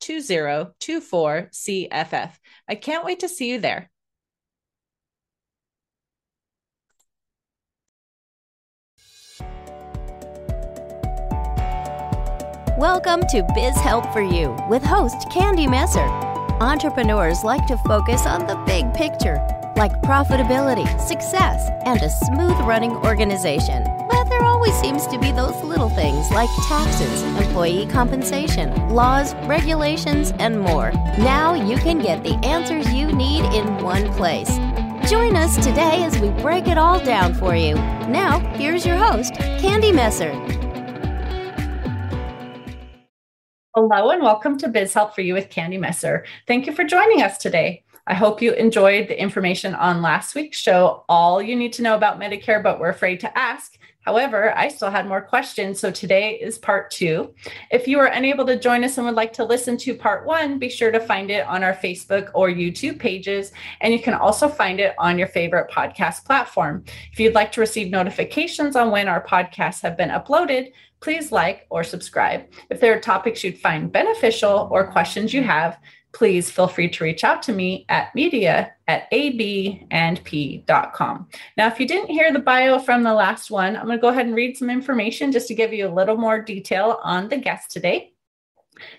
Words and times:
2024 0.00 1.48
CFF. 1.52 2.30
I 2.68 2.74
can't 2.74 3.04
wait 3.04 3.20
to 3.20 3.28
see 3.28 3.50
you 3.50 3.60
there. 3.60 3.90
Welcome 12.78 13.22
to 13.28 13.42
Biz 13.54 13.74
Help 13.76 14.12
for 14.12 14.20
You 14.20 14.54
with 14.68 14.82
host 14.82 15.30
Candy 15.30 15.66
Messer. 15.66 16.06
Entrepreneurs 16.60 17.42
like 17.42 17.66
to 17.68 17.78
focus 17.78 18.26
on 18.26 18.46
the 18.46 18.56
big 18.66 18.92
picture, 18.92 19.36
like 19.76 19.92
profitability, 20.02 20.86
success, 21.00 21.70
and 21.86 22.02
a 22.02 22.10
smooth 22.10 22.58
running 22.66 22.92
organization. 22.92 23.82
Always 24.56 24.80
seems 24.80 25.06
to 25.08 25.18
be 25.18 25.32
those 25.32 25.54
little 25.62 25.90
things 25.90 26.30
like 26.30 26.48
taxes, 26.66 27.22
employee 27.44 27.84
compensation, 27.88 28.88
laws, 28.88 29.34
regulations, 29.46 30.32
and 30.38 30.58
more. 30.58 30.92
Now 31.18 31.52
you 31.52 31.76
can 31.76 31.98
get 31.98 32.22
the 32.22 32.36
answers 32.36 32.90
you 32.90 33.12
need 33.12 33.44
in 33.54 33.66
one 33.84 34.10
place. 34.14 34.48
Join 35.10 35.36
us 35.36 35.56
today 35.56 36.02
as 36.04 36.18
we 36.20 36.30
break 36.40 36.68
it 36.68 36.78
all 36.78 36.98
down 37.04 37.34
for 37.34 37.54
you. 37.54 37.74
Now, 38.08 38.38
here's 38.54 38.86
your 38.86 38.96
host, 38.96 39.34
Candy 39.34 39.92
Messer. 39.92 40.32
Hello 43.74 44.08
and 44.08 44.22
welcome 44.22 44.56
to 44.56 44.68
Biz 44.68 44.94
Help 44.94 45.14
for 45.14 45.20
You 45.20 45.34
with 45.34 45.50
Candy 45.50 45.76
Messer. 45.76 46.24
Thank 46.46 46.66
you 46.66 46.72
for 46.72 46.82
joining 46.82 47.20
us 47.20 47.36
today. 47.36 47.84
I 48.06 48.14
hope 48.14 48.40
you 48.40 48.52
enjoyed 48.54 49.08
the 49.08 49.20
information 49.20 49.74
on 49.74 50.00
last 50.00 50.34
week's 50.34 50.58
show, 50.58 51.04
all 51.10 51.42
you 51.42 51.56
need 51.56 51.74
to 51.74 51.82
know 51.82 51.94
about 51.94 52.18
Medicare, 52.18 52.62
but 52.62 52.80
we're 52.80 52.88
afraid 52.88 53.20
to 53.20 53.38
ask. 53.38 53.76
However, 54.06 54.56
I 54.56 54.68
still 54.68 54.90
had 54.90 55.08
more 55.08 55.20
questions, 55.20 55.80
so 55.80 55.90
today 55.90 56.38
is 56.40 56.58
part 56.58 56.92
two. 56.92 57.34
If 57.72 57.88
you 57.88 57.98
are 57.98 58.06
unable 58.06 58.46
to 58.46 58.56
join 58.56 58.84
us 58.84 58.96
and 58.96 59.06
would 59.06 59.16
like 59.16 59.32
to 59.32 59.44
listen 59.44 59.76
to 59.78 59.96
part 59.96 60.24
one, 60.24 60.60
be 60.60 60.68
sure 60.68 60.92
to 60.92 61.00
find 61.00 61.28
it 61.28 61.44
on 61.48 61.64
our 61.64 61.74
Facebook 61.74 62.30
or 62.32 62.48
YouTube 62.48 63.00
pages, 63.00 63.50
and 63.80 63.92
you 63.92 64.00
can 64.00 64.14
also 64.14 64.48
find 64.48 64.78
it 64.78 64.94
on 64.96 65.18
your 65.18 65.26
favorite 65.26 65.72
podcast 65.72 66.24
platform. 66.24 66.84
If 67.12 67.18
you'd 67.18 67.34
like 67.34 67.50
to 67.52 67.60
receive 67.60 67.90
notifications 67.90 68.76
on 68.76 68.92
when 68.92 69.08
our 69.08 69.26
podcasts 69.26 69.82
have 69.82 69.96
been 69.96 70.10
uploaded, 70.10 70.72
please 71.00 71.32
like 71.32 71.66
or 71.68 71.82
subscribe. 71.82 72.46
If 72.70 72.80
there 72.80 72.96
are 72.96 73.00
topics 73.00 73.42
you'd 73.42 73.58
find 73.58 73.90
beneficial 73.90 74.68
or 74.70 74.90
questions 74.92 75.34
you 75.34 75.42
have, 75.42 75.78
please 76.16 76.50
feel 76.50 76.66
free 76.66 76.88
to 76.88 77.04
reach 77.04 77.24
out 77.24 77.42
to 77.42 77.52
me 77.52 77.84
at 77.90 78.14
media 78.14 78.72
at 78.88 79.10
abandp.com. 79.10 79.68
Now, 81.58 81.66
if 81.66 81.78
you 81.78 81.86
didn't 81.86 82.08
hear 82.08 82.32
the 82.32 82.38
bio 82.38 82.78
from 82.78 83.02
the 83.02 83.12
last 83.12 83.50
one, 83.50 83.76
I'm 83.76 83.84
going 83.84 83.98
to 83.98 84.00
go 84.00 84.08
ahead 84.08 84.24
and 84.24 84.34
read 84.34 84.56
some 84.56 84.70
information 84.70 85.30
just 85.30 85.46
to 85.48 85.54
give 85.54 85.74
you 85.74 85.86
a 85.86 85.92
little 85.92 86.16
more 86.16 86.40
detail 86.40 87.00
on 87.02 87.28
the 87.28 87.36
guest 87.36 87.70
today. 87.70 88.14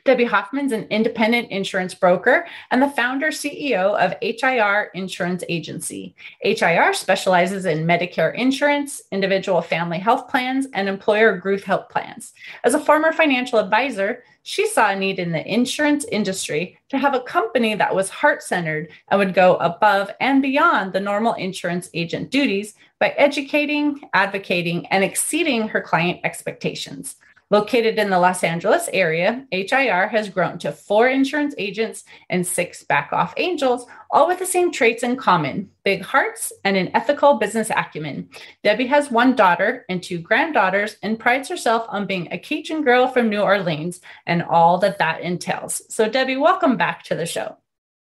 Debbie 0.06 0.26
Hoffman's 0.26 0.72
an 0.72 0.88
independent 0.90 1.52
insurance 1.52 1.94
broker 1.94 2.48
and 2.72 2.82
the 2.82 2.90
founder 2.90 3.28
CEO 3.28 3.98
of 3.98 4.16
HIR 4.22 4.92
Insurance 4.94 5.44
Agency. 5.50 6.16
HIR 6.42 6.94
specializes 6.94 7.66
in 7.66 7.86
Medicare 7.86 8.36
insurance, 8.36 9.02
individual 9.12 9.62
family 9.62 10.00
health 10.00 10.28
plans, 10.28 10.68
and 10.74 10.88
employer 10.88 11.38
group 11.38 11.64
health 11.64 11.90
plans. 11.90 12.34
As 12.64 12.74
a 12.74 12.80
former 12.80 13.12
financial 13.12 13.60
advisor, 13.60 14.24
she 14.44 14.66
saw 14.66 14.92
a 14.92 14.96
need 14.96 15.20
in 15.20 15.34
the 15.34 15.46
insurance 15.46 16.06
industry 16.06 16.80
to 16.88 16.98
have 16.98 17.14
a 17.14 17.20
company 17.20 17.76
that 17.76 17.94
was 17.94 18.08
heart 18.08 18.42
centered 18.42 18.88
and 19.10 19.20
would 19.20 19.34
go 19.34 19.58
above 19.58 20.10
and 20.22 20.42
beyond 20.42 20.94
the 20.94 21.02
normal 21.02 21.34
insurance 21.34 21.90
agent 21.94 22.32
duties 22.32 22.74
by 22.98 23.10
educating, 23.18 24.00
advocating, 24.14 24.86
and 24.88 25.04
exceeding 25.04 25.68
her 25.68 25.82
client 25.82 26.22
expectations. 26.24 27.18
Located 27.50 27.97
in 27.97 28.09
the 28.09 28.19
Los 28.19 28.44
Angeles 28.44 28.90
area, 28.91 29.46
HIR 29.53 30.09
has 30.09 30.28
grown 30.28 30.59
to 30.59 30.74
four 30.74 31.08
insurance 31.08 31.56
agents 31.58 32.03
and 32.30 32.46
six 32.46 32.84
back 32.84 33.13
off 33.13 33.34
angels, 33.38 33.85
all 34.12 34.28
with 34.28 34.40
the 34.40 34.46
same 34.46 34.69
traits 34.69 35.02
in 35.02 35.16
common 35.16 35.69
big 35.86 36.02
hearts 36.02 36.52
and 36.66 36.75
an 36.75 36.91
ethical 36.94 37.36
business 37.36 37.69
acumen. 37.69 38.28
Debbie 38.66 38.88
has 38.88 39.09
one 39.09 39.34
daughter 39.34 39.86
and 39.88 40.03
two 40.03 40.19
granddaughters 40.19 40.97
and 41.02 41.18
prides 41.18 41.47
herself 41.47 41.86
on 41.88 42.06
being 42.06 42.28
a 42.31 42.38
Cajun 42.38 42.84
girl 42.84 43.07
from 43.07 43.30
New 43.30 43.40
Orleans 43.41 44.02
and 44.25 44.44
all 44.44 44.78
that 44.80 44.97
that 44.97 45.22
entails. 45.22 45.81
So, 45.88 46.09
Debbie, 46.09 46.36
welcome 46.36 46.75
back 46.75 47.03
to 47.03 47.16
the 47.16 47.25
show. 47.25 47.56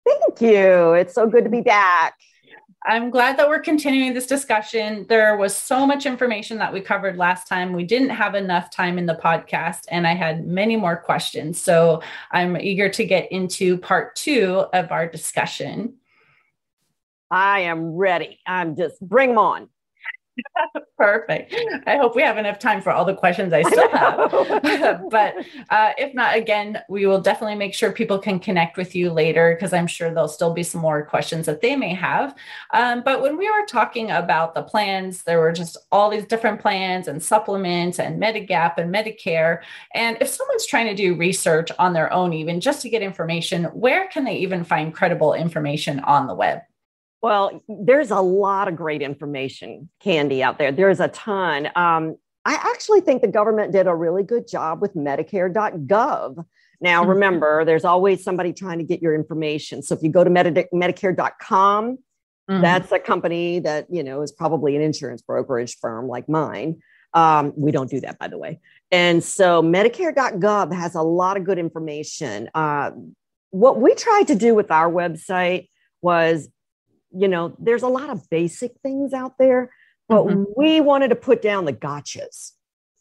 Thank 0.06 0.42
you. 0.42 0.92
It's 0.92 1.14
so 1.14 1.26
good 1.26 1.44
to 1.44 1.50
be 1.50 1.62
back. 1.62 2.14
I'm 2.86 3.10
glad 3.10 3.36
that 3.36 3.48
we're 3.48 3.60
continuing 3.60 4.14
this 4.14 4.26
discussion. 4.26 5.04
There 5.08 5.36
was 5.36 5.54
so 5.54 5.86
much 5.86 6.06
information 6.06 6.56
that 6.58 6.72
we 6.72 6.80
covered 6.80 7.18
last 7.18 7.46
time. 7.46 7.74
We 7.74 7.84
didn't 7.84 8.08
have 8.08 8.34
enough 8.34 8.70
time 8.70 8.96
in 8.96 9.04
the 9.04 9.14
podcast, 9.22 9.80
and 9.90 10.06
I 10.06 10.14
had 10.14 10.46
many 10.46 10.76
more 10.76 10.96
questions. 10.96 11.60
So 11.60 12.02
I'm 12.30 12.56
eager 12.56 12.88
to 12.88 13.04
get 13.04 13.30
into 13.30 13.76
part 13.76 14.16
two 14.16 14.64
of 14.72 14.92
our 14.92 15.06
discussion. 15.06 15.96
I 17.30 17.60
am 17.60 17.94
ready. 17.96 18.38
I'm 18.46 18.76
just 18.76 18.98
bring 19.06 19.30
them 19.30 19.38
on. 19.38 19.68
Perfect. 20.96 21.54
I 21.86 21.96
hope 21.96 22.14
we 22.14 22.22
have 22.22 22.36
enough 22.36 22.58
time 22.58 22.82
for 22.82 22.92
all 22.92 23.04
the 23.04 23.14
questions 23.14 23.52
I 23.52 23.62
still 23.62 23.88
have. 23.88 24.30
but 25.10 25.34
uh, 25.70 25.92
if 25.96 26.14
not, 26.14 26.36
again, 26.36 26.78
we 26.88 27.06
will 27.06 27.20
definitely 27.20 27.56
make 27.56 27.74
sure 27.74 27.90
people 27.90 28.18
can 28.18 28.38
connect 28.38 28.76
with 28.76 28.94
you 28.94 29.10
later 29.10 29.54
because 29.54 29.72
I'm 29.72 29.86
sure 29.86 30.12
there'll 30.12 30.28
still 30.28 30.52
be 30.52 30.62
some 30.62 30.80
more 30.80 31.04
questions 31.04 31.46
that 31.46 31.62
they 31.62 31.74
may 31.74 31.94
have. 31.94 32.34
Um, 32.74 33.02
but 33.02 33.22
when 33.22 33.36
we 33.36 33.50
were 33.50 33.64
talking 33.66 34.10
about 34.10 34.54
the 34.54 34.62
plans, 34.62 35.22
there 35.22 35.40
were 35.40 35.52
just 35.52 35.76
all 35.90 36.10
these 36.10 36.26
different 36.26 36.60
plans 36.60 37.08
and 37.08 37.22
supplements 37.22 37.98
and 37.98 38.20
Medigap 38.20 38.76
and 38.76 38.94
Medicare. 38.94 39.60
And 39.94 40.16
if 40.20 40.28
someone's 40.28 40.66
trying 40.66 40.86
to 40.86 40.94
do 40.94 41.14
research 41.14 41.70
on 41.78 41.92
their 41.92 42.12
own, 42.12 42.32
even 42.32 42.60
just 42.60 42.82
to 42.82 42.90
get 42.90 43.02
information, 43.02 43.64
where 43.64 44.08
can 44.08 44.24
they 44.24 44.36
even 44.36 44.64
find 44.64 44.94
credible 44.94 45.34
information 45.34 46.00
on 46.00 46.26
the 46.26 46.34
web? 46.34 46.60
Well, 47.22 47.62
there's 47.68 48.10
a 48.10 48.20
lot 48.20 48.68
of 48.68 48.76
great 48.76 49.02
information, 49.02 49.90
Candy, 50.00 50.42
out 50.42 50.58
there. 50.58 50.72
There's 50.72 51.00
a 51.00 51.08
ton. 51.08 51.66
Um, 51.76 52.16
I 52.44 52.54
actually 52.54 53.02
think 53.02 53.20
the 53.20 53.28
government 53.28 53.72
did 53.72 53.86
a 53.86 53.94
really 53.94 54.22
good 54.22 54.48
job 54.48 54.80
with 54.80 54.94
Medicare.gov. 54.94 56.44
Now, 56.80 57.02
mm-hmm. 57.02 57.10
remember, 57.10 57.64
there's 57.64 57.84
always 57.84 58.24
somebody 58.24 58.52
trying 58.52 58.78
to 58.78 58.84
get 58.84 59.02
your 59.02 59.14
information. 59.14 59.82
So 59.82 59.94
if 59.94 60.02
you 60.02 60.10
go 60.10 60.24
to 60.24 60.30
Medi- 60.30 60.66
Medicare.com, 60.72 61.98
mm-hmm. 62.50 62.62
that's 62.62 62.90
a 62.92 62.98
company 62.98 63.58
that 63.60 63.86
you 63.90 64.02
know 64.02 64.22
is 64.22 64.32
probably 64.32 64.76
an 64.76 64.82
insurance 64.82 65.20
brokerage 65.20 65.76
firm 65.80 66.08
like 66.08 66.28
mine. 66.28 66.80
Um, 67.12 67.52
we 67.56 67.72
don't 67.72 67.90
do 67.90 68.00
that, 68.00 68.18
by 68.18 68.28
the 68.28 68.38
way. 68.38 68.60
And 68.90 69.22
so 69.22 69.62
Medicare.gov 69.62 70.72
has 70.72 70.94
a 70.94 71.02
lot 71.02 71.36
of 71.36 71.44
good 71.44 71.58
information. 71.58 72.48
Uh, 72.54 72.92
what 73.50 73.80
we 73.80 73.94
tried 73.94 74.28
to 74.28 74.34
do 74.36 74.54
with 74.54 74.70
our 74.70 74.90
website 74.90 75.68
was 76.02 76.48
you 77.12 77.28
know, 77.28 77.54
there's 77.58 77.82
a 77.82 77.88
lot 77.88 78.10
of 78.10 78.28
basic 78.30 78.72
things 78.82 79.12
out 79.12 79.34
there, 79.38 79.72
but 80.08 80.24
mm-hmm. 80.24 80.44
we 80.56 80.80
wanted 80.80 81.08
to 81.08 81.16
put 81.16 81.42
down 81.42 81.64
the 81.64 81.72
gotchas, 81.72 82.52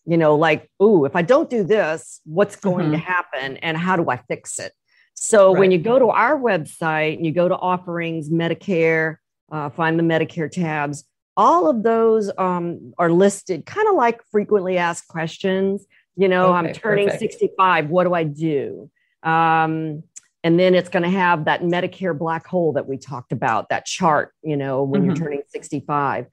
you 0.05 0.17
know, 0.17 0.35
like, 0.35 0.69
ooh, 0.81 1.05
if 1.05 1.15
I 1.15 1.21
don't 1.21 1.49
do 1.49 1.63
this, 1.63 2.21
what's 2.25 2.55
going 2.55 2.85
mm-hmm. 2.85 2.93
to 2.93 2.97
happen 2.99 3.57
and 3.57 3.77
how 3.77 3.95
do 3.95 4.09
I 4.09 4.17
fix 4.17 4.59
it? 4.59 4.73
So 5.13 5.51
right. 5.51 5.59
when 5.59 5.71
you 5.71 5.79
go 5.79 5.99
to 5.99 6.07
our 6.07 6.39
website 6.39 7.17
and 7.17 7.25
you 7.25 7.31
go 7.31 7.49
to 7.49 7.55
offerings, 7.55 8.29
Medicare, 8.29 9.17
uh, 9.51 9.69
find 9.69 9.99
the 9.99 10.03
Medicare 10.03 10.49
tabs, 10.49 11.03
all 11.35 11.69
of 11.69 11.83
those 11.83 12.31
um, 12.37 12.93
are 12.97 13.11
listed 13.11 13.65
kind 13.65 13.87
of 13.87 13.95
like 13.95 14.21
frequently 14.31 14.77
asked 14.77 15.07
questions. 15.07 15.85
You 16.15 16.27
know, 16.27 16.47
okay, 16.47 16.67
I'm 16.67 16.73
turning 16.73 17.05
perfect. 17.05 17.33
65. 17.33 17.89
What 17.89 18.03
do 18.03 18.13
I 18.13 18.23
do? 18.23 18.89
Um, 19.23 20.03
and 20.43 20.59
then 20.59 20.73
it's 20.73 20.89
going 20.89 21.03
to 21.03 21.09
have 21.09 21.45
that 21.45 21.61
Medicare 21.61 22.17
black 22.17 22.47
hole 22.47 22.73
that 22.73 22.87
we 22.87 22.97
talked 22.97 23.31
about, 23.31 23.69
that 23.69 23.85
chart, 23.85 24.33
you 24.41 24.55
know, 24.55 24.83
when 24.83 25.01
mm-hmm. 25.01 25.09
you're 25.09 25.15
turning 25.17 25.41
65. 25.49 26.27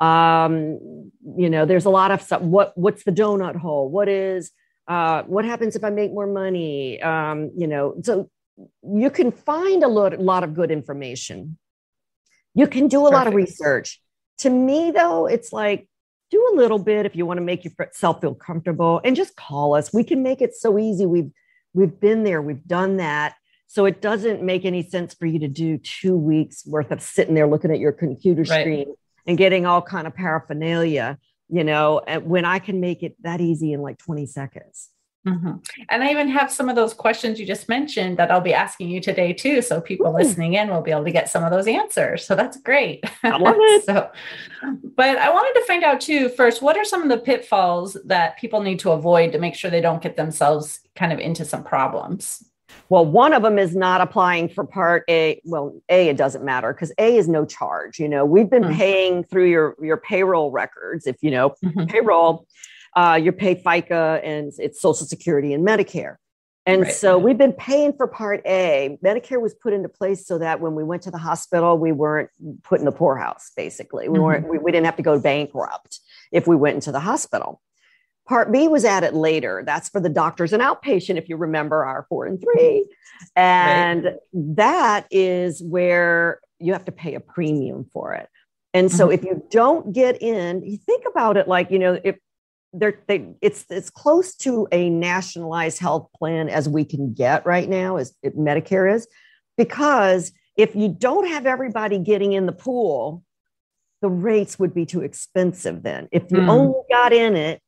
Um, 0.00 1.10
you 1.36 1.50
know, 1.50 1.66
there's 1.66 1.84
a 1.84 1.90
lot 1.90 2.10
of 2.10 2.22
stuff. 2.22 2.40
What 2.40 2.72
what's 2.76 3.04
the 3.04 3.12
donut 3.12 3.56
hole? 3.56 3.90
What 3.90 4.08
is 4.08 4.50
uh, 4.88 5.24
what 5.24 5.44
happens 5.44 5.76
if 5.76 5.84
I 5.84 5.90
make 5.90 6.12
more 6.12 6.26
money? 6.26 7.02
Um, 7.02 7.50
you 7.56 7.66
know, 7.66 7.96
so 8.02 8.30
you 8.82 9.10
can 9.10 9.30
find 9.30 9.82
a 9.82 9.88
lot, 9.88 10.18
lot 10.18 10.42
of 10.42 10.54
good 10.54 10.70
information. 10.70 11.58
You 12.54 12.66
can 12.66 12.88
do 12.88 13.06
a 13.06 13.10
Perfect. 13.10 13.14
lot 13.14 13.26
of 13.26 13.34
research. 13.34 14.00
To 14.38 14.50
me, 14.50 14.90
though, 14.90 15.26
it's 15.26 15.52
like 15.52 15.86
do 16.30 16.50
a 16.52 16.56
little 16.56 16.78
bit 16.78 17.04
if 17.04 17.14
you 17.14 17.26
want 17.26 17.38
to 17.38 17.42
make 17.42 17.64
yourself 17.64 18.20
feel 18.20 18.34
comfortable 18.34 19.00
and 19.04 19.16
just 19.16 19.36
call 19.36 19.74
us. 19.74 19.92
We 19.92 20.04
can 20.04 20.22
make 20.22 20.40
it 20.40 20.54
so 20.54 20.78
easy. 20.78 21.04
We've 21.04 21.30
we've 21.74 22.00
been 22.00 22.24
there, 22.24 22.40
we've 22.40 22.64
done 22.66 22.96
that. 22.96 23.34
So 23.70 23.84
it 23.84 24.00
doesn't 24.00 24.42
make 24.42 24.64
any 24.64 24.82
sense 24.82 25.14
for 25.14 25.26
you 25.26 25.38
to 25.38 25.46
do 25.46 25.78
two 25.78 26.16
weeks 26.16 26.66
worth 26.66 26.90
of 26.90 27.00
sitting 27.00 27.36
there 27.36 27.46
looking 27.46 27.70
at 27.70 27.78
your 27.78 27.92
computer 27.92 28.42
right. 28.42 28.62
screen 28.62 28.96
and 29.28 29.38
getting 29.38 29.64
all 29.64 29.80
kind 29.80 30.08
of 30.08 30.14
paraphernalia, 30.16 31.18
you 31.48 31.62
know, 31.62 32.02
when 32.24 32.44
I 32.44 32.58
can 32.58 32.80
make 32.80 33.04
it 33.04 33.14
that 33.22 33.40
easy 33.40 33.72
in 33.72 33.80
like 33.80 33.98
20 33.98 34.26
seconds. 34.26 34.88
Mm-hmm. 35.24 35.58
And 35.88 36.02
I 36.02 36.10
even 36.10 36.26
have 36.30 36.50
some 36.50 36.68
of 36.68 36.74
those 36.74 36.92
questions 36.92 37.38
you 37.38 37.46
just 37.46 37.68
mentioned 37.68 38.16
that 38.16 38.32
I'll 38.32 38.40
be 38.40 38.52
asking 38.52 38.88
you 38.88 39.00
today 39.00 39.32
too. 39.32 39.62
So 39.62 39.80
people 39.80 40.08
Ooh. 40.08 40.16
listening 40.16 40.54
in 40.54 40.68
will 40.68 40.82
be 40.82 40.90
able 40.90 41.04
to 41.04 41.12
get 41.12 41.28
some 41.28 41.44
of 41.44 41.52
those 41.52 41.68
answers. 41.68 42.24
So 42.24 42.34
that's 42.34 42.60
great. 42.60 43.04
I 43.22 43.36
love 43.36 43.54
it. 43.56 43.84
so, 43.84 44.10
but 44.96 45.16
I 45.16 45.30
wanted 45.32 45.60
to 45.60 45.66
find 45.66 45.84
out 45.84 46.00
too, 46.00 46.28
first, 46.30 46.60
what 46.60 46.76
are 46.76 46.84
some 46.84 47.04
of 47.04 47.08
the 47.08 47.18
pitfalls 47.18 47.96
that 48.06 48.36
people 48.36 48.62
need 48.62 48.80
to 48.80 48.90
avoid 48.90 49.30
to 49.30 49.38
make 49.38 49.54
sure 49.54 49.70
they 49.70 49.80
don't 49.80 50.02
get 50.02 50.16
themselves 50.16 50.80
kind 50.96 51.12
of 51.12 51.20
into 51.20 51.44
some 51.44 51.62
problems? 51.62 52.49
Well, 52.88 53.06
one 53.06 53.32
of 53.32 53.42
them 53.42 53.58
is 53.58 53.76
not 53.76 54.00
applying 54.00 54.48
for 54.48 54.64
part 54.64 55.04
A. 55.08 55.40
Well, 55.44 55.80
A, 55.88 56.08
it 56.08 56.16
doesn't 56.16 56.44
matter 56.44 56.72
because 56.72 56.92
A 56.98 57.16
is 57.16 57.28
no 57.28 57.44
charge. 57.44 57.98
You 57.98 58.08
know, 58.08 58.24
we've 58.24 58.50
been 58.50 58.64
mm-hmm. 58.64 58.78
paying 58.78 59.24
through 59.24 59.48
your, 59.48 59.76
your 59.80 59.96
payroll 59.96 60.50
records. 60.50 61.06
If 61.06 61.16
you 61.22 61.30
know, 61.30 61.54
mm-hmm. 61.64 61.84
payroll, 61.84 62.46
uh, 62.96 63.18
you 63.22 63.32
pay 63.32 63.54
FICA 63.54 64.20
and 64.24 64.52
it's 64.58 64.80
Social 64.80 65.06
Security 65.06 65.52
and 65.54 65.66
Medicare. 65.66 66.16
And 66.66 66.82
right. 66.82 66.92
so 66.92 67.16
we've 67.16 67.38
been 67.38 67.54
paying 67.54 67.94
for 67.94 68.06
Part 68.06 68.42
A. 68.46 68.98
Medicare 69.02 69.40
was 69.40 69.54
put 69.54 69.72
into 69.72 69.88
place 69.88 70.26
so 70.26 70.38
that 70.38 70.60
when 70.60 70.74
we 70.74 70.84
went 70.84 71.02
to 71.02 71.10
the 71.10 71.18
hospital, 71.18 71.78
we 71.78 71.90
weren't 71.90 72.28
put 72.62 72.80
in 72.80 72.84
the 72.84 72.92
poorhouse, 72.92 73.50
basically. 73.56 74.08
We, 74.08 74.14
mm-hmm. 74.14 74.24
weren't, 74.24 74.48
we, 74.48 74.58
we 74.58 74.70
didn't 74.70 74.86
have 74.86 74.96
to 74.96 75.02
go 75.02 75.18
bankrupt 75.18 76.00
if 76.32 76.46
we 76.46 76.56
went 76.56 76.74
into 76.74 76.92
the 76.92 77.00
hospital. 77.00 77.60
Part 78.30 78.52
B 78.52 78.68
was 78.68 78.84
added 78.84 79.12
later. 79.12 79.64
That's 79.66 79.88
for 79.88 79.98
the 79.98 80.08
doctors 80.08 80.52
and 80.52 80.62
outpatient, 80.62 81.18
if 81.18 81.28
you 81.28 81.36
remember 81.36 81.84
our 81.84 82.06
four 82.08 82.26
and 82.26 82.40
three. 82.40 82.86
And 83.34 84.04
right. 84.04 84.14
that 84.32 85.06
is 85.10 85.60
where 85.60 86.38
you 86.60 86.72
have 86.72 86.84
to 86.84 86.92
pay 86.92 87.16
a 87.16 87.20
premium 87.20 87.86
for 87.92 88.14
it. 88.14 88.28
And 88.72 88.88
so 88.92 89.08
mm-hmm. 89.08 89.14
if 89.14 89.24
you 89.24 89.44
don't 89.50 89.92
get 89.92 90.22
in, 90.22 90.62
you 90.62 90.76
think 90.76 91.06
about 91.10 91.38
it 91.38 91.48
like, 91.48 91.72
you 91.72 91.80
know, 91.80 91.98
if 92.04 92.18
they're 92.72 93.00
they 93.08 93.34
it's 93.40 93.64
it's 93.68 93.90
close 93.90 94.36
to 94.36 94.68
a 94.70 94.90
nationalized 94.90 95.80
health 95.80 96.08
plan 96.16 96.48
as 96.48 96.68
we 96.68 96.84
can 96.84 97.12
get 97.12 97.44
right 97.44 97.68
now 97.68 97.96
as 97.96 98.14
it, 98.22 98.38
medicare 98.38 98.94
is 98.94 99.08
because 99.58 100.30
if 100.56 100.76
you 100.76 100.88
don't 100.88 101.26
have 101.26 101.46
everybody 101.46 101.98
getting 101.98 102.32
in 102.32 102.46
the 102.46 102.52
pool 102.52 103.24
the 104.02 104.08
rates 104.08 104.56
would 104.56 104.72
be 104.72 104.86
too 104.86 105.00
expensive 105.00 105.82
then 105.82 106.08
if 106.12 106.30
you 106.30 106.38
mm. 106.38 106.48
only 106.48 106.80
got 106.88 107.12
in 107.12 107.34
it 107.34 107.60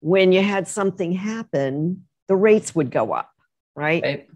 when 0.00 0.32
you 0.32 0.42
had 0.42 0.68
something 0.68 1.12
happen 1.12 2.04
the 2.28 2.36
rates 2.36 2.74
would 2.74 2.90
go 2.90 3.12
up 3.12 3.30
right? 3.74 4.02
right 4.02 4.28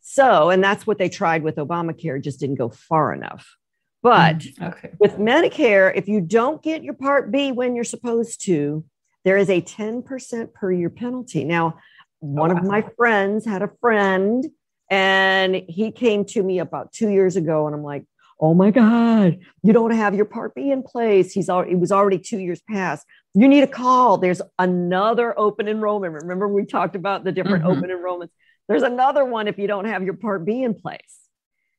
so 0.00 0.50
and 0.50 0.62
that's 0.62 0.86
what 0.86 0.98
they 0.98 1.08
tried 1.08 1.42
with 1.42 1.56
obamacare 1.56 2.22
just 2.22 2.40
didn't 2.40 2.56
go 2.56 2.68
far 2.68 3.12
enough 3.12 3.56
but 4.02 4.38
mm. 4.38 4.68
okay. 4.68 4.90
with 4.98 5.16
medicare 5.16 5.92
if 5.94 6.08
you 6.08 6.20
don't 6.20 6.62
get 6.62 6.82
your 6.82 6.94
part 6.94 7.30
b 7.30 7.52
when 7.52 7.74
you're 7.74 7.84
supposed 7.84 8.44
to 8.44 8.84
there 9.26 9.36
is 9.36 9.50
a 9.50 9.60
10% 9.60 10.54
per 10.54 10.72
year 10.72 10.88
penalty. 10.88 11.42
Now, 11.42 11.78
one 12.20 12.52
oh, 12.52 12.54
wow. 12.54 12.60
of 12.60 12.66
my 12.66 12.84
friends 12.96 13.44
had 13.44 13.60
a 13.60 13.70
friend 13.80 14.46
and 14.88 15.56
he 15.68 15.90
came 15.90 16.24
to 16.26 16.42
me 16.44 16.60
about 16.60 16.92
two 16.92 17.10
years 17.10 17.34
ago 17.34 17.66
and 17.66 17.74
I'm 17.74 17.82
like, 17.82 18.04
oh 18.38 18.54
my 18.54 18.70
God, 18.70 19.38
you 19.64 19.72
don't 19.72 19.90
have 19.90 20.14
your 20.14 20.26
part 20.26 20.54
B 20.54 20.70
in 20.70 20.84
place. 20.84 21.32
He's 21.32 21.48
already, 21.48 21.72
it 21.72 21.80
was 21.80 21.90
already 21.90 22.20
two 22.20 22.38
years 22.38 22.62
past. 22.70 23.04
You 23.36 23.48
need 23.48 23.64
a 23.64 23.66
call. 23.66 24.16
There's 24.16 24.40
another 24.58 25.38
open 25.38 25.68
enrollment. 25.68 26.14
Remember, 26.14 26.48
we 26.48 26.64
talked 26.64 26.96
about 26.96 27.22
the 27.22 27.32
different 27.32 27.64
mm-hmm. 27.64 27.78
open 27.78 27.90
enrollments. 27.90 28.30
There's 28.66 28.82
another 28.82 29.26
one 29.26 29.46
if 29.46 29.58
you 29.58 29.66
don't 29.66 29.84
have 29.84 30.02
your 30.02 30.14
part 30.14 30.46
B 30.46 30.62
in 30.62 30.72
place. 30.72 31.18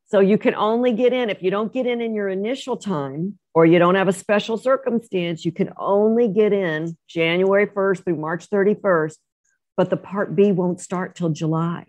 So 0.06 0.20
you 0.20 0.38
can 0.38 0.54
only 0.54 0.94
get 0.94 1.14
in 1.14 1.32
if 1.32 1.42
you 1.42 1.50
don't 1.50 1.74
get 1.74 1.88
in 1.88 2.00
in 2.00 2.14
your 2.14 2.30
initial 2.30 2.78
time 2.78 3.40
or 3.56 3.66
you 3.66 3.80
don't 3.80 3.96
have 3.96 4.08
a 4.08 4.14
special 4.14 4.60
circumstance, 4.60 5.44
you 5.46 5.52
can 5.52 5.74
only 5.78 6.28
get 6.28 6.54
in 6.54 6.96
January 7.08 7.66
1st 7.66 8.04
through 8.04 8.18
March 8.18 8.48
31st, 8.52 9.16
but 9.76 9.90
the 9.90 9.98
part 9.98 10.36
B 10.36 10.52
won't 10.52 10.80
start 10.80 11.16
till 11.16 11.30
July. 11.30 11.88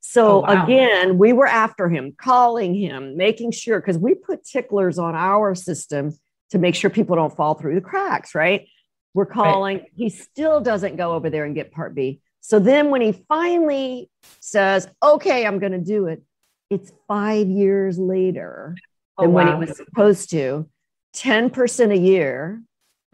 So 0.00 0.26
oh, 0.26 0.40
wow. 0.42 0.64
again, 0.64 1.16
we 1.16 1.32
were 1.32 1.46
after 1.46 1.88
him, 1.88 2.14
calling 2.20 2.74
him, 2.74 3.16
making 3.16 3.52
sure 3.52 3.80
because 3.80 3.96
we 3.96 4.14
put 4.14 4.44
ticklers 4.44 4.98
on 4.98 5.14
our 5.14 5.54
system 5.54 6.12
to 6.50 6.58
make 6.58 6.74
sure 6.74 6.90
people 6.90 7.16
don't 7.16 7.34
fall 7.34 7.54
through 7.54 7.76
the 7.76 7.80
cracks, 7.80 8.34
right? 8.34 8.68
We're 9.16 9.24
calling, 9.24 9.78
right. 9.78 9.90
he 9.96 10.10
still 10.10 10.60
doesn't 10.60 10.96
go 10.96 11.14
over 11.14 11.30
there 11.30 11.46
and 11.46 11.54
get 11.54 11.72
part 11.72 11.94
B. 11.94 12.20
So 12.42 12.58
then 12.58 12.90
when 12.90 13.00
he 13.00 13.12
finally 13.12 14.10
says, 14.40 14.86
okay, 15.02 15.46
I'm 15.46 15.58
going 15.58 15.72
to 15.72 15.78
do 15.78 16.04
it, 16.06 16.22
it's 16.68 16.92
five 17.08 17.48
years 17.48 17.98
later 17.98 18.76
oh, 19.16 19.22
than 19.22 19.32
wow. 19.32 19.44
when 19.44 19.54
he 19.54 19.68
was 19.70 19.78
supposed 19.78 20.28
to. 20.32 20.68
10% 21.14 21.92
a 21.92 21.96
year, 21.96 22.62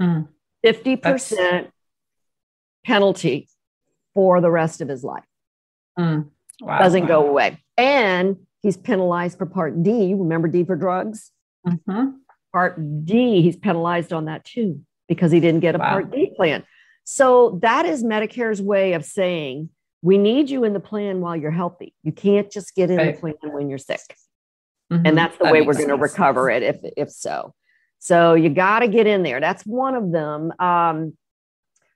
mm. 0.00 0.26
50% 0.66 1.02
That's... 1.02 1.68
penalty 2.84 3.48
for 4.12 4.40
the 4.40 4.50
rest 4.50 4.80
of 4.80 4.88
his 4.88 5.04
life. 5.04 5.22
Mm. 5.96 6.30
Wow. 6.60 6.78
Doesn't 6.80 7.02
wow. 7.02 7.06
go 7.06 7.28
away. 7.28 7.62
And 7.76 8.38
he's 8.60 8.76
penalized 8.76 9.38
for 9.38 9.46
Part 9.46 9.84
D. 9.84 10.14
Remember 10.14 10.48
D 10.48 10.64
for 10.64 10.74
drugs? 10.74 11.30
Mm-hmm. 11.64 12.16
Part 12.52 13.04
D, 13.04 13.40
he's 13.40 13.54
penalized 13.54 14.12
on 14.12 14.24
that 14.24 14.44
too 14.44 14.80
because 15.14 15.32
he 15.32 15.40
didn't 15.40 15.60
get 15.60 15.74
a 15.74 15.78
wow. 15.78 15.90
Part 15.90 16.10
D 16.10 16.32
plan. 16.36 16.64
So 17.04 17.58
that 17.62 17.84
is 17.84 18.02
Medicare's 18.04 18.62
way 18.62 18.92
of 18.92 19.04
saying 19.04 19.70
we 20.02 20.18
need 20.18 20.50
you 20.50 20.64
in 20.64 20.72
the 20.72 20.80
plan 20.80 21.20
while 21.20 21.36
you're 21.36 21.50
healthy. 21.50 21.94
You 22.02 22.12
can't 22.12 22.50
just 22.50 22.74
get 22.74 22.90
in 22.90 22.96
right. 22.96 23.14
the 23.14 23.20
plan 23.20 23.34
when 23.52 23.68
you're 23.68 23.78
sick. 23.78 24.16
Mm-hmm. 24.92 25.06
And 25.06 25.18
that's 25.18 25.36
the 25.38 25.44
that 25.44 25.52
way 25.52 25.62
we're 25.62 25.74
going 25.74 25.88
to 25.88 25.96
recover 25.96 26.50
it 26.50 26.62
if, 26.62 26.76
if 26.96 27.10
so. 27.10 27.54
So 27.98 28.34
you 28.34 28.50
got 28.50 28.80
to 28.80 28.88
get 28.88 29.06
in 29.06 29.22
there. 29.22 29.40
That's 29.40 29.64
one 29.64 29.94
of 29.94 30.12
them. 30.12 30.52
Um, 30.58 31.16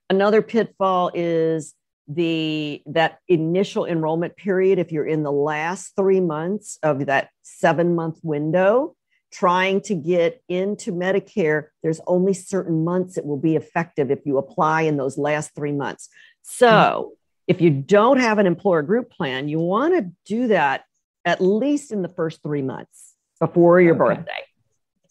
another 0.08 0.40
pitfall 0.40 1.10
is 1.14 1.74
the 2.08 2.82
that 2.86 3.18
initial 3.26 3.84
enrollment 3.84 4.36
period 4.36 4.78
if 4.78 4.92
you're 4.92 5.06
in 5.06 5.24
the 5.24 5.32
last 5.32 5.96
three 5.96 6.20
months 6.20 6.78
of 6.82 7.06
that 7.06 7.30
seven 7.42 7.96
month 7.96 8.20
window 8.22 8.95
trying 9.36 9.80
to 9.80 9.94
get 9.94 10.42
into 10.48 10.92
medicare 10.92 11.66
there's 11.82 12.00
only 12.06 12.32
certain 12.32 12.84
months 12.84 13.18
it 13.18 13.26
will 13.26 13.36
be 13.36 13.56
effective 13.56 14.10
if 14.10 14.20
you 14.24 14.38
apply 14.38 14.82
in 14.82 14.96
those 14.96 15.18
last 15.18 15.54
three 15.54 15.72
months 15.72 16.08
so 16.42 16.68
mm-hmm 16.68 17.16
if 17.46 17.60
you 17.60 17.70
don't 17.70 18.18
have 18.18 18.38
an 18.38 18.46
employer 18.46 18.82
group 18.82 19.10
plan, 19.10 19.48
you 19.48 19.58
want 19.60 19.94
to 19.94 20.10
do 20.24 20.48
that 20.48 20.84
at 21.24 21.40
least 21.40 21.92
in 21.92 22.02
the 22.02 22.08
first 22.08 22.42
three 22.42 22.62
months 22.62 23.14
before 23.40 23.80
your 23.80 23.94
okay. 23.94 24.16
birthday, 24.16 24.44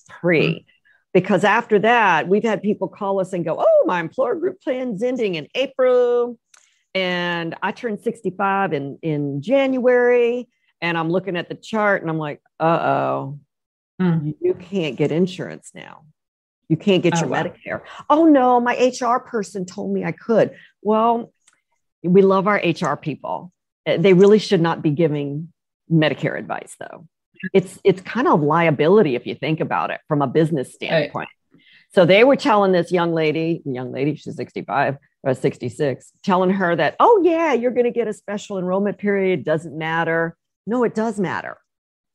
pre. 0.07 0.47
Mm-hmm. 0.47 0.57
Because 1.13 1.45
after 1.45 1.79
that, 1.79 2.27
we've 2.27 2.43
had 2.43 2.61
people 2.61 2.89
call 2.89 3.21
us 3.21 3.31
and 3.31 3.45
go, 3.45 3.55
Oh, 3.57 3.83
my 3.85 4.01
employer 4.01 4.35
group 4.35 4.61
plan's 4.61 5.01
ending 5.01 5.35
in 5.35 5.47
April. 5.55 6.37
And 6.93 7.55
I 7.61 7.71
turned 7.71 8.01
65 8.01 8.73
in, 8.73 8.99
in 9.01 9.41
January. 9.41 10.49
And 10.81 10.97
I'm 10.97 11.09
looking 11.09 11.37
at 11.37 11.47
the 11.47 11.55
chart 11.55 12.01
and 12.01 12.11
I'm 12.11 12.17
like, 12.17 12.41
Uh 12.59 12.63
oh, 12.65 13.39
mm. 14.01 14.35
you 14.39 14.53
can't 14.53 14.95
get 14.95 15.11
insurance 15.11 15.71
now. 15.73 16.05
You 16.67 16.77
can't 16.77 17.03
get 17.03 17.15
oh, 17.17 17.19
your 17.21 17.29
wow. 17.29 17.43
Medicare. 17.43 17.81
Oh 18.09 18.25
no, 18.25 18.59
my 18.59 18.73
HR 18.75 19.19
person 19.19 19.65
told 19.65 19.93
me 19.93 20.03
I 20.03 20.11
could. 20.11 20.51
Well, 20.81 21.31
we 22.03 22.21
love 22.21 22.47
our 22.47 22.57
HR 22.57 22.95
people. 22.95 23.51
Uh, 23.85 23.97
they 23.97 24.13
really 24.13 24.39
should 24.39 24.61
not 24.61 24.81
be 24.81 24.91
giving 24.91 25.51
Medicare 25.91 26.37
advice, 26.37 26.75
though. 26.79 27.07
It's 27.53 27.79
it's 27.83 28.01
kind 28.01 28.27
of 28.27 28.41
liability 28.41 29.15
if 29.15 29.27
you 29.27 29.35
think 29.35 29.59
about 29.59 29.91
it 29.91 30.01
from 30.07 30.21
a 30.21 30.27
business 30.27 30.73
standpoint. 30.73 31.29
Right. 31.53 31.61
So 31.93 32.05
they 32.05 32.23
were 32.23 32.35
telling 32.35 32.71
this 32.71 32.91
young 32.91 33.13
lady, 33.13 33.61
young 33.65 33.91
lady, 33.91 34.15
she's 34.15 34.35
65 34.35 34.97
or 35.23 35.33
66, 35.33 36.11
telling 36.23 36.49
her 36.49 36.75
that, 36.75 36.95
oh 36.99 37.21
yeah, 37.23 37.53
you're 37.53 37.71
going 37.71 37.85
to 37.85 37.91
get 37.91 38.07
a 38.07 38.13
special 38.13 38.57
enrollment 38.57 38.97
period. 38.97 39.45
Doesn't 39.45 39.77
matter. 39.77 40.35
No, 40.67 40.83
it 40.83 40.93
does 40.95 41.19
matter. 41.19 41.57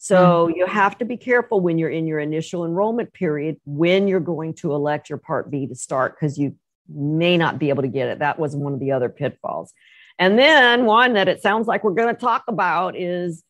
So 0.02 0.46
mm-hmm. 0.46 0.56
you 0.56 0.66
have 0.66 0.96
to 0.98 1.04
be 1.04 1.18
careful 1.18 1.60
when 1.60 1.76
you're 1.76 1.90
in 1.90 2.06
your 2.06 2.20
initial 2.20 2.64
enrollment 2.64 3.12
period 3.12 3.60
when 3.66 4.08
you're 4.08 4.18
going 4.18 4.54
to 4.54 4.72
elect 4.72 5.10
your 5.10 5.18
Part 5.18 5.50
B 5.50 5.66
to 5.66 5.74
start 5.74 6.16
because 6.18 6.38
you 6.38 6.56
may 6.88 7.36
not 7.36 7.58
be 7.58 7.68
able 7.68 7.82
to 7.82 7.88
get 7.88 8.08
it. 8.08 8.20
That 8.20 8.38
was 8.38 8.56
one 8.56 8.72
of 8.72 8.80
the 8.80 8.92
other 8.92 9.10
pitfalls. 9.10 9.74
And 10.18 10.38
then 10.38 10.86
one 10.86 11.12
that 11.12 11.28
it 11.28 11.42
sounds 11.42 11.66
like 11.66 11.84
we're 11.84 11.92
going 11.92 12.14
to 12.14 12.18
talk 12.18 12.44
about 12.48 12.96
is 12.96 13.44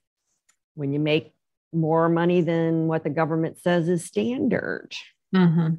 when 0.75 0.92
you 0.92 0.99
make 0.99 1.33
more 1.73 2.09
money 2.09 2.40
than 2.40 2.88
what 2.88 3.04
the 3.04 3.11
government 3.11 3.57
says 3.59 3.88
is 3.88 4.04
standard. 4.04 4.92
Mm-hmm. 5.33 5.75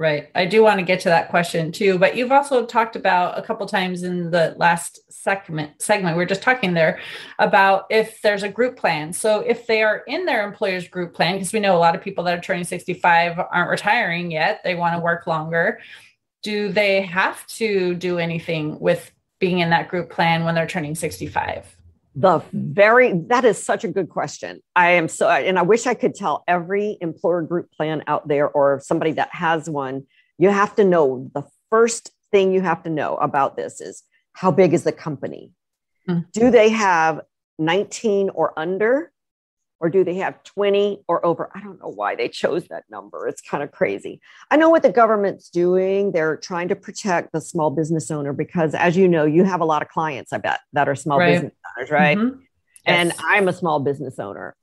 Right. 0.00 0.30
I 0.34 0.46
do 0.46 0.62
want 0.62 0.78
to 0.78 0.82
get 0.82 1.00
to 1.00 1.10
that 1.10 1.28
question 1.28 1.70
too, 1.72 1.98
but 1.98 2.16
you've 2.16 2.32
also 2.32 2.64
talked 2.64 2.96
about 2.96 3.38
a 3.38 3.42
couple 3.42 3.66
times 3.66 4.02
in 4.02 4.30
the 4.30 4.54
last 4.56 4.98
segment 5.12 5.72
segment 5.82 6.16
we 6.16 6.22
are 6.22 6.26
just 6.26 6.40
talking 6.40 6.72
there 6.72 7.00
about 7.38 7.84
if 7.90 8.22
there's 8.22 8.42
a 8.42 8.48
group 8.48 8.78
plan. 8.78 9.12
So 9.12 9.40
if 9.40 9.66
they 9.66 9.82
are 9.82 9.98
in 10.06 10.24
their 10.24 10.42
employer's 10.48 10.88
group 10.88 11.12
plan 11.12 11.34
because 11.34 11.52
we 11.52 11.60
know 11.60 11.76
a 11.76 11.78
lot 11.78 11.94
of 11.94 12.00
people 12.00 12.24
that 12.24 12.38
are 12.38 12.40
turning 12.40 12.64
65 12.64 13.38
aren't 13.38 13.68
retiring 13.68 14.30
yet, 14.30 14.62
they 14.64 14.74
want 14.74 14.94
to 14.94 15.00
work 15.00 15.26
longer. 15.26 15.80
Do 16.42 16.72
they 16.72 17.02
have 17.02 17.46
to 17.58 17.94
do 17.94 18.18
anything 18.18 18.80
with 18.80 19.12
being 19.38 19.58
in 19.58 19.68
that 19.68 19.88
group 19.88 20.08
plan 20.08 20.44
when 20.44 20.54
they're 20.54 20.66
turning 20.66 20.94
65? 20.94 21.76
The 22.14 22.42
very 22.52 23.12
that 23.28 23.44
is 23.44 23.62
such 23.62 23.84
a 23.84 23.88
good 23.88 24.08
question. 24.08 24.60
I 24.74 24.92
am 24.92 25.08
so 25.08 25.28
and 25.28 25.58
i 25.58 25.62
wish 25.62 25.86
i 25.86 25.94
could 25.94 26.14
tell 26.14 26.42
every 26.48 26.98
employer 27.00 27.42
group 27.42 27.70
plan 27.72 28.02
out 28.06 28.26
there 28.26 28.48
or 28.48 28.80
somebody 28.82 29.12
that 29.12 29.28
has 29.32 29.68
one. 29.70 30.06
You 30.38 30.50
have 30.50 30.74
to 30.76 30.84
know 30.84 31.30
the 31.34 31.44
first 31.70 32.10
thing 32.32 32.52
you 32.52 32.62
have 32.62 32.82
to 32.84 32.90
know 32.90 33.16
about 33.16 33.56
this 33.56 33.80
is 33.80 34.02
how 34.32 34.50
big 34.50 34.72
is 34.72 34.84
the 34.84 34.92
company? 34.92 35.52
Mm. 36.08 36.24
do 36.32 36.50
they 36.50 36.70
have 36.70 37.20
19 37.58 38.30
or 38.30 38.58
under 38.58 39.12
or 39.80 39.88
do 39.88 40.04
they 40.04 40.16
have 40.16 40.42
20 40.44 41.04
or 41.08 41.24
over? 41.24 41.50
I 41.54 41.60
don't 41.60 41.80
know 41.80 41.88
why 41.88 42.14
they 42.14 42.28
chose 42.28 42.68
that 42.68 42.84
number. 42.90 43.26
It's 43.26 43.40
kind 43.40 43.62
of 43.62 43.72
crazy. 43.72 44.20
I 44.50 44.56
know 44.56 44.68
what 44.68 44.82
the 44.82 44.92
government's 44.92 45.48
doing. 45.48 46.12
They're 46.12 46.36
trying 46.36 46.68
to 46.68 46.76
protect 46.76 47.32
the 47.32 47.40
small 47.40 47.70
business 47.70 48.10
owner 48.10 48.34
because, 48.34 48.74
as 48.74 48.96
you 48.96 49.08
know, 49.08 49.24
you 49.24 49.44
have 49.44 49.62
a 49.62 49.64
lot 49.64 49.80
of 49.80 49.88
clients, 49.88 50.32
I 50.32 50.38
bet, 50.38 50.60
that 50.74 50.88
are 50.88 50.94
small 50.94 51.18
right. 51.18 51.32
business 51.32 51.54
owners, 51.76 51.90
right? 51.90 52.18
Mm-hmm. 52.18 52.40
And 52.84 53.08
yes. 53.08 53.18
I'm 53.26 53.48
a 53.48 53.52
small 53.54 53.80
business 53.80 54.18
owner. 54.18 54.54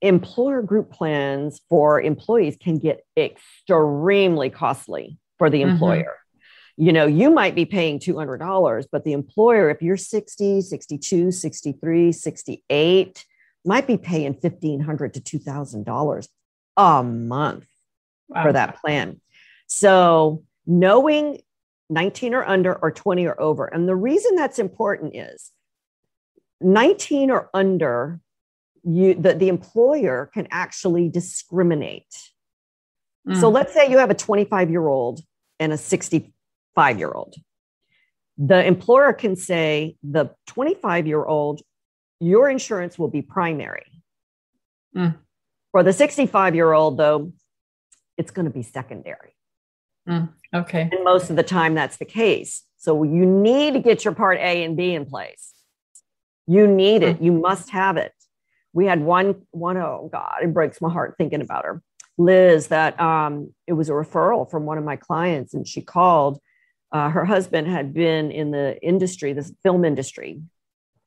Employer 0.00 0.62
group 0.62 0.92
plans 0.92 1.60
for 1.68 2.00
employees 2.00 2.56
can 2.60 2.78
get 2.78 3.00
extremely 3.16 4.50
costly 4.50 5.18
for 5.38 5.50
the 5.50 5.62
mm-hmm. 5.62 5.70
employer. 5.70 6.02
Mm-hmm. 6.02 6.84
You 6.84 6.92
know, 6.92 7.06
you 7.06 7.30
might 7.32 7.56
be 7.56 7.64
paying 7.64 7.98
$200, 7.98 8.86
but 8.92 9.02
the 9.02 9.12
employer, 9.12 9.68
if 9.68 9.82
you're 9.82 9.96
60, 9.96 10.60
62, 10.60 11.32
63, 11.32 12.12
68, 12.12 13.24
might 13.64 13.86
be 13.86 13.96
paying 13.96 14.32
1,500 14.40 15.14
to 15.14 15.20
$2,000 15.20 16.28
a 16.76 17.02
month 17.02 17.66
wow. 18.28 18.42
for 18.42 18.52
that 18.52 18.80
plan. 18.80 19.20
So 19.66 20.44
knowing 20.66 21.40
19 21.90 22.34
or 22.34 22.44
under 22.44 22.74
or 22.74 22.90
20 22.90 23.26
or 23.26 23.40
over. 23.40 23.66
And 23.66 23.88
the 23.88 23.96
reason 23.96 24.36
that's 24.36 24.58
important 24.58 25.16
is 25.16 25.50
19 26.60 27.30
or 27.30 27.50
under, 27.54 28.20
you 28.84 29.14
the, 29.14 29.34
the 29.34 29.48
employer 29.48 30.30
can 30.32 30.48
actually 30.50 31.08
discriminate. 31.08 32.14
Mm. 33.26 33.40
So 33.40 33.48
let's 33.48 33.72
say 33.72 33.90
you 33.90 33.98
have 33.98 34.10
a 34.10 34.14
25 34.14 34.70
year 34.70 34.86
old 34.86 35.20
and 35.58 35.72
a 35.72 35.78
65 35.78 36.98
year 36.98 37.10
old. 37.10 37.34
The 38.36 38.64
employer 38.64 39.12
can 39.12 39.34
say 39.34 39.96
the 40.02 40.30
25 40.46 41.06
year 41.06 41.24
old 41.24 41.62
your 42.20 42.48
insurance 42.48 42.98
will 42.98 43.08
be 43.08 43.22
primary. 43.22 44.02
Mm. 44.96 45.16
For 45.72 45.82
the 45.82 45.92
65 45.92 46.54
year 46.54 46.72
old, 46.72 46.96
though, 46.96 47.32
it's 48.16 48.30
going 48.30 48.46
to 48.46 48.52
be 48.52 48.62
secondary. 48.62 49.34
Mm. 50.08 50.30
Okay. 50.54 50.88
And 50.90 51.04
most 51.04 51.30
of 51.30 51.36
the 51.36 51.42
time, 51.42 51.74
that's 51.74 51.98
the 51.98 52.04
case. 52.04 52.64
So 52.78 53.02
you 53.02 53.26
need 53.26 53.74
to 53.74 53.80
get 53.80 54.04
your 54.04 54.14
part 54.14 54.38
A 54.38 54.64
and 54.64 54.76
B 54.76 54.94
in 54.94 55.04
place. 55.04 55.52
You 56.46 56.66
need 56.66 57.02
it. 57.02 57.20
Mm. 57.20 57.24
You 57.24 57.32
must 57.32 57.70
have 57.70 57.96
it. 57.96 58.12
We 58.72 58.86
had 58.86 59.02
one, 59.02 59.42
one, 59.50 59.76
oh 59.76 60.08
God, 60.10 60.38
it 60.42 60.54
breaks 60.54 60.80
my 60.80 60.90
heart 60.90 61.14
thinking 61.18 61.40
about 61.40 61.64
her. 61.64 61.82
Liz, 62.16 62.68
that 62.68 62.98
um, 63.00 63.54
it 63.66 63.74
was 63.74 63.88
a 63.88 63.92
referral 63.92 64.50
from 64.50 64.64
one 64.64 64.78
of 64.78 64.84
my 64.84 64.96
clients, 64.96 65.54
and 65.54 65.66
she 65.66 65.80
called. 65.80 66.40
Uh, 66.90 67.10
her 67.10 67.24
husband 67.24 67.68
had 67.68 67.92
been 67.92 68.30
in 68.30 68.50
the 68.50 68.82
industry, 68.82 69.32
this 69.32 69.52
film 69.62 69.84
industry, 69.84 70.40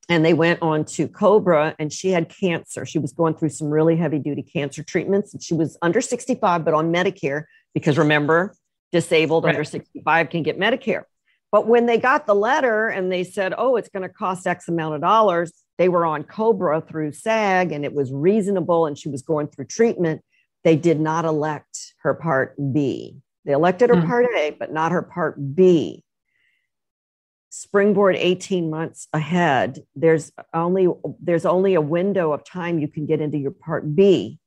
and 0.08 0.24
they 0.24 0.34
went 0.34 0.60
on 0.62 0.84
to 0.84 1.08
Cobra 1.08 1.74
and 1.78 1.92
she 1.92 2.10
had 2.10 2.28
cancer. 2.28 2.84
She 2.84 2.98
was 2.98 3.12
going 3.12 3.34
through 3.34 3.50
some 3.50 3.68
really 3.68 3.96
heavy 3.96 4.18
duty 4.18 4.42
cancer 4.42 4.82
treatments 4.82 5.32
and 5.32 5.42
she 5.42 5.54
was 5.54 5.78
under 5.82 6.00
65, 6.00 6.64
but 6.64 6.74
on 6.74 6.92
Medicare 6.92 7.44
because 7.74 7.98
remember, 7.98 8.54
disabled 8.90 9.44
right. 9.44 9.50
under 9.50 9.64
65 9.64 10.28
can 10.28 10.42
get 10.42 10.58
Medicare. 10.58 11.04
But 11.50 11.66
when 11.66 11.86
they 11.86 11.98
got 11.98 12.26
the 12.26 12.34
letter 12.34 12.88
and 12.88 13.12
they 13.12 13.24
said, 13.24 13.54
oh, 13.56 13.76
it's 13.76 13.88
going 13.88 14.02
to 14.02 14.08
cost 14.08 14.46
X 14.46 14.68
amount 14.68 14.94
of 14.94 15.00
dollars, 15.00 15.52
they 15.78 15.88
were 15.88 16.04
on 16.04 16.24
Cobra 16.24 16.80
through 16.80 17.12
SAG 17.12 17.72
and 17.72 17.84
it 17.84 17.94
was 17.94 18.12
reasonable 18.12 18.86
and 18.86 18.98
she 18.98 19.08
was 19.08 19.22
going 19.22 19.48
through 19.48 19.66
treatment. 19.66 20.22
They 20.64 20.76
did 20.76 21.00
not 21.00 21.24
elect 21.24 21.94
her 22.02 22.14
Part 22.14 22.54
B. 22.72 23.18
They 23.44 23.52
elected 23.52 23.90
her 23.90 23.96
mm-hmm. 23.96 24.08
Part 24.08 24.26
A, 24.36 24.50
but 24.58 24.72
not 24.72 24.92
her 24.92 25.02
Part 25.02 25.54
B 25.54 26.04
springboard 27.54 28.16
18 28.16 28.70
months 28.70 29.08
ahead 29.12 29.84
there's 29.94 30.32
only 30.54 30.88
there's 31.20 31.44
only 31.44 31.74
a 31.74 31.82
window 31.82 32.32
of 32.32 32.42
time 32.44 32.78
you 32.78 32.88
can 32.88 33.04
get 33.04 33.20
into 33.20 33.36
your 33.36 33.50
part 33.50 33.94
b. 33.94 34.38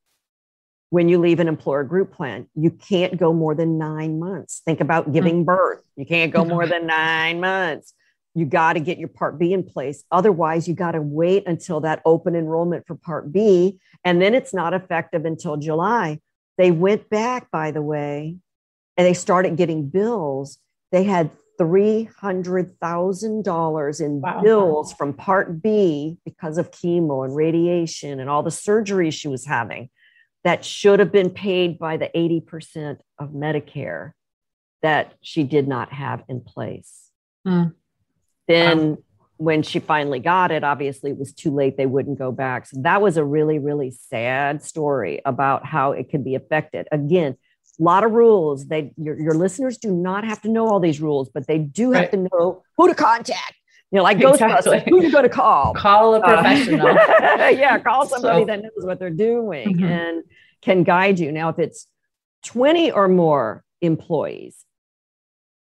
When 0.90 1.08
you 1.08 1.20
leave 1.20 1.40
an 1.40 1.48
employer 1.48 1.84
group 1.84 2.12
plan 2.12 2.48
you 2.56 2.72
can't 2.72 3.16
go 3.16 3.32
more 3.32 3.54
than 3.54 3.78
nine 3.78 4.18
months. 4.18 4.64
Think 4.66 4.82
about 4.82 5.14
giving 5.14 5.44
mm. 5.44 5.46
birth. 5.46 5.84
You 5.96 6.08
can't 6.08 6.34
go 6.34 6.44
more 6.44 6.66
than 6.66 6.88
nine 6.88 7.40
months. 7.40 7.94
You 8.34 8.46
got 8.48 8.74
to 8.74 8.80
get 8.80 8.98
your 8.98 9.10
part 9.10 9.38
b 9.38 9.54
in 9.54 9.64
place. 9.64 10.04
Otherwise 10.10 10.68
you 10.68 10.74
got 10.74 10.94
to 10.94 11.02
wait 11.02 11.44
until 11.46 11.82
that 11.82 12.02
open 12.06 12.36
enrollment 12.36 12.88
for 12.88 12.96
part 12.96 13.32
b 13.32 13.80
and 14.04 14.20
then 14.20 14.34
it's 14.34 14.52
not 14.52 14.74
effective 14.74 15.26
until 15.26 15.58
july. 15.58 16.22
They 16.58 16.72
went 16.72 17.08
back 17.12 17.52
by 17.52 17.70
the 17.70 17.84
way 17.84 18.38
and 18.98 19.06
they 19.06 19.14
started 19.14 19.58
getting 19.58 19.90
bills. 19.90 20.58
They 20.92 21.04
had 21.04 21.30
$300,000 21.60 24.02
in 24.02 24.22
wow. 24.22 24.42
bills 24.42 24.94
from 24.94 25.14
Part 25.14 25.62
B 25.62 26.18
because 26.26 26.58
of 26.58 26.72
chemo 26.72 27.26
and 27.26 27.36
radiation 27.36 28.20
and 28.20 28.28
all 28.30 28.44
the 28.44 28.52
surgery 28.52 29.12
she 29.12 29.28
was 29.28 29.46
having 29.46 29.90
that 30.44 30.64
should 30.64 31.00
have 31.00 31.12
been 31.12 31.32
paid 31.32 31.80
by 31.80 31.98
the 31.98 32.10
80% 32.16 33.00
of 33.20 33.32
Medicare 33.32 34.12
that 34.82 35.16
she 35.22 35.44
did 35.44 35.68
not 35.68 35.92
have 35.92 36.24
in 36.30 36.40
place. 36.42 37.10
Mm. 37.48 37.74
Then, 38.48 38.90
wow. 38.90 38.98
when 39.38 39.64
she 39.64 39.80
finally 39.80 40.20
got 40.20 40.52
it, 40.52 40.64
obviously 40.64 41.10
it 41.10 41.18
was 41.18 41.34
too 41.34 41.50
late. 41.50 41.78
They 41.78 41.88
wouldn't 41.88 42.20
go 42.20 42.32
back. 42.32 42.68
So, 42.68 42.80
that 42.84 43.02
was 43.02 43.18
a 43.18 43.26
really, 43.26 43.58
really 43.58 43.90
sad 43.90 44.64
story 44.64 45.20
about 45.26 45.66
how 45.66 45.94
it 45.94 46.10
can 46.10 46.22
be 46.24 46.36
affected. 46.36 46.88
Again, 46.92 47.38
a 47.80 47.84
lot 47.84 48.04
of 48.04 48.12
rules. 48.12 48.68
They 48.68 48.94
your, 48.98 49.20
your 49.20 49.34
listeners 49.34 49.78
do 49.78 49.92
not 49.92 50.24
have 50.24 50.42
to 50.44 50.50
know 50.50 50.68
all 50.68 50.80
these 50.80 51.02
rules, 51.02 51.30
but 51.30 51.48
they 51.48 51.60
do 51.60 51.92
have 51.92 52.04
right. 52.04 52.12
to 52.12 52.18
know 52.18 52.64
who 52.78 52.88
to 52.88 52.96
contact. 52.96 53.56
You 53.92 53.98
know, 53.98 54.04
like 54.04 54.20
exactly. 54.20 54.78
Ghostbusters, 54.80 54.90
who 54.90 55.04
you 55.04 55.12
going 55.12 55.24
to 55.24 55.30
call? 55.30 55.74
Call 55.74 56.16
a 56.16 56.20
uh, 56.20 56.34
professional. 56.34 56.88
Uh, 56.88 56.94
yeah, 57.50 57.80
call 57.80 58.08
somebody 58.08 58.42
so. 58.42 58.46
that 58.46 58.62
knows 58.64 58.72
what 58.84 59.00
they're 59.00 59.10
doing 59.10 59.76
mm-hmm. 59.76 59.86
and 59.86 60.24
can 60.62 60.84
guide 60.84 61.20
you. 61.20 61.32
Now, 61.32 61.50
if 61.50 61.60
it's 61.60 61.88
20 62.46 62.92
or 62.92 63.08
more 63.08 63.64
employees, 63.82 64.66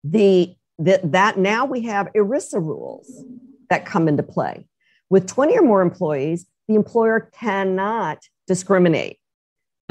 the 0.04 0.56
that 0.80 1.12
that 1.12 1.38
now 1.38 1.66
we 1.66 1.82
have 1.84 2.08
ERISA 2.16 2.56
rules 2.56 3.24
that 3.70 3.86
come 3.86 4.08
into 4.08 4.24
play. 4.24 4.68
With 5.10 5.28
20 5.28 5.58
or 5.58 5.62
more 5.64 5.82
employees, 5.82 6.46
the 6.68 6.76
employer 6.76 7.30
cannot 7.34 8.20
discriminate. 8.48 9.20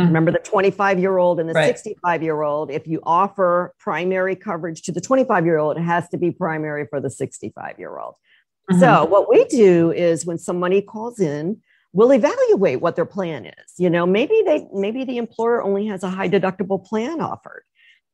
Mm-hmm. 0.00 0.08
Remember 0.08 0.32
the 0.32 0.38
25 0.38 0.98
year 0.98 1.18
old 1.18 1.40
and 1.40 1.48
the 1.48 1.54
65 1.54 2.22
year 2.22 2.42
old. 2.42 2.70
If 2.70 2.86
you 2.86 3.00
offer 3.04 3.74
primary 3.78 4.36
coverage 4.36 4.82
to 4.82 4.92
the 4.92 5.00
25 5.00 5.44
year 5.44 5.58
old, 5.58 5.76
it 5.76 5.82
has 5.82 6.08
to 6.10 6.18
be 6.18 6.30
primary 6.30 6.86
for 6.86 7.00
the 7.00 7.10
65 7.10 7.78
year 7.78 7.98
old. 7.98 8.14
Mm-hmm. 8.70 8.80
So, 8.80 9.04
what 9.04 9.28
we 9.28 9.44
do 9.46 9.92
is 9.92 10.24
when 10.24 10.38
somebody 10.38 10.80
calls 10.82 11.20
in, 11.20 11.60
we'll 11.92 12.12
evaluate 12.12 12.80
what 12.80 12.96
their 12.96 13.06
plan 13.06 13.46
is. 13.46 13.74
You 13.78 13.90
know, 13.90 14.06
maybe 14.06 14.42
they 14.46 14.66
maybe 14.72 15.04
the 15.04 15.18
employer 15.18 15.62
only 15.62 15.86
has 15.86 16.02
a 16.02 16.10
high 16.10 16.28
deductible 16.28 16.84
plan 16.84 17.20
offered 17.20 17.64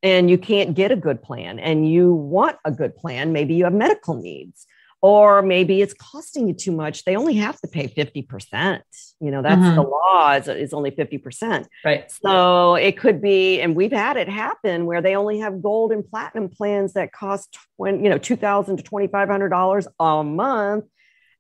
and 0.03 0.31
you 0.31 0.39
can't 0.39 0.75
get 0.75 0.93
a 0.93 0.97
good 0.97 1.23
plan 1.23 1.59
and 1.59 1.91
you 1.91 2.13
want 2.13 2.57
a 2.65 2.71
good 2.71 2.97
plan. 2.97 3.33
Maybe 3.33 3.55
you 3.55 3.65
have 3.65 3.73
medical 3.73 4.15
needs 4.15 4.67
or 5.03 5.43
maybe 5.43 5.83
it's 5.83 5.95
costing 5.95 6.49
you 6.49 6.55
too 6.55 6.73
much 6.73 7.05
they 7.05 7.17
only 7.17 7.35
have 7.35 7.59
to 7.61 7.69
pay 7.69 7.87
50% 7.87 8.81
you 9.21 9.31
know 9.31 9.43
that's 9.43 9.61
mm-hmm. 9.61 9.77
the 9.77 9.83
law 9.83 10.33
is, 10.33 10.49
is 10.49 10.73
only 10.73 10.91
50% 10.91 11.67
right 11.85 12.11
so 12.11 12.75
it 12.75 12.99
could 12.99 13.21
be 13.21 13.61
and 13.61 13.77
we've 13.77 13.93
had 13.93 14.17
it 14.17 14.29
happen 14.29 14.87
where 14.87 15.03
they 15.03 15.17
only 15.17 15.39
have 15.39 15.63
gold 15.63 15.93
and 15.93 16.09
platinum 16.09 16.49
plans 16.49 16.95
that 16.95 17.13
cost 17.13 17.59
20, 17.77 18.03
you 18.03 18.09
know 18.09 18.19
2000 18.19 18.79
to 18.79 18.83
2500 18.83 19.49
dollars 19.49 19.87
a 20.01 20.25
month 20.25 20.85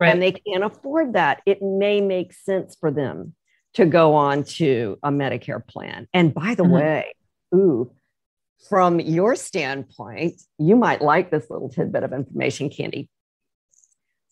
right. 0.00 0.10
and 0.10 0.22
they 0.22 0.32
can't 0.32 0.64
afford 0.64 1.14
that 1.14 1.42
it 1.46 1.62
may 1.62 2.00
make 2.00 2.32
sense 2.32 2.76
for 2.78 2.90
them 2.90 3.34
to 3.74 3.84
go 3.84 4.14
on 4.14 4.44
to 4.44 4.98
a 5.02 5.10
medicare 5.10 5.66
plan 5.66 6.06
and 6.12 6.32
by 6.32 6.54
the 6.54 6.62
mm-hmm. 6.62 6.72
way 6.72 7.14
ooh 7.54 7.90
from 8.68 9.00
your 9.00 9.34
standpoint 9.34 10.40
you 10.58 10.76
might 10.76 11.02
like 11.02 11.30
this 11.30 11.48
little 11.50 11.68
tidbit 11.68 12.02
of 12.02 12.12
information 12.12 12.70
candy 12.70 13.08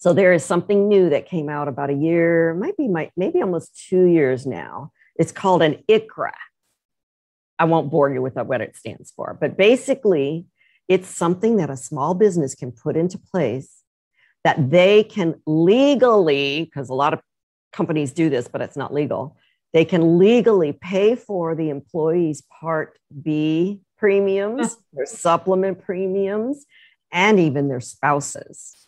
So 0.05 0.13
there 0.13 0.35
is 0.35 0.45
something 0.45 0.87
new 0.87 1.09
that 1.09 1.25
came 1.25 1.49
out 1.49 1.67
about 1.67 1.89
a 1.89 1.95
year, 1.95 2.53
might 2.53 2.77
be 2.77 2.89
my, 2.89 3.11
maybe 3.17 3.41
almost 3.41 3.87
two 3.89 4.05
years 4.05 4.45
now. 4.45 4.93
It's 5.17 5.33
called 5.33 5.63
an 5.63 5.83
ICHRA. 5.89 6.33
I 7.59 7.65
won't 7.65 7.91
bore 7.91 8.13
you 8.13 8.21
with 8.21 8.35
what 8.35 8.61
it 8.61 8.77
stands 8.77 9.13
for, 9.17 9.35
but 9.41 9.57
basically, 9.57 10.45
it's 10.89 11.09
something 11.09 11.57
that 11.57 11.71
a 11.71 11.77
small 11.79 12.13
business 12.13 12.55
can 12.55 12.71
put 12.71 12.99
into 12.99 13.17
place 13.17 13.81
that 14.43 14.71
they 14.71 15.05
can 15.05 15.41
legally, 15.47 16.65
because 16.65 16.91
a 16.91 16.95
lot 16.95 17.15
of 17.15 17.21
companies 17.73 18.13
do 18.13 18.29
this, 18.29 18.47
but 18.47 18.61
it's 18.61 18.77
not 18.77 18.93
legal, 18.93 19.39
they 19.73 19.87
can 19.87 20.19
legally 20.19 20.75
pay 20.75 21.15
for 21.15 21.55
the 21.55 21.71
employees' 21.71 22.43
Part 22.61 22.99
B 23.23 23.81
premiums, 23.97 24.77
their 24.93 25.07
supplement 25.07 25.83
premiums, 25.83 26.67
and 27.11 27.41
even 27.41 27.69
their 27.69 27.81
spouses. 27.81 28.84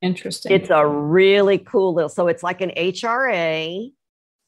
Interesting. 0.00 0.52
It's 0.52 0.70
a 0.70 0.86
really 0.86 1.58
cool 1.58 1.94
little, 1.94 2.08
so 2.08 2.28
it's 2.28 2.42
like 2.42 2.60
an 2.60 2.70
HRA 2.76 3.90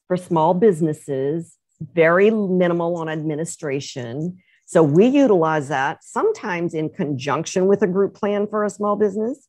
for 0.06 0.16
small 0.16 0.54
businesses, 0.54 1.56
very 1.80 2.30
minimal 2.30 2.96
on 2.96 3.08
administration. 3.08 4.38
So 4.66 4.82
we 4.82 5.06
utilize 5.06 5.68
that 5.68 6.04
sometimes 6.04 6.74
in 6.74 6.90
conjunction 6.90 7.66
with 7.66 7.82
a 7.82 7.88
group 7.88 8.14
plan 8.14 8.46
for 8.46 8.64
a 8.64 8.70
small 8.70 8.94
business 8.96 9.48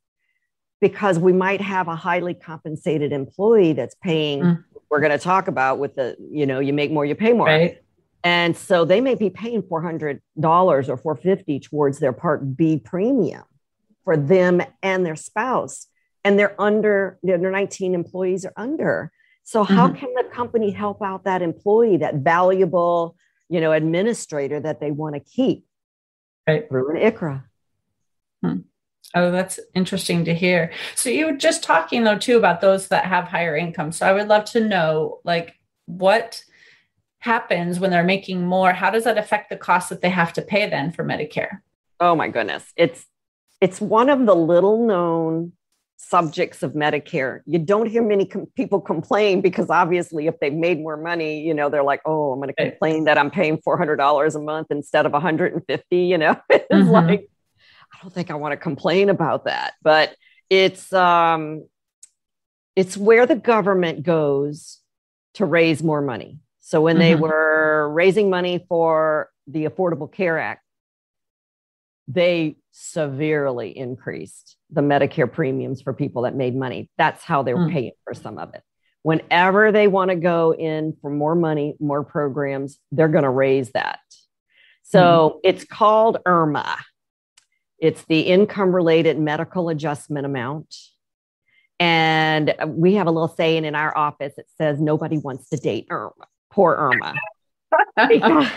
because 0.82 1.20
we 1.20 1.32
might 1.32 1.62
have 1.62 1.88
a 1.88 1.96
highly 1.96 2.34
compensated 2.34 3.14
employee 3.14 3.74
that's 3.74 3.96
paying 3.96 4.42
mm. 4.42 4.64
we're 4.90 5.00
going 5.00 5.12
to 5.12 5.20
talk 5.20 5.48
about 5.48 5.78
with 5.78 5.96
the 5.96 6.18
you 6.32 6.46
know 6.46 6.60
you 6.60 6.74
make 6.74 6.92
more 6.92 7.06
you 7.06 7.16
pay 7.16 7.32
more 7.32 7.46
right. 7.46 7.78
and 8.24 8.58
so 8.58 8.84
they 8.84 9.00
may 9.00 9.16
be 9.16 9.30
paying 9.30 9.62
$400 9.62 10.20
or 10.36 10.98
450 10.98 11.60
towards 11.60 12.00
their 12.00 12.12
part 12.12 12.58
b 12.58 12.78
premium 12.78 13.44
for 14.04 14.18
them 14.18 14.62
and 14.82 15.06
their 15.06 15.16
spouse 15.16 15.88
and 16.24 16.38
they're 16.38 16.60
under 16.60 17.18
their 17.24 17.38
19 17.38 17.94
employees 17.94 18.46
are 18.46 18.54
under 18.58 19.12
so 19.44 19.64
how 19.64 19.88
mm-hmm. 19.88 19.98
can 19.98 20.14
the 20.16 20.24
company 20.32 20.72
help 20.72 21.02
out 21.02 21.24
that 21.24 21.42
employee 21.42 21.98
that 21.98 22.16
valuable 22.16 23.16
you 23.50 23.60
know 23.60 23.72
administrator 23.72 24.60
that 24.60 24.80
they 24.80 24.92
want 24.92 25.16
to 25.16 25.22
keep 25.22 25.66
right. 26.48 26.68
through 26.70 26.92
an 26.92 27.12
ICHRA 27.12 27.44
hmm. 28.44 28.58
Oh, 29.14 29.30
that's 29.30 29.60
interesting 29.76 30.24
to 30.26 30.34
hear. 30.34 30.72
So 30.96 31.10
you 31.10 31.26
were 31.26 31.36
just 31.36 31.64
talking 31.64 32.06
though 32.06 32.18
too 32.18 32.38
about 32.38 32.62
those 32.62 32.88
that 32.88 33.04
have 33.04 33.26
higher 33.26 33.58
income. 33.58 33.92
So 33.92 34.08
I 34.08 34.14
would 34.14 34.30
love 34.30 34.46
to 34.46 34.62
know 34.62 35.20
like 35.26 35.56
what 35.86 36.42
happens 37.22 37.80
when 37.80 37.92
they're 37.92 38.04
making 38.04 38.46
more? 38.46 38.74
How 38.74 38.90
does 38.90 39.06
that 39.06 39.18
affect 39.18 39.50
the 39.50 39.58
cost 39.58 39.90
that 39.90 40.02
they 40.02 40.10
have 40.10 40.34
to 40.34 40.42
pay 40.42 40.70
then 40.70 40.92
for 40.92 41.04
Medicare? 41.04 41.60
Oh 42.00 42.16
my 42.16 42.28
goodness. 42.28 42.72
It's 42.76 43.06
it's 43.62 43.80
one 43.80 44.10
of 44.10 44.26
the 44.26 44.36
little 44.36 44.86
known 44.86 45.54
subjects 46.02 46.64
of 46.64 46.74
Medicare. 46.74 47.42
You 47.46 47.60
don't 47.60 47.86
hear 47.86 48.04
many 48.04 48.26
com- 48.26 48.48
people 48.56 48.82
complain 48.82 49.42
because 49.42 49.70
obviously 49.70 50.28
if 50.28 50.40
they've 50.40 50.54
made 50.54 50.80
more 50.80 50.98
money, 50.98 51.42
you 51.42 51.54
know, 51.54 51.70
they're 51.70 51.84
like, 51.84 52.02
"Oh, 52.06 52.34
I'm 52.34 52.40
going 52.40 52.50
to 52.50 52.54
complain 52.54 53.06
that 53.06 53.18
I'm 53.18 53.32
paying 53.32 53.58
$400 53.58 54.36
a 54.36 54.40
month 54.40 54.68
instead 54.72 55.06
of 55.06 55.14
150, 55.14 55.98
you 55.98 56.18
know." 56.18 56.36
it's 56.50 56.66
mm-hmm. 56.72 56.90
like 56.90 57.30
I 57.94 57.98
don't 58.02 58.14
think 58.14 58.32
I 58.32 58.36
want 58.36 58.54
to 58.54 58.58
complain 58.58 59.10
about 59.10 59.46
that, 59.46 59.74
but 59.82 60.16
it's 60.50 60.92
um, 60.92 61.66
it's 62.76 62.98
where 62.98 63.26
the 63.26 63.36
government 63.36 64.04
goes 64.04 64.80
to 65.36 65.46
raise 65.46 65.82
more 65.84 66.02
money. 66.02 66.40
So 66.60 66.82
when 66.82 66.96
mm-hmm. 66.96 67.02
they 67.02 67.16
were 67.16 67.90
raising 67.94 68.30
money 68.30 68.66
for 68.68 69.30
the 69.48 69.66
Affordable 69.66 70.12
Care 70.12 70.40
Act, 70.40 70.64
they 72.08 72.58
severely 72.72 73.78
increased 73.78 74.58
the 74.70 74.82
Medicare 74.82 75.32
premiums 75.32 75.82
for 75.82 75.94
people 75.94 76.24
that 76.24 76.36
made 76.36 76.56
money. 76.56 76.90
That's 76.98 77.24
how 77.24 77.44
they 77.44 77.54
were 77.54 77.68
mm. 77.68 77.74
paying 77.74 77.92
for 78.04 78.14
some 78.14 78.38
of 78.38 78.54
it. 78.54 78.64
Whenever 79.04 79.72
they 79.72 79.88
want 79.88 80.10
to 80.10 80.16
go 80.16 80.54
in 80.54 80.96
for 81.02 81.10
more 81.10 81.36
money, 81.36 81.76
more 81.80 82.04
programs, 82.04 82.80
they're 82.92 83.08
going 83.08 83.24
to 83.24 83.30
raise 83.30 83.72
that. 83.72 84.00
So 84.84 85.36
mm. 85.36 85.40
it's 85.44 85.66
called 85.66 86.18
IRMAA. 86.26 86.78
It's 87.80 88.04
the 88.06 88.22
income 88.22 88.76
related 88.76 89.18
medical 89.18 89.70
adjustment 89.70 90.26
amount. 90.26 90.76
And 91.80 92.54
we 92.68 92.94
have 92.96 93.08
a 93.08 93.12
little 93.12 93.34
saying 93.36 93.66
in 93.66 93.74
our 93.74 93.98
office 93.98 94.34
it 94.38 94.46
says 94.58 94.80
nobody 94.80 95.18
wants 95.18 95.50
to 95.50 95.58
date 95.58 95.88
Irma, 95.90 96.28
poor 96.52 96.76
Irma. 96.76 97.16
because, 98.08 98.48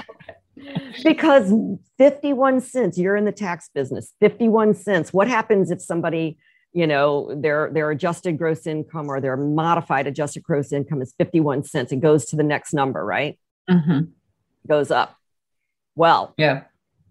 because 1.02 1.52
51 1.98 2.60
cents, 2.60 2.98
you're 2.98 3.16
in 3.16 3.24
the 3.24 3.32
tax 3.32 3.70
business, 3.74 4.12
51 4.20 4.74
cents. 4.74 5.12
What 5.12 5.28
happens 5.28 5.70
if 5.70 5.80
somebody, 5.80 6.38
you 6.72 6.86
know, 6.86 7.34
their 7.34 7.70
their 7.72 7.90
adjusted 7.90 8.38
gross 8.38 8.66
income 8.66 9.08
or 9.08 9.20
their 9.20 9.36
modified 9.36 10.06
adjusted 10.06 10.42
gross 10.42 10.72
income 10.72 11.02
is 11.02 11.14
51 11.18 11.64
cents? 11.64 11.92
It 11.92 12.00
goes 12.00 12.24
to 12.26 12.36
the 12.36 12.42
next 12.42 12.72
number, 12.72 13.04
right? 13.04 13.38
Mm-hmm. 13.70 14.10
Goes 14.68 14.90
up. 14.90 15.16
Well, 15.96 16.34
yeah 16.36 16.64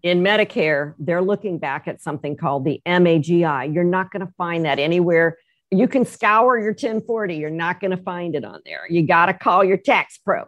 in 0.04 0.22
Medicare, 0.22 0.94
they're 0.98 1.22
looking 1.22 1.58
back 1.58 1.88
at 1.88 2.00
something 2.00 2.36
called 2.36 2.66
the 2.66 2.80
MAGI. 2.86 3.72
You're 3.72 3.84
not 3.84 4.12
going 4.12 4.24
to 4.24 4.32
find 4.36 4.66
that 4.66 4.78
anywhere. 4.78 5.38
You 5.70 5.88
can 5.88 6.04
scour 6.04 6.58
your 6.58 6.72
1040, 6.72 7.34
you're 7.36 7.48
not 7.48 7.80
going 7.80 7.90
to 7.90 7.96
find 7.96 8.36
it 8.36 8.44
on 8.44 8.60
there. 8.66 8.82
You 8.88 9.06
got 9.06 9.26
to 9.26 9.34
call 9.34 9.64
your 9.64 9.78
tax 9.78 10.18
pro 10.18 10.44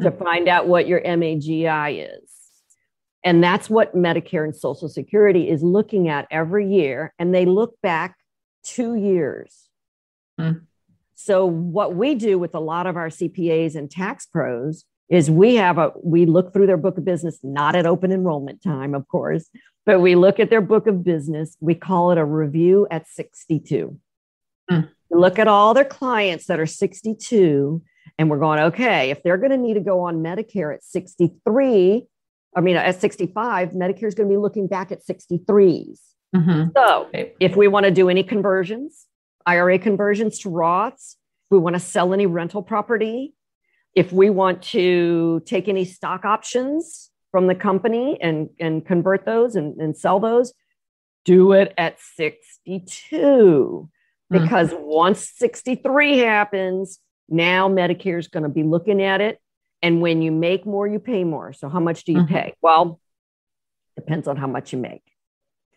to 0.00 0.10
find 0.10 0.48
out 0.48 0.68
what 0.68 0.86
your 0.86 1.00
MAGI 1.00 2.00
is. 2.00 2.30
And 3.24 3.42
that's 3.42 3.70
what 3.70 3.94
Medicare 3.94 4.44
and 4.44 4.54
Social 4.54 4.88
Security 4.88 5.48
is 5.48 5.62
looking 5.62 6.08
at 6.08 6.26
every 6.30 6.72
year. 6.72 7.14
And 7.18 7.34
they 7.34 7.44
look 7.44 7.80
back 7.80 8.16
two 8.64 8.94
years. 8.94 9.68
Hmm. 10.38 10.52
So, 11.14 11.46
what 11.46 11.94
we 11.94 12.16
do 12.16 12.38
with 12.38 12.54
a 12.54 12.60
lot 12.60 12.86
of 12.86 12.96
our 12.96 13.08
CPAs 13.08 13.76
and 13.76 13.90
tax 13.90 14.26
pros 14.26 14.84
is 15.08 15.30
we 15.30 15.56
have 15.56 15.78
a 15.78 15.92
we 16.02 16.26
look 16.26 16.52
through 16.52 16.66
their 16.66 16.76
book 16.76 16.96
of 16.98 17.04
business 17.04 17.38
not 17.42 17.76
at 17.76 17.86
open 17.86 18.10
enrollment 18.10 18.62
time 18.62 18.94
of 18.94 19.06
course 19.08 19.48
but 19.84 20.00
we 20.00 20.14
look 20.14 20.40
at 20.40 20.48
their 20.48 20.60
book 20.60 20.86
of 20.86 21.04
business 21.04 21.56
we 21.60 21.74
call 21.74 22.12
it 22.12 22.18
a 22.18 22.24
review 22.24 22.86
at 22.90 23.06
62 23.06 23.98
mm. 24.70 24.88
look 25.10 25.38
at 25.38 25.48
all 25.48 25.74
their 25.74 25.84
clients 25.84 26.46
that 26.46 26.58
are 26.58 26.66
62 26.66 27.82
and 28.18 28.30
we're 28.30 28.38
going 28.38 28.58
okay 28.58 29.10
if 29.10 29.22
they're 29.22 29.38
going 29.38 29.50
to 29.50 29.56
need 29.56 29.74
to 29.74 29.80
go 29.80 30.00
on 30.00 30.22
medicare 30.22 30.74
at 30.74 30.84
63 30.84 32.06
i 32.56 32.60
mean 32.60 32.76
at 32.76 33.00
65 33.00 33.70
medicare 33.70 34.04
is 34.04 34.14
going 34.14 34.28
to 34.28 34.32
be 34.32 34.38
looking 34.38 34.66
back 34.66 34.92
at 34.92 35.04
63s 35.04 35.98
mm-hmm. 36.34 36.68
so 36.76 37.08
if 37.12 37.56
we 37.56 37.68
want 37.68 37.84
to 37.84 37.90
do 37.90 38.08
any 38.08 38.22
conversions 38.22 39.06
ira 39.46 39.78
conversions 39.78 40.38
to 40.40 40.48
roths 40.48 41.16
if 41.46 41.50
we 41.50 41.58
want 41.58 41.74
to 41.74 41.80
sell 41.80 42.12
any 42.12 42.26
rental 42.26 42.62
property 42.62 43.34
if 43.94 44.12
we 44.12 44.30
want 44.30 44.62
to 44.62 45.42
take 45.44 45.68
any 45.68 45.84
stock 45.84 46.24
options 46.24 47.10
from 47.30 47.46
the 47.46 47.54
company 47.54 48.18
and, 48.20 48.50
and 48.60 48.86
convert 48.86 49.24
those 49.24 49.56
and, 49.56 49.80
and 49.80 49.96
sell 49.96 50.20
those, 50.20 50.52
do 51.24 51.52
it 51.52 51.74
at 51.76 51.98
62. 51.98 53.88
Hmm. 54.30 54.38
Because 54.38 54.70
mm-hmm. 54.70 54.84
once 54.84 55.30
63 55.36 56.18
happens, 56.18 57.00
now 57.32 57.68
Medicare 57.68 58.18
is 58.18 58.28
going 58.28 58.42
to 58.42 58.48
be 58.48 58.62
looking 58.62 59.02
at 59.02 59.20
it. 59.20 59.38
And 59.82 60.00
when 60.00 60.22
you 60.22 60.30
make 60.30 60.64
more, 60.64 60.86
you 60.86 61.00
pay 61.00 61.24
more. 61.24 61.52
So, 61.52 61.68
how 61.68 61.80
much 61.80 62.04
do 62.04 62.12
you 62.12 62.18
mm-hmm. 62.18 62.34
pay? 62.34 62.54
Well, 62.62 63.00
depends 63.96 64.28
on 64.28 64.36
how 64.36 64.46
much 64.46 64.72
you 64.72 64.78
make. 64.78 65.02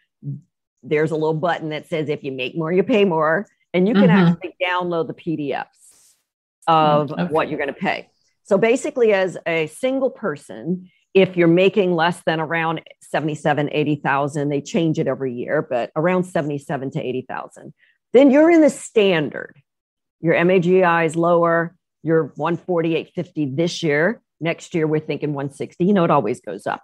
There's 0.84 1.10
a 1.10 1.16
little 1.16 1.34
button 1.34 1.70
that 1.70 1.88
says 1.88 2.08
if 2.08 2.22
you 2.22 2.30
make 2.30 2.56
more, 2.56 2.72
you 2.72 2.84
pay 2.84 3.04
more. 3.04 3.48
And 3.74 3.88
you 3.88 3.94
can 3.94 4.04
mm-hmm. 4.04 4.28
actually 4.28 4.54
download 4.62 5.08
the 5.08 5.14
PDFs 5.14 5.64
of 6.68 7.12
okay. 7.12 7.24
what 7.24 7.48
you're 7.48 7.58
going 7.58 7.66
to 7.66 7.74
pay. 7.74 8.08
So 8.44 8.56
basically, 8.56 9.12
as 9.12 9.36
a 9.44 9.66
single 9.66 10.08
person, 10.08 10.88
if 11.16 11.34
you're 11.34 11.48
making 11.48 11.94
less 11.94 12.20
than 12.26 12.40
around 12.40 12.82
77, 13.00 13.70
80,000, 13.72 14.50
they 14.50 14.60
change 14.60 14.98
it 14.98 15.06
every 15.06 15.32
year, 15.32 15.62
but 15.62 15.90
around 15.96 16.24
77 16.24 16.90
to 16.90 17.00
80,000, 17.00 17.72
then 18.12 18.30
you're 18.30 18.50
in 18.50 18.60
the 18.60 18.68
standard. 18.68 19.56
Your 20.20 20.34
MAGI 20.34 21.06
is 21.06 21.16
lower. 21.16 21.74
You're 22.02 22.34
148.50 22.38 23.56
this 23.56 23.82
year. 23.82 24.20
Next 24.42 24.74
year, 24.74 24.86
we're 24.86 25.00
thinking 25.00 25.32
160. 25.32 25.86
You 25.86 25.94
know, 25.94 26.04
it 26.04 26.10
always 26.10 26.42
goes 26.42 26.66
up. 26.66 26.82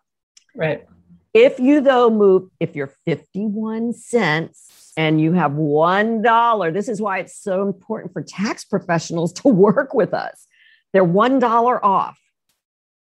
Right. 0.56 0.86
If 1.34 1.60
you, 1.60 1.82
though, 1.82 2.08
move, 2.08 2.48
if 2.58 2.74
you're 2.74 2.94
51 3.04 3.92
cents 3.92 4.92
and 4.96 5.20
you 5.20 5.32
have 5.32 5.52
$1, 5.52 6.72
this 6.72 6.88
is 6.88 7.02
why 7.02 7.18
it's 7.18 7.36
so 7.36 7.66
important 7.66 8.14
for 8.14 8.22
tax 8.22 8.64
professionals 8.64 9.34
to 9.34 9.48
work 9.48 9.92
with 9.92 10.14
us. 10.14 10.46
They're 10.94 11.04
$1 11.04 11.80
off, 11.82 12.18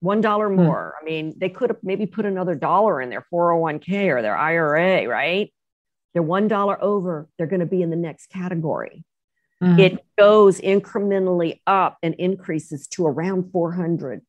$1 0.04 0.48
hmm. 0.48 0.56
more. 0.56 0.96
I 1.00 1.04
mean, 1.04 1.34
they 1.38 1.50
could 1.50 1.70
have 1.70 1.80
maybe 1.84 2.06
put 2.06 2.26
another 2.26 2.56
dollar 2.56 3.02
in 3.02 3.10
their 3.10 3.26
401k 3.34 4.08
or 4.10 4.22
their 4.22 4.38
IRA, 4.38 5.08
right? 5.08 5.54
They're 6.14 6.24
$1 6.24 6.80
over. 6.82 7.28
They're 7.38 7.48
going 7.48 7.62
to 7.62 7.66
be 7.66 7.82
in 7.82 7.90
the 7.90 7.96
next 7.96 8.28
category. 8.28 9.04
Mm-hmm. 9.64 9.80
It 9.80 10.06
goes 10.18 10.60
incrementally 10.60 11.62
up 11.68 11.98
and 12.02 12.16
increases 12.16 12.88
to 12.90 13.06
around 13.06 13.52
400 13.52 14.22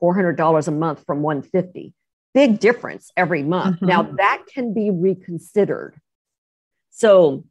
$400 0.00 0.68
a 0.68 0.70
month 0.70 1.02
from 1.04 1.22
150 1.22 1.92
big 2.34 2.60
difference 2.60 3.10
every 3.16 3.42
month. 3.42 3.76
Mm-hmm. 3.76 3.86
Now 3.86 4.02
that 4.02 4.44
can 4.52 4.72
be 4.72 4.90
reconsidered. 4.90 5.96
So, 6.90 7.44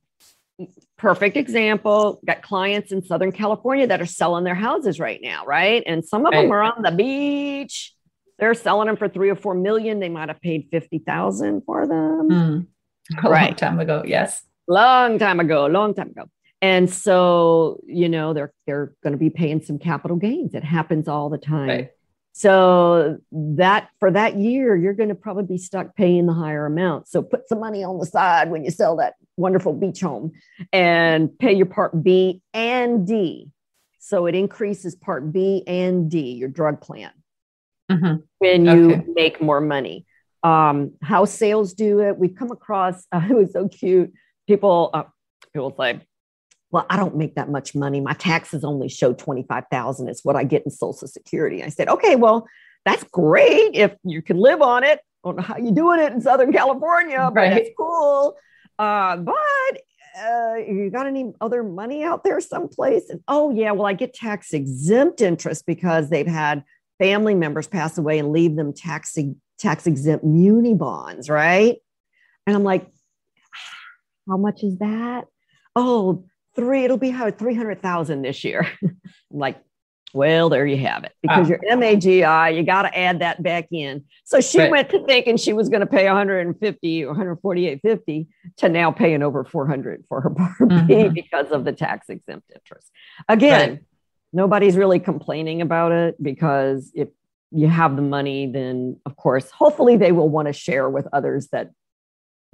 perfect 0.97 1.37
example 1.37 2.19
got 2.25 2.41
clients 2.41 2.91
in 2.91 3.03
Southern 3.03 3.31
California 3.31 3.87
that 3.87 4.01
are 4.01 4.07
selling 4.07 4.43
their 4.43 4.55
houses 4.55 4.99
right 4.99 5.19
now, 5.21 5.45
right? 5.45 5.83
And 5.85 6.03
some 6.05 6.25
of 6.25 6.33
right. 6.33 6.41
them 6.41 6.51
are 6.51 6.63
on 6.63 6.81
the 6.81 6.91
beach. 6.91 7.93
They're 8.39 8.53
selling 8.53 8.87
them 8.87 8.97
for 8.97 9.07
three 9.07 9.29
or 9.29 9.35
four 9.35 9.55
million. 9.55 9.99
They 9.99 10.09
might 10.09 10.29
have 10.29 10.41
paid 10.41 10.67
50,000 10.71 11.61
for 11.65 11.87
them. 11.87 12.29
Mm. 12.29 12.67
A 13.23 13.29
right. 13.29 13.45
long 13.45 13.55
time 13.55 13.79
ago. 13.79 14.03
Yes. 14.05 14.43
Long 14.67 15.17
time 15.17 15.39
ago, 15.39 15.65
long 15.67 15.93
time 15.93 16.09
ago. 16.09 16.25
And 16.61 16.89
so, 16.89 17.79
you 17.85 18.09
know, 18.09 18.33
they're 18.33 18.51
they're 18.65 18.93
going 19.03 19.13
to 19.13 19.17
be 19.17 19.29
paying 19.29 19.61
some 19.61 19.77
capital 19.77 20.17
gains. 20.17 20.55
It 20.55 20.63
happens 20.63 21.07
all 21.07 21.29
the 21.29 21.37
time. 21.37 21.67
Right. 21.67 21.89
So 22.37 23.17
that 23.31 23.89
for 23.99 24.11
that 24.11 24.37
year, 24.37 24.75
you're 24.75 24.93
going 24.93 25.09
to 25.09 25.15
probably 25.15 25.45
be 25.45 25.57
stuck 25.57 25.95
paying 25.95 26.27
the 26.27 26.33
higher 26.33 26.67
amount. 26.67 27.07
So 27.07 27.23
put 27.23 27.49
some 27.49 27.59
money 27.59 27.83
on 27.83 27.97
the 27.97 28.05
side 28.05 28.51
when 28.51 28.63
you 28.63 28.69
sell 28.69 28.95
that 28.97 29.15
wonderful 29.37 29.73
beach 29.73 30.01
home 30.01 30.33
and 30.71 31.35
pay 31.39 31.53
your 31.53 31.65
part 31.65 32.03
B 32.03 32.43
and 32.53 33.07
D. 33.07 33.49
So 33.97 34.27
it 34.27 34.35
increases 34.35 34.93
part 34.93 35.33
B 35.33 35.63
and 35.65 36.11
D, 36.11 36.33
your 36.33 36.49
drug 36.49 36.79
plan, 36.79 37.09
mm-hmm. 37.91 38.17
when 38.37 38.65
you 38.65 38.91
okay. 38.91 39.05
make 39.15 39.41
more 39.41 39.59
money. 39.59 40.05
Um, 40.43 40.93
how 41.01 41.25
sales 41.25 41.73
do 41.73 42.01
it. 42.01 42.19
We've 42.19 42.35
come 42.35 42.51
across, 42.51 43.03
uh, 43.11 43.25
it 43.31 43.33
was 43.33 43.51
so 43.51 43.67
cute. 43.67 44.13
People, 44.47 44.91
uh, 44.93 45.05
people 45.53 45.73
say, 45.75 46.01
well, 46.71 46.85
I 46.89 46.97
don't 46.97 47.15
make 47.15 47.35
that 47.35 47.49
much 47.49 47.75
money. 47.75 48.01
My 48.01 48.13
taxes 48.13 48.63
only 48.63 48.89
show 48.89 49.13
25,000. 49.13 50.09
It's 50.09 50.25
what 50.25 50.35
I 50.35 50.43
get 50.43 50.63
in 50.63 50.71
social 50.71 51.07
security. 51.07 51.63
I 51.63 51.69
said, 51.69 51.87
okay, 51.87 52.15
well, 52.15 52.47
that's 52.85 53.03
great. 53.05 53.71
If 53.73 53.95
you 54.03 54.21
can 54.21 54.37
live 54.37 54.61
on 54.61 54.83
it, 54.83 54.99
I 55.23 55.27
don't 55.27 55.37
know 55.37 55.43
how 55.43 55.57
you're 55.57 55.73
doing 55.73 55.99
it 55.99 56.11
in 56.11 56.21
Southern 56.21 56.51
California, 56.51 57.29
but 57.33 57.35
right. 57.35 57.49
that's 57.51 57.69
cool. 57.77 58.35
Uh, 58.77 59.17
but 59.17 59.35
uh, 60.19 60.55
you 60.55 60.89
got 60.91 61.07
any 61.07 61.33
other 61.41 61.63
money 61.63 62.03
out 62.03 62.23
there 62.23 62.39
someplace? 62.41 63.09
And 63.09 63.21
oh, 63.27 63.51
yeah, 63.51 63.71
well, 63.71 63.85
I 63.85 63.93
get 63.93 64.13
tax 64.13 64.53
exempt 64.53 65.21
interest 65.21 65.65
because 65.65 66.09
they've 66.09 66.27
had 66.27 66.63
family 66.99 67.35
members 67.35 67.67
pass 67.67 67.97
away 67.97 68.19
and 68.19 68.31
leave 68.31 68.55
them 68.55 68.73
tax, 68.73 69.17
tax 69.59 69.87
exempt 69.87 70.25
muni 70.25 70.73
bonds, 70.73 71.29
right? 71.29 71.77
And 72.45 72.55
I'm 72.55 72.63
like, 72.63 72.87
how 74.27 74.37
much 74.37 74.63
is 74.63 74.77
that? 74.79 75.25
Oh, 75.75 76.25
three, 76.57 76.83
it'll 76.83 76.97
be 76.97 77.11
how 77.11 77.31
300,000 77.31 78.21
this 78.21 78.43
year. 78.43 78.67
I'm 78.83 78.99
like, 79.31 79.61
well, 80.13 80.49
there 80.49 80.65
you 80.65 80.77
have 80.77 81.03
it. 81.03 81.13
Because 81.21 81.47
your 81.47 81.59
MAGI, 81.59 82.55
you 82.55 82.63
got 82.63 82.81
to 82.83 82.97
add 82.97 83.19
that 83.19 83.43
back 83.43 83.67
in. 83.71 84.05
So 84.23 84.41
she 84.41 84.59
right. 84.59 84.71
went 84.71 84.89
to 84.89 85.05
thinking 85.05 85.37
she 85.37 85.53
was 85.53 85.69
going 85.69 85.81
to 85.81 85.87
pay 85.87 86.05
150 86.07 87.05
or 87.05 87.15
148.50 87.15 88.27
to 88.57 88.69
now 88.69 88.91
paying 88.91 89.21
over 89.21 89.43
400 89.43 90.05
for 90.09 90.21
her 90.21 90.29
Part 90.37 90.57
mm-hmm. 90.59 91.13
because 91.13 91.51
of 91.51 91.65
the 91.65 91.71
tax 91.73 92.09
exempt 92.09 92.51
interest. 92.53 92.91
Again, 93.29 93.69
right. 93.69 93.79
nobody's 94.33 94.75
really 94.75 94.99
complaining 94.99 95.61
about 95.61 95.91
it 95.91 96.21
because 96.21 96.91
if 96.95 97.09
you 97.51 97.67
have 97.67 97.95
the 97.95 98.01
money, 98.01 98.51
then 98.51 98.99
of 99.05 99.15
course, 99.15 99.51
hopefully 99.51 99.97
they 99.97 100.11
will 100.11 100.29
want 100.29 100.47
to 100.47 100.53
share 100.53 100.89
with 100.89 101.07
others 101.13 101.47
that 101.49 101.71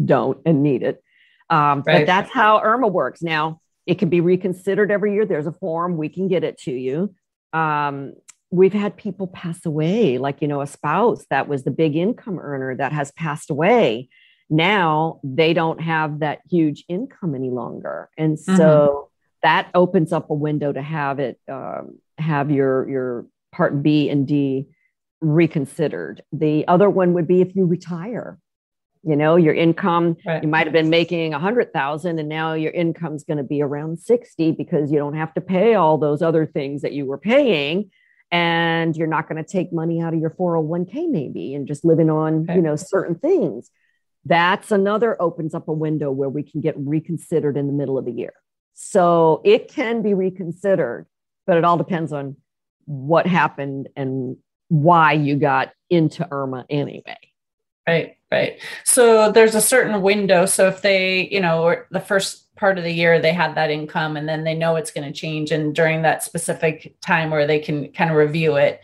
don't 0.03 0.39
and 0.45 0.63
need 0.63 0.83
it. 0.83 1.03
Um, 1.49 1.83
right. 1.85 1.99
But 1.99 2.07
that's 2.07 2.31
how 2.31 2.61
Irma 2.61 2.87
works. 2.87 3.21
Now, 3.21 3.61
it 3.85 3.99
can 3.99 4.09
be 4.09 4.21
reconsidered 4.21 4.91
every 4.91 5.13
year. 5.13 5.25
There's 5.25 5.47
a 5.47 5.51
form, 5.51 5.97
we 5.97 6.09
can 6.09 6.27
get 6.27 6.43
it 6.43 6.57
to 6.59 6.71
you. 6.71 7.13
Um, 7.51 8.13
we've 8.49 8.73
had 8.73 8.95
people 8.97 9.27
pass 9.27 9.65
away, 9.65 10.17
like, 10.17 10.41
you 10.41 10.47
know, 10.47 10.61
a 10.61 10.67
spouse 10.67 11.25
that 11.29 11.47
was 11.47 11.63
the 11.63 11.71
big 11.71 11.95
income 11.95 12.39
earner 12.39 12.75
that 12.77 12.91
has 12.91 13.11
passed 13.11 13.49
away. 13.49 14.09
Now 14.49 15.19
they 15.23 15.53
don't 15.53 15.81
have 15.81 16.19
that 16.19 16.39
huge 16.49 16.85
income 16.87 17.33
any 17.33 17.49
longer. 17.49 18.09
And 18.17 18.39
so 18.39 18.53
mm-hmm. 18.53 19.07
that 19.41 19.69
opens 19.73 20.13
up 20.13 20.29
a 20.29 20.35
window 20.35 20.71
to 20.71 20.81
have 20.81 21.19
it, 21.19 21.39
um, 21.51 21.97
have 22.17 22.51
your, 22.51 22.87
your 22.87 23.25
part 23.51 23.81
B 23.81 24.09
and 24.09 24.27
D 24.27 24.67
reconsidered. 25.21 26.21
The 26.31 26.67
other 26.67 26.89
one 26.89 27.13
would 27.13 27.27
be 27.27 27.41
if 27.41 27.55
you 27.55 27.65
retire 27.65 28.37
you 29.03 29.15
know 29.15 29.35
your 29.35 29.53
income 29.53 30.15
right. 30.25 30.43
you 30.43 30.49
might 30.49 30.65
have 30.65 30.73
been 30.73 30.89
making 30.89 31.33
a 31.33 31.39
hundred 31.39 31.73
thousand 31.73 32.19
and 32.19 32.29
now 32.29 32.53
your 32.53 32.71
income's 32.71 33.23
going 33.23 33.37
to 33.37 33.43
be 33.43 33.61
around 33.61 33.99
60 33.99 34.53
because 34.53 34.91
you 34.91 34.97
don't 34.97 35.15
have 35.15 35.33
to 35.33 35.41
pay 35.41 35.75
all 35.75 35.97
those 35.97 36.21
other 36.21 36.45
things 36.45 36.81
that 36.81 36.93
you 36.93 37.05
were 37.05 37.17
paying 37.17 37.91
and 38.31 38.95
you're 38.95 39.07
not 39.07 39.27
going 39.27 39.43
to 39.43 39.49
take 39.49 39.71
money 39.71 40.01
out 40.01 40.13
of 40.13 40.19
your 40.19 40.31
401k 40.31 41.09
maybe 41.09 41.53
and 41.53 41.67
just 41.67 41.85
living 41.85 42.09
on 42.09 42.43
okay. 42.43 42.55
you 42.55 42.61
know 42.61 42.75
certain 42.75 43.15
things 43.15 43.69
that's 44.25 44.71
another 44.71 45.21
opens 45.21 45.53
up 45.53 45.67
a 45.67 45.73
window 45.73 46.09
where 46.09 46.29
we 46.29 46.43
can 46.43 46.61
get 46.61 46.75
reconsidered 46.77 47.57
in 47.57 47.67
the 47.67 47.73
middle 47.73 47.97
of 47.97 48.05
the 48.05 48.11
year 48.11 48.33
so 48.73 49.41
it 49.43 49.67
can 49.67 50.01
be 50.01 50.13
reconsidered 50.13 51.05
but 51.45 51.57
it 51.57 51.65
all 51.65 51.77
depends 51.77 52.13
on 52.13 52.37
what 52.85 53.27
happened 53.27 53.89
and 53.95 54.37
why 54.69 55.11
you 55.11 55.35
got 55.35 55.71
into 55.89 56.25
irma 56.31 56.65
anyway 56.69 57.17
Right, 57.87 58.15
right. 58.33 58.59
So 58.83 59.31
there's 59.31 59.55
a 59.55 59.61
certain 59.61 60.01
window. 60.01 60.45
So 60.45 60.67
if 60.67 60.81
they, 60.81 61.27
you 61.29 61.39
know, 61.39 61.75
the 61.91 61.99
first 61.99 62.53
part 62.55 62.77
of 62.77 62.83
the 62.83 62.91
year 62.91 63.19
they 63.19 63.33
had 63.33 63.55
that 63.55 63.69
income 63.69 64.15
and 64.17 64.27
then 64.27 64.43
they 64.43 64.53
know 64.53 64.75
it's 64.75 64.91
going 64.91 65.11
to 65.11 65.13
change 65.13 65.51
and 65.51 65.73
during 65.73 66.01
that 66.03 66.23
specific 66.23 66.95
time 67.01 67.31
where 67.31 67.47
they 67.47 67.59
can 67.59 67.91
kind 67.91 68.09
of 68.09 68.17
review 68.17 68.55
it. 68.55 68.81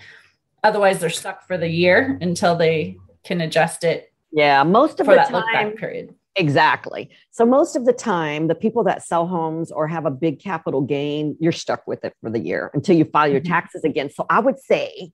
Otherwise 0.63 0.99
they're 0.99 1.09
stuck 1.09 1.45
for 1.47 1.57
the 1.57 1.67
year 1.67 2.17
until 2.21 2.55
they 2.55 2.97
can 3.23 3.41
adjust 3.41 3.83
it. 3.83 4.13
Yeah, 4.31 4.63
most 4.63 4.99
of 4.99 5.07
the 5.07 5.15
that 5.15 5.29
time 5.29 5.71
period. 5.71 6.13
Exactly. 6.35 7.09
So 7.31 7.45
most 7.45 7.75
of 7.75 7.85
the 7.85 7.93
time, 7.93 8.47
the 8.47 8.55
people 8.55 8.83
that 8.83 9.03
sell 9.03 9.27
homes 9.27 9.71
or 9.71 9.87
have 9.87 10.05
a 10.05 10.11
big 10.11 10.39
capital 10.39 10.81
gain, 10.81 11.35
you're 11.39 11.51
stuck 11.51 11.87
with 11.87 12.05
it 12.05 12.13
for 12.21 12.29
the 12.29 12.39
year 12.39 12.71
until 12.73 12.95
you 12.95 13.05
file 13.05 13.27
your 13.27 13.41
mm-hmm. 13.41 13.51
taxes 13.51 13.83
again. 13.83 14.09
So 14.09 14.25
I 14.29 14.39
would 14.39 14.59
say 14.59 15.11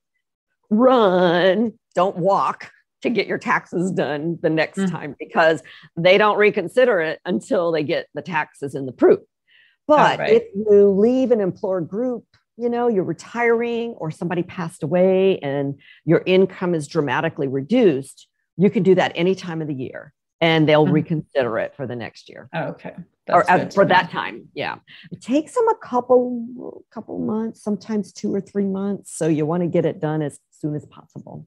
run, 0.70 1.72
don't 1.94 2.16
walk 2.16 2.70
to 3.02 3.10
get 3.10 3.26
your 3.26 3.38
taxes 3.38 3.90
done 3.90 4.38
the 4.42 4.50
next 4.50 4.78
mm-hmm. 4.78 4.94
time 4.94 5.16
because 5.18 5.62
they 5.96 6.18
don't 6.18 6.38
reconsider 6.38 7.00
it 7.00 7.20
until 7.24 7.72
they 7.72 7.82
get 7.82 8.06
the 8.14 8.22
taxes 8.22 8.74
in 8.74 8.86
the 8.86 8.92
proof. 8.92 9.20
But 9.86 10.18
right. 10.18 10.32
if 10.32 10.44
you 10.54 10.88
leave 10.90 11.30
an 11.30 11.40
employer 11.40 11.80
group, 11.80 12.24
you 12.56 12.68
know, 12.68 12.88
you're 12.88 13.04
retiring 13.04 13.90
or 13.90 14.10
somebody 14.10 14.42
passed 14.42 14.82
away 14.82 15.38
and 15.40 15.78
your 16.04 16.22
income 16.26 16.74
is 16.74 16.88
dramatically 16.88 17.48
reduced, 17.48 18.28
you 18.56 18.70
can 18.70 18.82
do 18.82 18.94
that 18.94 19.12
any 19.14 19.34
time 19.34 19.60
of 19.60 19.68
the 19.68 19.74
year 19.74 20.12
and 20.40 20.68
they'll 20.68 20.84
mm-hmm. 20.84 20.94
reconsider 20.94 21.58
it 21.58 21.74
for 21.76 21.86
the 21.86 21.96
next 21.96 22.28
year. 22.28 22.48
Oh, 22.54 22.64
okay. 22.68 22.94
That's 23.26 23.48
or 23.48 23.50
uh, 23.50 23.70
for 23.70 23.84
that 23.84 24.10
time. 24.10 24.48
Yeah. 24.54 24.76
It 25.10 25.20
takes 25.20 25.54
them 25.54 25.68
a 25.68 25.76
couple 25.76 26.82
couple 26.90 27.18
months, 27.18 27.62
sometimes 27.62 28.12
2 28.12 28.34
or 28.34 28.40
3 28.40 28.64
months, 28.66 29.16
so 29.16 29.28
you 29.28 29.46
want 29.46 29.62
to 29.62 29.68
get 29.68 29.84
it 29.84 30.00
done 30.00 30.22
as 30.22 30.38
soon 30.50 30.74
as 30.74 30.86
possible. 30.86 31.46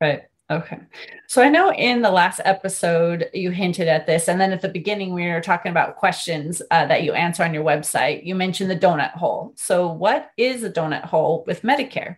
Right. 0.00 0.24
Okay. 0.50 0.78
So 1.26 1.42
I 1.42 1.48
know 1.48 1.72
in 1.72 2.02
the 2.02 2.10
last 2.10 2.40
episode 2.44 3.30
you 3.32 3.50
hinted 3.50 3.88
at 3.88 4.06
this, 4.06 4.28
and 4.28 4.38
then 4.38 4.52
at 4.52 4.60
the 4.60 4.68
beginning 4.68 5.14
we 5.14 5.26
were 5.26 5.40
talking 5.40 5.70
about 5.70 5.96
questions 5.96 6.60
uh, 6.70 6.86
that 6.86 7.02
you 7.02 7.12
answer 7.12 7.42
on 7.42 7.54
your 7.54 7.64
website. 7.64 8.26
You 8.26 8.34
mentioned 8.34 8.70
the 8.70 8.76
donut 8.76 9.12
hole. 9.12 9.54
So 9.56 9.90
what 9.90 10.30
is 10.36 10.62
a 10.62 10.70
donut 10.70 11.04
hole 11.04 11.44
with 11.46 11.62
Medicare? 11.62 12.16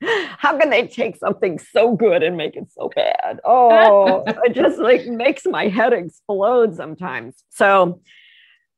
How 0.02 0.58
can 0.58 0.68
they 0.68 0.86
take 0.86 1.16
something 1.16 1.58
so 1.58 1.96
good 1.96 2.22
and 2.22 2.36
make 2.36 2.54
it 2.54 2.70
so 2.70 2.90
bad? 2.94 3.40
Oh, 3.44 4.24
it 4.44 4.54
just 4.54 4.78
like 4.78 5.06
makes 5.06 5.46
my 5.46 5.68
head 5.68 5.94
explode 5.94 6.76
sometimes. 6.76 7.42
So, 7.48 8.02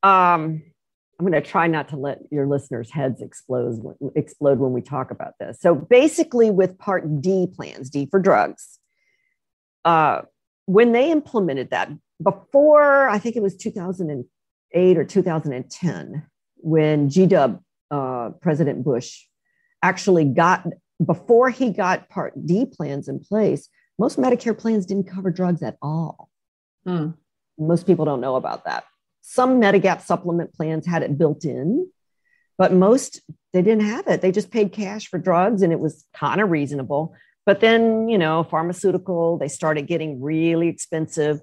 um, 0.01 0.63
I'm 1.21 1.27
going 1.29 1.39
to 1.39 1.47
try 1.47 1.67
not 1.67 1.87
to 1.89 1.97
let 1.97 2.17
your 2.31 2.47
listeners' 2.47 2.89
heads 2.89 3.21
explode 3.21 3.79
explode 4.15 4.57
when 4.57 4.71
we 4.71 4.81
talk 4.81 5.11
about 5.11 5.33
this. 5.39 5.59
So 5.61 5.75
basically, 5.75 6.49
with 6.49 6.79
Part 6.79 7.21
D 7.21 7.45
plans, 7.45 7.91
D 7.91 8.07
for 8.09 8.19
drugs, 8.19 8.79
uh, 9.85 10.23
when 10.65 10.93
they 10.93 11.11
implemented 11.11 11.69
that 11.69 11.91
before, 12.23 13.07
I 13.07 13.19
think 13.19 13.35
it 13.35 13.43
was 13.43 13.55
2008 13.55 14.97
or 14.97 15.05
2010, 15.05 16.25
when 16.55 17.07
GW 17.07 17.59
uh, 17.91 18.29
President 18.41 18.83
Bush 18.83 19.25
actually 19.83 20.25
got 20.25 20.65
before 21.05 21.51
he 21.51 21.69
got 21.69 22.09
Part 22.09 22.33
D 22.47 22.65
plans 22.65 23.07
in 23.07 23.19
place, 23.19 23.69
most 23.99 24.17
Medicare 24.17 24.57
plans 24.57 24.87
didn't 24.87 25.05
cover 25.05 25.29
drugs 25.29 25.61
at 25.61 25.77
all. 25.83 26.31
Hmm. 26.83 27.09
Most 27.59 27.85
people 27.85 28.05
don't 28.05 28.21
know 28.21 28.37
about 28.37 28.65
that. 28.65 28.85
Some 29.21 29.61
Medigap 29.61 30.01
supplement 30.01 30.53
plans 30.53 30.85
had 30.85 31.03
it 31.03 31.17
built 31.17 31.45
in, 31.45 31.87
but 32.57 32.73
most 32.73 33.21
they 33.53 33.61
didn't 33.61 33.85
have 33.85 34.07
it. 34.07 34.21
They 34.21 34.31
just 34.31 34.51
paid 34.51 34.71
cash 34.71 35.07
for 35.07 35.17
drugs 35.17 35.61
and 35.61 35.71
it 35.71 35.79
was 35.79 36.05
kind 36.13 36.41
of 36.41 36.49
reasonable. 36.49 37.15
But 37.45 37.59
then, 37.59 38.07
you 38.07 38.17
know, 38.17 38.43
pharmaceutical, 38.43 39.37
they 39.37 39.47
started 39.47 39.87
getting 39.87 40.21
really 40.21 40.67
expensive. 40.67 41.41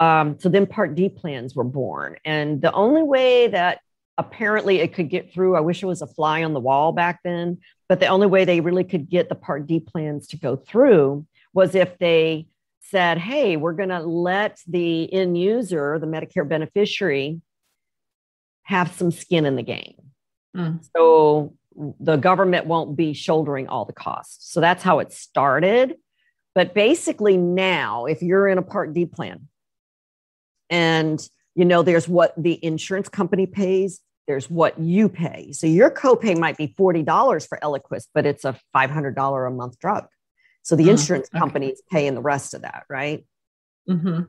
Um, 0.00 0.38
so 0.38 0.48
then 0.48 0.66
Part 0.66 0.94
D 0.94 1.08
plans 1.08 1.54
were 1.54 1.64
born. 1.64 2.16
And 2.24 2.60
the 2.60 2.72
only 2.72 3.02
way 3.02 3.48
that 3.48 3.80
apparently 4.16 4.80
it 4.80 4.94
could 4.94 5.08
get 5.08 5.32
through, 5.32 5.56
I 5.56 5.60
wish 5.60 5.82
it 5.82 5.86
was 5.86 6.02
a 6.02 6.06
fly 6.06 6.44
on 6.44 6.54
the 6.54 6.60
wall 6.60 6.92
back 6.92 7.20
then, 7.24 7.58
but 7.88 8.00
the 8.00 8.06
only 8.06 8.26
way 8.26 8.44
they 8.44 8.60
really 8.60 8.84
could 8.84 9.08
get 9.08 9.28
the 9.28 9.34
Part 9.34 9.66
D 9.66 9.80
plans 9.80 10.28
to 10.28 10.36
go 10.36 10.56
through 10.56 11.26
was 11.52 11.74
if 11.74 11.98
they 11.98 12.46
said, 12.90 13.18
hey, 13.18 13.56
we're 13.56 13.72
going 13.72 13.88
to 13.88 14.00
let 14.00 14.60
the 14.66 15.12
end 15.12 15.38
user, 15.38 15.98
the 15.98 16.06
Medicare 16.06 16.48
beneficiary, 16.48 17.40
have 18.62 18.92
some 18.92 19.10
skin 19.10 19.46
in 19.46 19.56
the 19.56 19.62
game. 19.62 19.96
Mm. 20.56 20.84
So 20.96 21.54
the 22.00 22.16
government 22.16 22.66
won't 22.66 22.96
be 22.96 23.12
shouldering 23.12 23.68
all 23.68 23.84
the 23.84 23.92
costs. 23.92 24.52
So 24.52 24.60
that's 24.60 24.82
how 24.82 25.00
it 25.00 25.12
started. 25.12 25.96
But 26.54 26.74
basically, 26.74 27.36
now, 27.36 28.06
if 28.06 28.22
you're 28.22 28.48
in 28.48 28.58
a 28.58 28.62
Part 28.62 28.92
D 28.92 29.06
plan 29.06 29.48
and 30.70 31.26
you 31.54 31.64
know 31.64 31.82
there's 31.82 32.08
what 32.08 32.32
the 32.36 32.64
insurance 32.64 33.08
company 33.08 33.46
pays, 33.46 34.00
there's 34.26 34.48
what 34.48 34.78
you 34.78 35.08
pay. 35.08 35.52
So 35.52 35.66
your 35.66 35.90
copay 35.90 36.38
might 36.38 36.56
be 36.56 36.68
$40 36.68 37.48
for 37.48 37.58
Eliquis, 37.62 38.06
but 38.14 38.24
it's 38.24 38.44
a 38.44 38.58
$500 38.74 39.46
a 39.46 39.50
month 39.50 39.78
drug. 39.78 40.06
So 40.64 40.76
the 40.76 40.86
mm, 40.86 40.90
insurance 40.90 41.28
okay. 41.28 41.38
companies 41.38 41.80
paying 41.92 42.14
the 42.14 42.22
rest 42.22 42.54
of 42.54 42.62
that, 42.62 42.84
right? 42.88 43.24
Mm-hmm. 43.88 44.22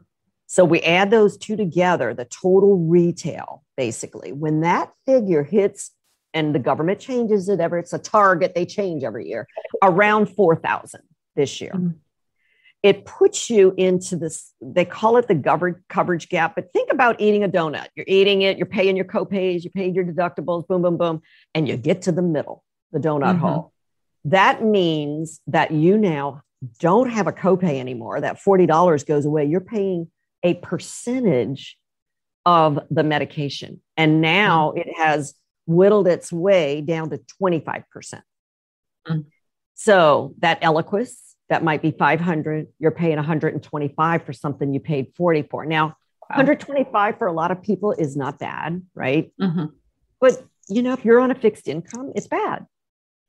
So 0.47 0.63
we 0.63 0.81
add 0.81 1.09
those 1.09 1.37
two 1.37 1.55
together, 1.55 2.13
the 2.13 2.25
total 2.25 2.77
retail, 2.77 3.63
basically. 3.75 4.31
When 4.31 4.61
that 4.61 4.91
figure 5.05 5.43
hits, 5.43 5.91
and 6.33 6.53
the 6.53 6.59
government 6.59 6.99
changes 6.99 7.47
it 7.47 7.61
ever, 7.61 7.79
it's 7.79 7.93
a 7.93 7.97
target 7.97 8.53
they 8.53 8.65
change 8.65 9.05
every 9.05 9.25
year, 9.27 9.47
around 9.81 10.27
4,000 10.27 11.01
this 11.37 11.61
year. 11.61 11.71
Mm-hmm. 11.73 11.91
It 12.83 13.05
puts 13.05 13.49
you 13.49 13.73
into 13.77 14.17
this, 14.17 14.51
they 14.61 14.83
call 14.83 15.15
it 15.15 15.29
the 15.29 15.35
covered 15.35 15.83
coverage 15.87 16.27
gap. 16.27 16.53
But 16.53 16.73
think 16.73 16.91
about 16.91 17.21
eating 17.21 17.45
a 17.45 17.49
donut. 17.49 17.87
You're 17.95 18.05
eating 18.07 18.41
it, 18.41 18.57
you're 18.57 18.67
paying 18.67 18.97
your 18.97 19.05
copays, 19.05 19.63
you 19.63 19.69
paid 19.69 19.95
your 19.95 20.03
deductibles, 20.03 20.67
boom, 20.67 20.81
boom, 20.81 20.97
boom, 20.97 21.21
and 21.55 21.69
you 21.69 21.77
get 21.77 22.01
to 22.03 22.11
the 22.11 22.21
middle, 22.21 22.65
the 22.91 22.99
donut 22.99 23.35
mm-hmm. 23.35 23.39
hole 23.39 23.73
that 24.25 24.63
means 24.63 25.39
that 25.47 25.71
you 25.71 25.97
now 25.97 26.41
don't 26.79 27.09
have 27.09 27.27
a 27.27 27.31
copay 27.31 27.79
anymore. 27.79 28.21
That 28.21 28.37
$40 28.37 29.05
goes 29.05 29.25
away. 29.25 29.45
You're 29.45 29.61
paying 29.61 30.09
a 30.43 30.55
percentage 30.55 31.77
of 32.45 32.79
the 32.89 33.03
medication. 33.03 33.81
And 33.97 34.21
now 34.21 34.73
mm. 34.75 34.81
it 34.81 34.97
has 34.97 35.35
whittled 35.65 36.07
its 36.07 36.31
way 36.31 36.81
down 36.81 37.09
to 37.11 37.19
25%. 37.41 37.83
Mm. 39.07 39.25
So 39.75 40.33
that 40.39 40.61
Eliquis, 40.61 41.15
that 41.49 41.63
might 41.63 41.81
be 41.81 41.91
500, 41.91 42.67
you're 42.79 42.91
paying 42.91 43.17
125 43.17 44.23
for 44.23 44.33
something 44.33 44.73
you 44.73 44.79
paid 44.79 45.13
40 45.15 45.43
for. 45.43 45.65
Now, 45.65 45.87
wow. 46.29 46.37
125 46.37 47.17
for 47.17 47.27
a 47.27 47.33
lot 47.33 47.51
of 47.51 47.61
people 47.61 47.91
is 47.91 48.15
not 48.15 48.39
bad, 48.39 48.81
right? 48.93 49.31
Mm-hmm. 49.39 49.65
But 50.19 50.43
you 50.67 50.81
know, 50.81 50.93
if 50.93 51.05
you're 51.05 51.19
on 51.19 51.29
a 51.29 51.35
fixed 51.35 51.67
income, 51.67 52.11
it's 52.15 52.27
bad. 52.27 52.65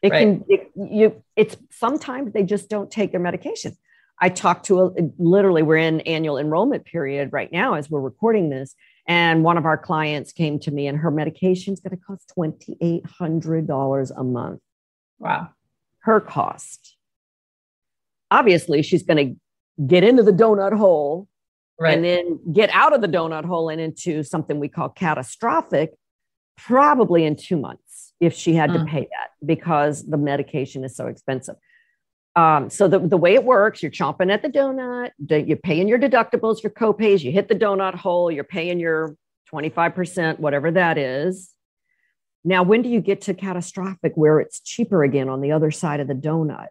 It 0.02 0.12
right. 0.12 0.20
can 0.20 0.44
it, 0.48 0.70
you. 0.76 1.22
It's 1.36 1.56
sometimes 1.70 2.32
they 2.32 2.42
just 2.42 2.68
don't 2.68 2.90
take 2.90 3.12
their 3.12 3.20
medication. 3.20 3.76
I 4.20 4.28
talked 4.28 4.66
to 4.66 4.80
a, 4.80 4.90
literally 5.18 5.62
we're 5.62 5.76
in 5.76 6.00
annual 6.02 6.38
enrollment 6.38 6.84
period 6.84 7.32
right 7.32 7.52
now 7.52 7.74
as 7.74 7.90
we're 7.90 8.00
recording 8.00 8.50
this, 8.50 8.74
and 9.06 9.44
one 9.44 9.58
of 9.58 9.66
our 9.66 9.78
clients 9.78 10.32
came 10.32 10.58
to 10.60 10.70
me 10.70 10.86
and 10.86 10.98
her 10.98 11.10
medication 11.10 11.74
is 11.74 11.80
going 11.80 11.96
to 11.96 12.02
cost 12.02 12.30
twenty 12.32 12.76
eight 12.80 13.06
hundred 13.06 13.66
dollars 13.66 14.10
a 14.10 14.24
month. 14.24 14.60
Wow, 15.18 15.50
her 16.00 16.20
cost. 16.20 16.96
Obviously, 18.30 18.82
she's 18.82 19.02
going 19.02 19.28
to 19.28 19.84
get 19.86 20.02
into 20.02 20.22
the 20.22 20.32
donut 20.32 20.76
hole 20.76 21.28
right. 21.78 21.94
and 21.94 22.04
then 22.04 22.40
get 22.52 22.70
out 22.70 22.92
of 22.92 23.00
the 23.00 23.08
donut 23.08 23.44
hole 23.44 23.68
and 23.68 23.80
into 23.80 24.22
something 24.22 24.58
we 24.58 24.68
call 24.68 24.88
catastrophic, 24.88 25.92
probably 26.56 27.24
in 27.24 27.36
two 27.36 27.56
months 27.56 27.85
if 28.20 28.34
she 28.34 28.54
had 28.54 28.70
mm. 28.70 28.80
to 28.80 28.84
pay 28.84 29.00
that 29.00 29.30
because 29.44 30.04
the 30.06 30.16
medication 30.16 30.84
is 30.84 30.96
so 30.96 31.06
expensive. 31.06 31.56
Um, 32.34 32.68
so 32.68 32.86
the, 32.86 32.98
the 32.98 33.16
way 33.16 33.34
it 33.34 33.44
works, 33.44 33.82
you're 33.82 33.90
chomping 33.90 34.30
at 34.30 34.42
the 34.42 34.48
donut, 34.48 35.10
you're 35.18 35.56
paying 35.56 35.88
your 35.88 35.98
deductibles, 35.98 36.62
your 36.62 36.70
copays, 36.70 37.22
you 37.22 37.32
hit 37.32 37.48
the 37.48 37.54
donut 37.54 37.94
hole, 37.94 38.30
you're 38.30 38.44
paying 38.44 38.78
your 38.78 39.16
25%, 39.52 40.38
whatever 40.38 40.70
that 40.72 40.98
is. 40.98 41.50
Now, 42.44 42.62
when 42.62 42.82
do 42.82 42.88
you 42.88 43.00
get 43.00 43.22
to 43.22 43.34
catastrophic 43.34 44.12
where 44.14 44.38
it's 44.38 44.60
cheaper 44.60 45.02
again 45.02 45.28
on 45.28 45.40
the 45.40 45.52
other 45.52 45.70
side 45.70 46.00
of 46.00 46.08
the 46.08 46.14
donut? 46.14 46.68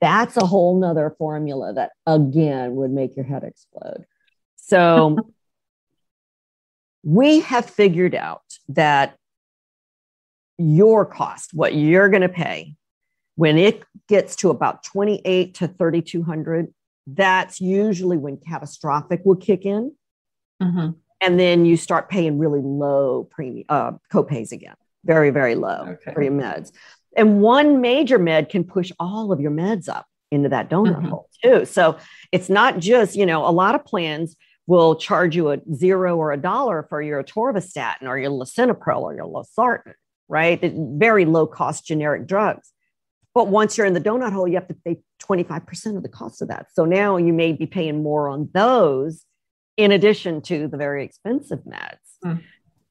That's 0.00 0.36
a 0.36 0.44
whole 0.44 0.78
nother 0.78 1.14
formula 1.18 1.72
that 1.74 1.92
again 2.06 2.74
would 2.76 2.90
make 2.90 3.16
your 3.16 3.24
head 3.24 3.42
explode. 3.42 4.04
So 4.56 5.32
we 7.02 7.40
have 7.40 7.66
figured 7.70 8.14
out 8.14 8.42
that 8.68 9.16
your 10.58 11.04
cost, 11.04 11.52
what 11.52 11.74
you're 11.74 12.08
going 12.08 12.22
to 12.22 12.28
pay, 12.28 12.74
when 13.34 13.58
it 13.58 13.82
gets 14.08 14.36
to 14.36 14.50
about 14.50 14.82
28 14.82 15.54
to 15.54 15.68
3200 15.68 16.72
that's 17.06 17.60
usually 17.60 18.16
when 18.16 18.36
catastrophic 18.36 19.22
will 19.24 19.36
kick 19.36 19.64
in. 19.64 19.92
Mm-hmm. 20.62 20.90
And 21.20 21.40
then 21.40 21.64
you 21.64 21.76
start 21.76 22.08
paying 22.08 22.38
really 22.38 22.60
low 22.60 23.28
premium 23.30 23.64
uh, 23.68 23.92
copays 24.12 24.52
again, 24.52 24.74
very, 25.04 25.30
very 25.30 25.54
low 25.54 25.96
okay. 26.00 26.12
for 26.12 26.22
your 26.22 26.32
meds. 26.32 26.72
And 27.16 27.40
one 27.40 27.80
major 27.80 28.18
med 28.18 28.48
can 28.48 28.64
push 28.64 28.92
all 28.98 29.32
of 29.32 29.40
your 29.40 29.50
meds 29.50 29.88
up 29.88 30.06
into 30.30 30.48
that 30.50 30.68
donut 30.68 30.96
mm-hmm. 30.96 31.08
hole 31.08 31.30
too. 31.42 31.64
So 31.64 31.96
it's 32.32 32.50
not 32.50 32.78
just, 32.80 33.16
you 33.16 33.24
know, 33.24 33.46
a 33.46 33.50
lot 33.50 33.74
of 33.74 33.84
plans 33.84 34.36
will 34.66 34.96
charge 34.96 35.36
you 35.36 35.50
a 35.52 35.58
zero 35.72 36.16
or 36.16 36.32
a 36.32 36.36
dollar 36.36 36.84
for 36.88 37.00
your 37.00 37.22
atorvastatin 37.22 38.02
or 38.02 38.18
your 38.18 38.32
lisinopril 38.32 39.02
or 39.02 39.14
your 39.14 39.26
losartan 39.26 39.94
right? 40.28 40.60
very 40.74 41.24
low 41.24 41.46
cost 41.46 41.86
generic 41.86 42.26
drugs. 42.26 42.72
But 43.34 43.48
once 43.48 43.76
you're 43.76 43.86
in 43.86 43.92
the 43.92 44.00
donut 44.00 44.32
hole, 44.32 44.48
you 44.48 44.54
have 44.54 44.68
to 44.68 44.76
pay 44.84 44.98
25% 45.22 45.96
of 45.96 46.02
the 46.02 46.08
cost 46.08 46.40
of 46.40 46.48
that. 46.48 46.68
So 46.72 46.84
now 46.84 47.18
you 47.18 47.32
may 47.32 47.52
be 47.52 47.66
paying 47.66 48.02
more 48.02 48.28
on 48.28 48.48
those 48.54 49.24
in 49.76 49.92
addition 49.92 50.40
to 50.42 50.68
the 50.68 50.76
very 50.76 51.04
expensive 51.04 51.60
meds. 51.60 51.98
Mm. 52.24 52.42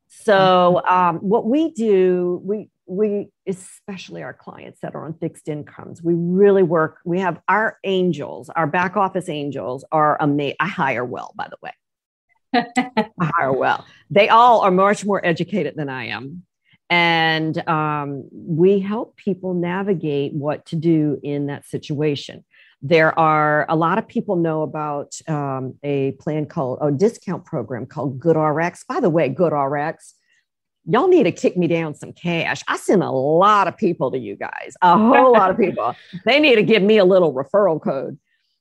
So 0.08 0.82
um, 0.88 1.17
what 1.17 1.45
we 1.45 1.71
do, 1.71 2.41
we 2.43 2.69
we 2.88 3.30
especially 3.48 4.21
our 4.21 4.34
clients 4.34 4.82
that 4.82 4.93
are 4.93 5.06
on 5.06 5.15
fixed 5.15 5.48
incomes, 5.48 6.04
we 6.04 6.13
really 6.13 6.63
work. 6.63 7.00
We 7.04 7.19
have 7.19 7.41
our 7.48 7.80
angels, 7.84 8.50
our 8.50 8.67
back 8.67 8.95
office 8.95 9.28
angels 9.28 9.84
are 9.91 10.17
amazing. 10.19 10.58
I 10.60 10.67
hire 10.67 11.04
well, 11.04 11.34
by 11.36 11.48
the 11.50 11.58
way. 11.62 11.71
I 13.19 13.26
hire 13.36 13.52
well. 13.52 13.86
They 14.12 14.30
all 14.30 14.62
are 14.62 14.71
much 14.71 15.04
more 15.04 15.26
educated 15.26 15.74
than 15.76 15.89
I 15.89 16.10
am 16.10 16.43
and 16.89 17.67
um, 17.67 18.28
we 18.32 18.80
help 18.80 19.15
people 19.17 19.54
navigate 19.54 20.34
what 20.34 20.65
to 20.67 20.76
do 20.76 21.19
in 21.24 21.48
that 21.48 21.65
situation 21.65 22.43
there 22.82 23.17
are 23.17 23.65
a 23.67 23.76
lot 23.76 23.98
of 23.98 24.08
people 24.08 24.36
know 24.36 24.62
about 24.62 25.17
um, 25.28 25.74
a 25.82 26.12
plan 26.19 26.45
called 26.45 26.78
a 26.82 26.91
discount 26.91 27.43
program 27.43 27.86
called 27.86 28.19
GoodRx 28.19 28.86
by 28.88 29.00
the 29.00 29.10
way 29.10 29.30
GoodRx 29.30 30.13
y'all 30.86 31.08
need 31.08 31.24
to 31.24 31.32
kick 31.32 31.58
me 31.58 31.67
down 31.67 31.95
some 31.95 32.13
cash. 32.13 32.62
I 32.67 32.78
send 32.78 33.04
a 33.04 33.12
lot 33.12 33.67
of 33.67 33.76
people 33.78 34.12
to 34.12 34.17
you 34.17 34.36
guys, 34.36 34.76
a 34.82 34.98
whole 34.98 35.34
lot 35.34 35.50
of 35.50 35.58
people. 35.58 35.95
They 36.26 36.39
need 36.39 36.56
to 36.56 36.63
give 36.63 36.84
me 36.84 36.98
a 36.98 37.06
little 37.06 37.34
referral 37.34 37.82
code. 37.82 38.17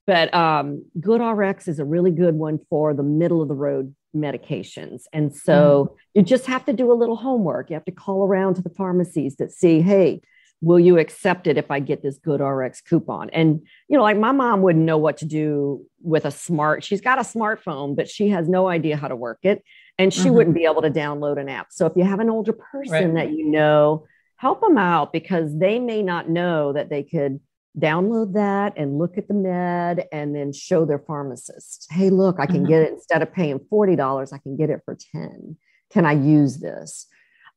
But 0.06 0.32
um, 0.34 0.84
GoodRx 1.00 1.68
is 1.68 1.78
a 1.78 1.84
really 1.84 2.10
good 2.10 2.34
one 2.34 2.58
for 2.68 2.94
the 2.94 3.02
middle 3.02 3.40
of 3.40 3.48
the 3.48 3.54
road 3.54 3.94
medications. 4.14 5.02
And 5.12 5.34
so 5.34 5.92
mm. 5.92 5.96
you 6.14 6.22
just 6.22 6.46
have 6.46 6.64
to 6.66 6.72
do 6.72 6.90
a 6.92 6.94
little 6.94 7.16
homework. 7.16 7.70
You 7.70 7.74
have 7.74 7.84
to 7.86 7.92
call 7.92 8.24
around 8.24 8.54
to 8.54 8.62
the 8.62 8.70
pharmacies 8.70 9.36
that 9.36 9.52
see, 9.52 9.80
hey, 9.80 10.20
will 10.60 10.80
you 10.80 10.98
accept 10.98 11.46
it 11.46 11.58
if 11.58 11.70
I 11.70 11.80
get 11.80 12.02
this 12.02 12.18
GoodRx 12.18 12.84
coupon? 12.84 13.30
And, 13.30 13.66
you 13.88 13.96
know, 13.96 14.02
like 14.02 14.16
my 14.16 14.32
mom 14.32 14.62
wouldn't 14.62 14.84
know 14.84 14.98
what 14.98 15.18
to 15.18 15.26
do 15.26 15.84
with 16.02 16.24
a 16.24 16.30
smart, 16.30 16.84
she's 16.84 17.00
got 17.00 17.18
a 17.18 17.22
smartphone, 17.22 17.96
but 17.96 18.08
she 18.08 18.28
has 18.30 18.48
no 18.48 18.68
idea 18.68 18.96
how 18.96 19.08
to 19.08 19.16
work 19.16 19.40
it. 19.42 19.62
And 19.98 20.12
she 20.12 20.22
mm-hmm. 20.22 20.32
wouldn't 20.32 20.56
be 20.56 20.64
able 20.64 20.82
to 20.82 20.90
download 20.90 21.38
an 21.38 21.48
app. 21.48 21.68
So 21.70 21.86
if 21.86 21.92
you 21.96 22.04
have 22.04 22.20
an 22.20 22.30
older 22.30 22.52
person 22.52 23.14
right. 23.14 23.14
that 23.14 23.30
you 23.32 23.50
know, 23.50 24.06
help 24.36 24.60
them 24.60 24.78
out 24.78 25.12
because 25.12 25.56
they 25.56 25.78
may 25.78 26.02
not 26.02 26.28
know 26.28 26.72
that 26.72 26.88
they 26.88 27.02
could 27.02 27.40
download 27.78 28.34
that 28.34 28.72
and 28.76 28.98
look 28.98 29.18
at 29.18 29.28
the 29.28 29.34
med 29.34 30.06
and 30.12 30.34
then 30.34 30.52
show 30.52 30.84
their 30.84 30.98
pharmacist 30.98 31.88
hey 31.90 32.08
look 32.08 32.38
i 32.38 32.46
can 32.46 32.58
mm-hmm. 32.58 32.66
get 32.66 32.82
it. 32.82 32.92
Instead 32.92 33.20
of 33.20 33.32
paying 33.32 33.58
$40 33.58 34.32
i 34.32 34.38
can 34.38 34.56
get 34.56 34.70
it 34.70 34.80
for 34.84 34.96
10 35.12 35.56
can 35.90 36.06
i 36.06 36.12
use 36.12 36.58
this? 36.58 37.06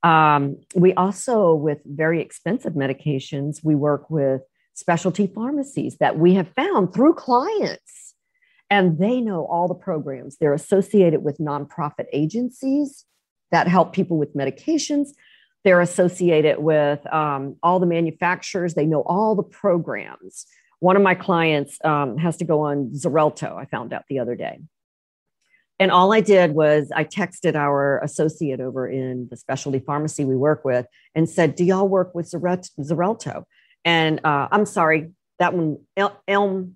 Um, 0.03 0.57
we 0.75 0.93
also 0.93 1.55
with 1.55 1.79
very 1.85 2.21
expensive 2.21 2.73
medications 2.73 3.63
we 3.63 3.75
work 3.75 4.09
with 4.09 4.41
specialty 4.77 5.25
pharmacies 5.25 5.97
that 5.97 6.19
we 6.19 6.35
have 6.35 6.47
found 6.55 6.93
through 6.93 7.15
clients. 7.15 8.13
And 8.69 8.99
they 8.99 9.21
know 9.21 9.45
all 9.45 9.67
the 9.67 9.73
programs. 9.73 10.37
They're 10.37 10.53
associated 10.53 11.23
with 11.23 11.39
nonprofit 11.39 12.05
agencies 12.13 13.05
that 13.49 13.67
help 13.67 13.93
people 13.93 14.17
with 14.17 14.35
medications 14.35 15.09
they're 15.67 15.81
associated 15.81 16.59
with 16.59 17.05
um, 17.13 17.57
all 17.61 17.81
the 17.81 17.85
manufacturers. 17.85 18.73
They 18.73 18.85
know 18.85 19.01
all 19.01 19.35
the 19.35 19.43
programs. 19.43 20.45
One 20.79 20.95
of 20.95 21.01
my 21.01 21.13
clients 21.13 21.77
um, 21.83 22.17
has 22.17 22.37
to 22.37 22.45
go 22.45 22.61
on 22.61 22.91
Xarelto, 22.91 23.57
I 23.57 23.65
found 23.65 23.91
out 23.91 24.03
the 24.07 24.19
other 24.19 24.33
day. 24.33 24.61
And 25.77 25.91
all 25.91 26.13
I 26.13 26.21
did 26.21 26.53
was 26.53 26.89
I 26.95 27.03
texted 27.03 27.55
our 27.55 27.99
associate 27.99 28.61
over 28.61 28.87
in 28.87 29.27
the 29.29 29.35
specialty 29.35 29.79
pharmacy 29.79 30.23
we 30.23 30.37
work 30.37 30.63
with 30.63 30.85
and 31.13 31.29
said, 31.29 31.55
Do 31.55 31.65
y'all 31.65 31.89
work 31.89 32.15
with 32.15 32.31
Xarelto? 32.31 33.43
And 33.83 34.21
uh, 34.23 34.47
I'm 34.49 34.65
sorry, 34.65 35.11
that 35.39 35.53
one, 35.53 35.79
El- 35.97 36.17
Elm, 36.29 36.75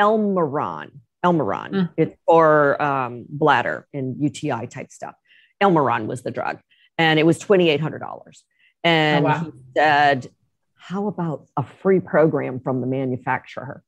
Elmiron, 0.00 0.92
Elmiron. 1.22 1.70
Mm. 1.70 1.90
It's 1.98 2.16
for 2.24 2.80
um, 2.82 3.26
bladder 3.28 3.86
and 3.92 4.16
UTI 4.18 4.68
type 4.68 4.90
stuff. 4.90 5.16
Elmiron 5.62 6.06
was 6.06 6.22
the 6.22 6.30
drug 6.30 6.60
and 6.98 7.18
it 7.18 7.26
was 7.26 7.38
$2,800. 7.38 8.42
And 8.84 9.24
oh, 9.24 9.28
wow. 9.28 9.40
he 9.44 9.50
said, 9.76 10.30
How 10.76 11.08
about 11.08 11.46
a 11.56 11.64
free 11.64 12.00
program 12.00 12.60
from 12.60 12.80
the 12.80 12.86
manufacturer? 12.86 13.82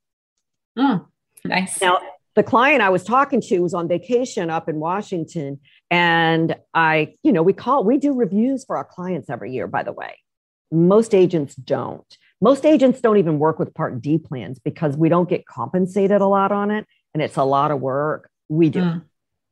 Mm, 0.78 1.06
nice. 1.44 1.80
Now, 1.80 1.98
the 2.34 2.42
client 2.42 2.82
I 2.82 2.90
was 2.90 3.04
talking 3.04 3.40
to 3.42 3.60
was 3.60 3.74
on 3.74 3.88
vacation 3.88 4.50
up 4.50 4.68
in 4.68 4.76
Washington. 4.76 5.60
And 5.90 6.56
I, 6.74 7.14
you 7.22 7.32
know, 7.32 7.42
we 7.42 7.52
call, 7.52 7.84
we 7.84 7.98
do 7.98 8.14
reviews 8.14 8.64
for 8.64 8.76
our 8.76 8.84
clients 8.84 9.28
every 9.28 9.52
year, 9.52 9.66
by 9.66 9.82
the 9.82 9.92
way. 9.92 10.18
Most 10.70 11.14
agents 11.14 11.54
don't. 11.54 12.16
Most 12.40 12.64
agents 12.64 13.00
don't 13.00 13.16
even 13.16 13.38
work 13.38 13.58
with 13.58 13.74
Part 13.74 14.00
D 14.00 14.18
plans 14.18 14.60
because 14.60 14.96
we 14.96 15.08
don't 15.08 15.28
get 15.28 15.46
compensated 15.46 16.20
a 16.20 16.26
lot 16.26 16.52
on 16.52 16.70
it 16.70 16.86
and 17.12 17.22
it's 17.22 17.36
a 17.36 17.42
lot 17.42 17.72
of 17.72 17.80
work. 17.80 18.30
We 18.48 18.70
do. 18.70 18.80
Mm 18.80 19.02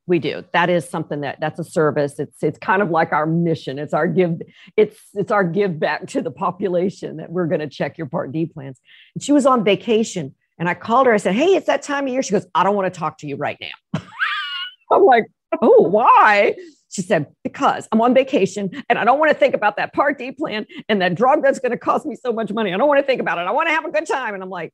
we 0.07 0.19
do. 0.19 0.45
That 0.53 0.71
is 0.71 0.88
something 0.88 1.23
that 1.23 1.38
that's 1.40 1.59
a 1.59 1.64
service. 1.64 2.19
It's 2.19 2.42
it's 2.42 2.59
kind 2.59 2.81
of 2.81 2.90
like 2.90 3.12
our 3.12 3.27
mission. 3.27 3.79
It's 3.79 3.92
our 3.92 4.07
give 4.07 4.40
it's 4.77 4.99
it's 5.14 5.33
our 5.33 5.45
give 5.45 5.81
back 5.81 6.07
to 6.09 6.23
the 6.23 6.31
population 6.31 7.16
that 7.16 7.31
we're 7.31 7.47
going 7.47 7.61
to 7.61 7.69
check 7.69 7.99
your 7.99 8.07
part 8.07 8.33
d 8.33 8.47
plans. 8.47 8.81
And 9.14 9.23
she 9.23 9.33
was 9.33 9.47
on 9.47 9.64
vacation 9.64 10.35
and 10.59 10.69
i 10.69 10.75
called 10.75 11.07
her. 11.07 11.12
I 11.12 11.16
said 11.16 11.35
hey 11.35 11.57
it's 11.57 11.66
that 11.66 11.83
time 11.83 12.07
of 12.07 12.12
year. 12.12 12.23
She 12.23 12.33
goes 12.33 12.47
i 12.55 12.62
don't 12.62 12.77
want 12.77 12.92
to 12.92 12.99
talk 12.99 13.19
to 13.19 13.27
you 13.27 13.37
right 13.37 13.59
now. 13.61 14.01
I'm 14.92 15.03
like 15.03 15.27
oh 15.61 15.83
why? 15.83 16.55
She 16.88 17.03
said 17.03 17.27
because 17.42 17.88
i'm 17.90 18.01
on 18.01 18.14
vacation 18.14 18.71
and 18.88 18.99
i 18.99 19.05
don't 19.05 19.19
want 19.19 19.31
to 19.31 19.37
think 19.37 19.55
about 19.55 19.77
that 19.77 19.92
part 19.92 20.19
d 20.19 20.31
plan 20.31 20.66
and 20.88 21.03
that 21.03 21.14
drug 21.14 21.42
that's 21.42 21.59
going 21.59 21.73
to 21.73 21.79
cost 21.79 22.07
me 22.07 22.14
so 22.14 22.33
much 22.33 22.53
money. 22.53 22.73
I 22.73 22.77
don't 22.77 22.88
want 22.88 23.01
to 23.01 23.07
think 23.07 23.21
about 23.21 23.38
it. 23.38 23.42
I 23.42 23.51
want 23.51 23.69
to 23.69 23.75
have 23.75 23.85
a 23.85 23.90
good 23.90 24.07
time. 24.07 24.35
And 24.35 24.42
i'm 24.42 24.51
like 24.51 24.73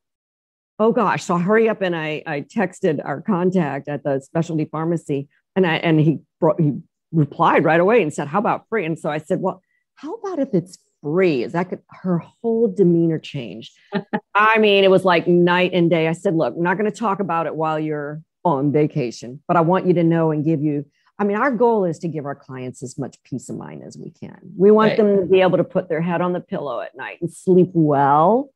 oh 0.79 0.93
gosh. 0.93 1.25
So 1.25 1.37
I 1.37 1.41
hurry 1.41 1.69
up 1.69 1.83
and 1.83 1.95
I, 1.95 2.23
I 2.27 2.41
texted 2.43 3.01
our 3.05 3.21
contact 3.21 3.89
at 3.89 4.05
the 4.05 4.21
specialty 4.21 4.65
pharmacy 4.65 5.29
and 5.55 5.67
I, 5.67 5.77
and 5.77 6.01
he 6.01 6.21
brought, 6.41 6.61
he 6.61 6.73
replied 7.13 7.65
right 7.65 7.81
away 7.81 8.03
and 8.03 8.13
said, 8.13 8.29
how 8.29 8.39
about 8.39 8.69
free? 8.69 8.85
And 8.85 8.99
so 8.99 9.11
I 9.11 9.19
said, 9.19 9.41
well, 9.41 9.63
how 9.97 10.15
about 10.15 10.39
if 10.39 10.49
it's 10.55 10.79
free? 11.03 11.43
Is 11.43 11.53
that 11.53 11.69
could, 11.69 11.81
her 11.89 12.19
whole 12.19 12.69
demeanor 12.69 13.19
changed. 13.19 13.73
I 14.35 14.59
mean, 14.59 14.85
it 14.85 14.91
was 14.91 15.05
like 15.05 15.27
night 15.27 15.73
and 15.73 15.91
day. 15.91 16.09
I 16.09 16.13
said, 16.13 16.35
look, 16.35 16.55
I'm 16.57 16.63
not 16.63 16.79
going 16.79 16.91
to 16.91 16.97
talk 16.97 17.21
about 17.21 17.47
it 17.47 17.55
while 17.55 17.79
you're 17.79 18.23
on 18.45 18.73
vacation, 18.73 19.43
but 19.47 19.57
I 19.57 19.61
want 19.61 19.87
you 19.87 19.95
to 19.95 20.03
know 20.03 20.31
and 20.31 20.45
give 20.45 20.63
you 20.63 20.85
I 21.19 21.25
mean, 21.25 21.37
our 21.37 21.53
goal 21.53 21.85
is 21.85 22.01
to 22.01 22.09
give 22.09 22.25
our 22.25 22.35
clients 22.35 22.83
as 22.83 22.99
much 22.99 23.23
peace 23.23 23.49
of 23.49 23.57
mind 23.57 23.85
as 23.87 23.97
we 23.97 24.11
can. 24.11 24.41
We 24.57 24.73
want 24.73 24.89
right. 24.89 24.97
them 24.97 25.21
to 25.21 25.27
be 25.27 25.41
able 25.43 25.59
to 25.59 25.65
put 25.65 25.89
their 25.89 26.01
head 26.01 26.21
on 26.21 26.33
the 26.33 26.41
pillow 26.41 26.81
at 26.81 26.97
night 26.97 27.19
and 27.21 27.33
sleep 27.33 27.71
well 27.75 28.51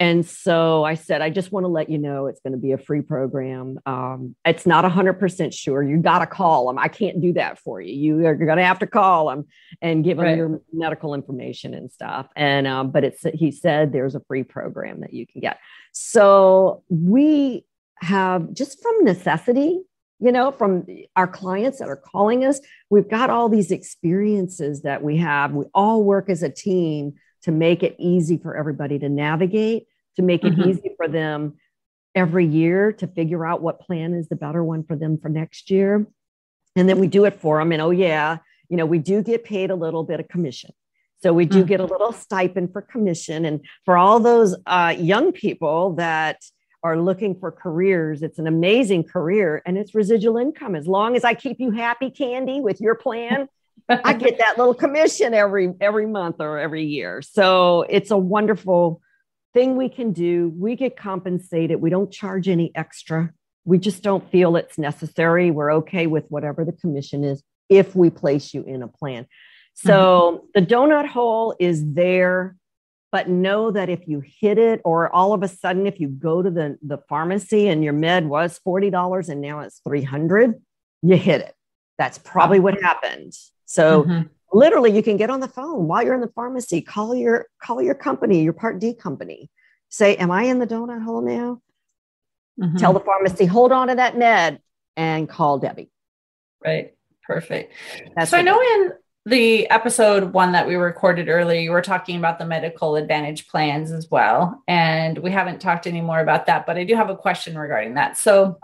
and 0.00 0.24
so 0.24 0.82
I 0.82 0.94
said, 0.94 1.20
I 1.20 1.28
just 1.28 1.52
want 1.52 1.64
to 1.64 1.68
let 1.68 1.90
you 1.90 1.98
know 1.98 2.26
it's 2.26 2.40
going 2.40 2.54
to 2.54 2.58
be 2.58 2.72
a 2.72 2.78
free 2.78 3.02
program. 3.02 3.78
Um, 3.84 4.34
it's 4.46 4.64
not 4.64 4.90
100% 4.90 5.52
sure. 5.52 5.82
You 5.82 5.98
got 5.98 6.20
to 6.20 6.26
call 6.26 6.68
them. 6.68 6.78
I 6.78 6.88
can't 6.88 7.20
do 7.20 7.34
that 7.34 7.58
for 7.58 7.82
you. 7.82 7.94
You 7.94 8.26
are 8.26 8.34
going 8.34 8.56
to 8.56 8.64
have 8.64 8.78
to 8.78 8.86
call 8.86 9.28
them 9.28 9.44
and 9.82 10.02
give 10.02 10.16
them 10.16 10.24
right. 10.24 10.36
your 10.38 10.62
medical 10.72 11.12
information 11.12 11.74
and 11.74 11.92
stuff. 11.92 12.28
And, 12.34 12.66
um, 12.66 12.92
but 12.92 13.04
it's, 13.04 13.22
he 13.34 13.50
said 13.50 13.92
there's 13.92 14.14
a 14.14 14.20
free 14.20 14.42
program 14.42 15.00
that 15.00 15.12
you 15.12 15.26
can 15.26 15.42
get. 15.42 15.58
So 15.92 16.82
we 16.88 17.66
have 17.96 18.54
just 18.54 18.80
from 18.80 19.04
necessity, 19.04 19.82
you 20.18 20.32
know, 20.32 20.50
from 20.50 20.86
our 21.14 21.28
clients 21.28 21.78
that 21.80 21.90
are 21.90 21.96
calling 21.96 22.42
us, 22.46 22.58
we've 22.88 23.08
got 23.08 23.28
all 23.28 23.50
these 23.50 23.70
experiences 23.70 24.80
that 24.80 25.02
we 25.02 25.18
have. 25.18 25.52
We 25.52 25.66
all 25.74 26.02
work 26.02 26.30
as 26.30 26.42
a 26.42 26.48
team 26.48 27.16
to 27.42 27.50
make 27.50 27.82
it 27.82 27.96
easy 27.98 28.36
for 28.36 28.56
everybody 28.56 28.98
to 28.98 29.08
navigate, 29.08 29.86
to 30.16 30.22
make 30.22 30.44
it 30.44 30.52
mm-hmm. 30.52 30.70
easy 30.70 30.90
for 30.96 31.08
them 31.08 31.54
every 32.14 32.46
year 32.46 32.92
to 32.92 33.06
figure 33.06 33.46
out 33.46 33.62
what 33.62 33.80
plan 33.80 34.14
is 34.14 34.28
the 34.28 34.36
better 34.36 34.64
one 34.64 34.82
for 34.84 34.96
them 34.96 35.18
for 35.18 35.28
next 35.28 35.70
year. 35.70 36.06
And 36.76 36.88
then 36.88 36.98
we 36.98 37.06
do 37.06 37.24
it 37.24 37.40
for 37.40 37.58
them. 37.58 37.72
And 37.72 37.82
oh, 37.82 37.90
yeah, 37.90 38.38
you 38.68 38.76
know, 38.76 38.86
we 38.86 38.98
do 38.98 39.22
get 39.22 39.44
paid 39.44 39.70
a 39.70 39.74
little 39.74 40.04
bit 40.04 40.20
of 40.20 40.28
commission. 40.28 40.70
So 41.22 41.32
we 41.32 41.44
do 41.44 41.58
mm-hmm. 41.58 41.66
get 41.66 41.80
a 41.80 41.84
little 41.84 42.12
stipend 42.12 42.72
for 42.72 42.82
commission. 42.82 43.44
And 43.44 43.60
for 43.84 43.98
all 43.98 44.20
those 44.20 44.56
uh, 44.66 44.94
young 44.96 45.32
people 45.32 45.94
that 45.96 46.38
are 46.82 46.98
looking 46.98 47.38
for 47.38 47.52
careers, 47.52 48.22
it's 48.22 48.38
an 48.38 48.46
amazing 48.46 49.04
career 49.04 49.60
and 49.66 49.76
it's 49.76 49.94
residual 49.94 50.38
income. 50.38 50.74
As 50.74 50.86
long 50.86 51.16
as 51.16 51.24
I 51.24 51.34
keep 51.34 51.60
you 51.60 51.72
happy, 51.72 52.10
Candy, 52.10 52.60
with 52.60 52.80
your 52.80 52.94
plan, 52.94 53.48
I 53.88 54.14
get 54.14 54.38
that 54.38 54.56
little 54.56 54.74
commission 54.74 55.34
every 55.34 55.74
every 55.80 56.06
month 56.06 56.36
or 56.38 56.58
every 56.58 56.84
year. 56.84 57.22
So 57.22 57.84
it's 57.88 58.10
a 58.10 58.16
wonderful 58.18 59.02
thing 59.52 59.76
we 59.76 59.88
can 59.88 60.12
do. 60.12 60.52
We 60.56 60.76
get 60.76 60.96
compensated. 60.96 61.80
We 61.80 61.90
don't 61.90 62.10
charge 62.10 62.48
any 62.48 62.72
extra. 62.74 63.32
We 63.64 63.78
just 63.78 64.02
don't 64.02 64.28
feel 64.30 64.56
it's 64.56 64.78
necessary. 64.78 65.50
We're 65.50 65.72
okay 65.74 66.06
with 66.06 66.24
whatever 66.28 66.64
the 66.64 66.72
commission 66.72 67.24
is 67.24 67.42
if 67.68 67.94
we 67.94 68.10
place 68.10 68.52
you 68.54 68.64
in 68.64 68.82
a 68.82 68.88
plan. 68.88 69.26
So 69.74 70.42
mm-hmm. 70.54 70.60
the 70.60 70.66
donut 70.66 71.06
hole 71.06 71.54
is 71.58 71.94
there, 71.94 72.56
but 73.12 73.28
know 73.28 73.70
that 73.70 73.88
if 73.88 74.06
you 74.06 74.22
hit 74.40 74.58
it, 74.58 74.80
or 74.84 75.14
all 75.14 75.32
of 75.32 75.42
a 75.42 75.48
sudden, 75.48 75.86
if 75.86 76.00
you 76.00 76.08
go 76.08 76.42
to 76.42 76.50
the, 76.50 76.78
the 76.82 76.98
pharmacy 77.08 77.68
and 77.68 77.82
your 77.82 77.92
med 77.92 78.26
was 78.26 78.60
$40 78.66 79.28
and 79.28 79.40
now 79.40 79.60
it's 79.60 79.80
300, 79.86 80.54
you 81.02 81.16
hit 81.16 81.40
it. 81.40 81.54
That's 81.98 82.18
probably 82.18 82.60
what 82.60 82.80
happened. 82.82 83.34
So 83.66 84.04
mm-hmm. 84.04 84.22
Literally 84.52 84.94
you 84.94 85.02
can 85.02 85.16
get 85.16 85.30
on 85.30 85.40
the 85.40 85.48
phone 85.48 85.86
while 85.86 86.04
you're 86.04 86.14
in 86.14 86.20
the 86.20 86.28
pharmacy, 86.28 86.80
call 86.80 87.14
your 87.14 87.46
call 87.62 87.82
your 87.82 87.94
company, 87.94 88.42
your 88.42 88.52
part 88.52 88.78
D 88.78 88.94
company. 88.94 89.50
Say, 89.88 90.16
am 90.16 90.30
I 90.30 90.44
in 90.44 90.58
the 90.58 90.66
donut 90.66 91.02
hole 91.02 91.20
now? 91.20 91.60
Mm-hmm. 92.60 92.76
Tell 92.76 92.92
the 92.92 93.00
pharmacy, 93.00 93.46
hold 93.46 93.72
on 93.72 93.88
to 93.88 93.96
that 93.96 94.16
med 94.16 94.60
and 94.96 95.28
call 95.28 95.58
Debbie. 95.58 95.90
Right. 96.64 96.94
Perfect. 97.26 97.72
That's 98.16 98.32
so 98.32 98.38
I 98.38 98.42
know 98.42 98.60
in 98.60 98.92
the 99.26 99.70
episode 99.70 100.32
one 100.32 100.52
that 100.52 100.66
we 100.66 100.74
recorded 100.74 101.28
earlier, 101.28 101.60
you 101.60 101.70
were 101.70 101.82
talking 101.82 102.16
about 102.16 102.38
the 102.38 102.44
medical 102.44 102.96
advantage 102.96 103.48
plans 103.48 103.92
as 103.92 104.10
well. 104.10 104.62
And 104.66 105.18
we 105.18 105.30
haven't 105.30 105.60
talked 105.60 105.86
any 105.86 106.00
more 106.00 106.20
about 106.20 106.46
that, 106.46 106.66
but 106.66 106.76
I 106.76 106.84
do 106.84 106.94
have 106.96 107.10
a 107.10 107.16
question 107.16 107.56
regarding 107.56 107.94
that. 107.94 108.16
So, 108.16 108.58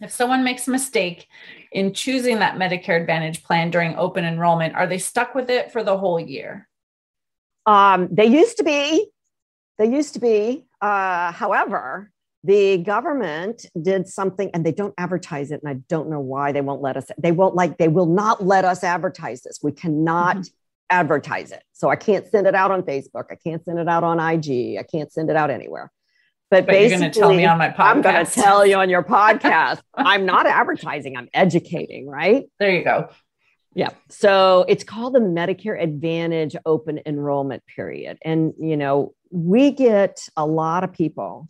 if 0.00 0.10
someone 0.10 0.44
makes 0.44 0.68
a 0.68 0.70
mistake 0.70 1.28
in 1.72 1.94
choosing 1.94 2.40
that 2.40 2.56
Medicare 2.56 3.00
Advantage 3.00 3.42
plan 3.42 3.70
during 3.70 3.96
open 3.96 4.24
enrollment, 4.24 4.74
are 4.74 4.86
they 4.86 4.98
stuck 4.98 5.34
with 5.34 5.50
it 5.50 5.72
for 5.72 5.82
the 5.82 5.96
whole 5.96 6.18
year? 6.18 6.68
Um, 7.66 8.08
they 8.10 8.26
used 8.26 8.56
to 8.58 8.64
be. 8.64 9.06
They 9.78 9.86
used 9.86 10.14
to 10.14 10.20
be. 10.20 10.64
Uh, 10.80 11.32
however, 11.32 12.10
the 12.42 12.78
government 12.78 13.66
did 13.80 14.08
something 14.08 14.50
and 14.54 14.64
they 14.64 14.72
don't 14.72 14.94
advertise 14.96 15.50
it 15.50 15.60
and 15.62 15.68
i 15.68 15.74
don't 15.90 16.08
know 16.08 16.20
why 16.20 16.52
they 16.52 16.62
won't 16.62 16.80
let 16.80 16.96
us 16.96 17.10
they 17.18 17.32
won't 17.32 17.54
like 17.54 17.76
they 17.76 17.86
will 17.86 18.06
not 18.06 18.42
let 18.42 18.64
us 18.64 18.82
advertise 18.82 19.42
this 19.42 19.58
we 19.62 19.70
cannot 19.70 20.36
mm-hmm. 20.36 20.54
advertise 20.90 21.52
it. 21.52 21.62
So 21.72 21.88
I 21.88 21.96
can't 21.96 22.26
send 22.26 22.46
it 22.46 22.54
out 22.54 22.70
on 22.70 22.82
Facebook. 22.82 23.26
I 23.30 23.36
can't 23.36 23.64
send 23.64 23.78
it 23.78 23.88
out 23.88 24.04
on 24.04 24.18
IG. 24.18 24.76
I 24.76 24.82
can't 24.82 25.10
send 25.10 25.30
it 25.30 25.36
out 25.36 25.50
anywhere. 25.50 25.90
But, 26.50 26.66
but 26.66 26.72
basically, 26.72 26.90
you're 26.90 26.98
going 26.98 27.12
to 27.12 27.18
tell 27.20 27.34
me 27.34 27.46
on 27.46 27.58
my 27.58 27.68
podcast. 27.68 27.84
I'm 27.84 28.02
going 28.02 28.26
to 28.26 28.32
tell 28.32 28.66
you 28.66 28.76
on 28.76 28.90
your 28.90 29.04
podcast. 29.18 29.80
I'm 29.94 30.26
not 30.26 30.46
advertising. 30.46 31.16
I'm 31.16 31.28
educating. 31.32 32.08
Right 32.08 32.46
there, 32.58 32.74
you 32.74 32.84
go. 32.84 33.08
Yeah. 33.74 33.90
So 34.08 34.64
it's 34.68 34.82
called 34.82 35.14
the 35.14 35.20
Medicare 35.20 35.80
Advantage 35.80 36.56
Open 36.66 37.00
Enrollment 37.06 37.62
Period, 37.66 38.18
and 38.24 38.52
you 38.58 38.76
know 38.76 39.14
we 39.30 39.70
get 39.70 40.28
a 40.36 40.44
lot 40.44 40.82
of 40.82 40.92
people 40.92 41.48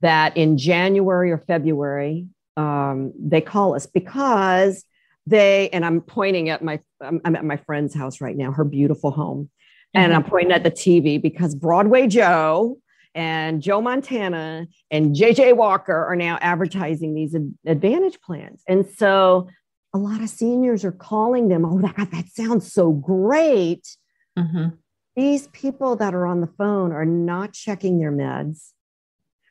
that 0.00 0.36
in 0.36 0.56
January 0.58 1.32
or 1.32 1.38
February 1.38 2.28
um, 2.56 3.12
they 3.18 3.40
call 3.40 3.74
us 3.74 3.86
because 3.86 4.84
they 5.26 5.70
and 5.70 5.84
I'm 5.84 6.00
pointing 6.00 6.48
at 6.50 6.62
my 6.62 6.80
I'm, 7.00 7.20
I'm 7.24 7.36
at 7.36 7.44
my 7.44 7.56
friend's 7.56 7.94
house 7.94 8.20
right 8.20 8.36
now, 8.36 8.52
her 8.52 8.64
beautiful 8.64 9.10
home, 9.10 9.44
mm-hmm. 9.44 10.04
and 10.04 10.14
I'm 10.14 10.24
pointing 10.24 10.52
at 10.52 10.64
the 10.64 10.70
TV 10.70 11.20
because 11.20 11.54
Broadway 11.54 12.06
Joe 12.06 12.78
and 13.14 13.60
Joe 13.62 13.80
Montana 13.80 14.66
and 14.90 15.14
JJ 15.14 15.56
Walker 15.56 16.04
are 16.04 16.16
now 16.16 16.38
advertising 16.40 17.14
these 17.14 17.34
advantage 17.66 18.20
plans, 18.20 18.62
and 18.68 18.86
so 18.96 19.48
a 19.92 19.98
lot 19.98 20.20
of 20.20 20.28
seniors 20.28 20.84
are 20.84 20.92
calling 20.92 21.48
them. 21.48 21.64
Oh, 21.64 21.80
that 21.80 22.10
that 22.10 22.28
sounds 22.28 22.72
so 22.72 22.92
great. 22.92 23.96
Mm-hmm. 24.38 24.68
These 25.16 25.48
people 25.48 25.96
that 25.96 26.14
are 26.14 26.26
on 26.26 26.40
the 26.40 26.50
phone 26.58 26.92
are 26.92 27.04
not 27.04 27.52
checking 27.52 27.98
their 27.98 28.12
meds. 28.12 28.70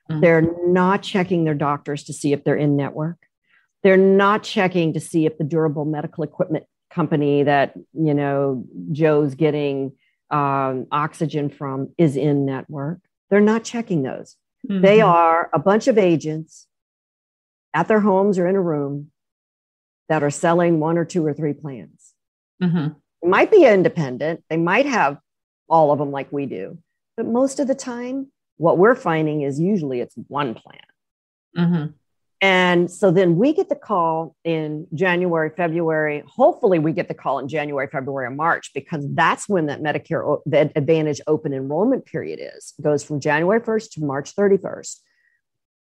Mm-hmm. 0.10 0.22
They're 0.22 0.68
not 0.68 1.04
checking 1.04 1.44
their 1.44 1.54
doctors 1.54 2.04
to 2.06 2.14
see 2.14 2.34
if 2.34 2.44
they're 2.44 2.56
in 2.56 2.76
network. 2.76 3.18
They're 3.84 3.98
not 3.98 4.44
checking 4.44 4.94
to 4.94 5.00
see 5.00 5.26
if 5.26 5.38
the 5.38 5.44
durable 5.44 5.86
medical 5.86 6.24
equipment 6.24 6.66
company 6.90 7.44
that 7.44 7.74
you 7.94 8.14
know 8.14 8.66
Joe's 8.92 9.36
getting 9.36 9.94
um, 10.32 10.88
oxygen 10.92 11.50
from 11.50 11.90
is 11.98 12.16
in 12.16 12.46
network. 12.46 13.00
They're 13.30 13.42
not 13.42 13.64
checking 13.64 14.04
those. 14.04 14.36
Mm-hmm. 14.70 14.82
They 14.82 15.02
are 15.02 15.50
a 15.54 15.60
bunch 15.60 15.88
of 15.88 15.98
agents 15.98 16.68
at 17.74 17.88
their 17.88 18.00
homes 18.00 18.38
or 18.38 18.48
in 18.48 18.56
a 18.56 18.62
room 18.62 19.12
that 20.10 20.24
are 20.24 20.32
selling 20.32 20.80
one 20.80 20.98
or 20.98 21.06
two 21.06 21.26
or 21.26 21.34
three 21.34 21.54
plans. 21.54 22.14
Mm-hmm. 22.62 22.94
It 23.22 23.30
might 23.30 23.52
be 23.52 23.66
independent. 23.66 24.44
They 24.50 24.58
might 24.58 24.86
have 24.86 25.20
all 25.70 25.92
of 25.92 26.00
them 26.00 26.12
like 26.12 26.32
we 26.32 26.46
do, 26.46 26.80
but 27.16 27.28
most 27.28 27.60
of 27.60 27.68
the 27.68 27.76
time, 27.76 28.32
what 28.58 28.78
we're 28.78 28.96
finding 28.96 29.42
is 29.42 29.60
usually 29.60 30.02
it's 30.02 30.16
one 30.28 30.56
plan. 30.56 30.80
Mm-hmm. 31.58 31.86
And 32.42 32.90
so 32.90 33.12
then 33.12 33.36
we 33.36 33.52
get 33.52 33.68
the 33.68 33.76
call 33.76 34.36
in 34.46 34.88
January, 34.94 35.52
February. 35.56 36.24
Hopefully, 36.26 36.80
we 36.80 36.94
get 36.94 37.10
the 37.10 37.14
call 37.14 37.40
in 37.40 37.50
January, 37.50 37.88
February, 37.92 38.28
or 38.28 38.32
March 38.32 38.72
because 38.74 39.06
that's 39.14 39.50
when 39.50 39.66
that 39.66 39.82
Medicare 39.82 40.40
the 40.46 40.72
Advantage 40.76 41.20
open 41.28 41.54
enrollment 41.54 42.06
period 42.06 42.40
is. 42.56 42.74
It 42.80 42.82
goes 42.82 43.04
from 43.04 43.20
January 43.20 43.60
1st 43.60 43.92
to 43.92 44.06
March 44.06 44.36
31st. 44.36 44.96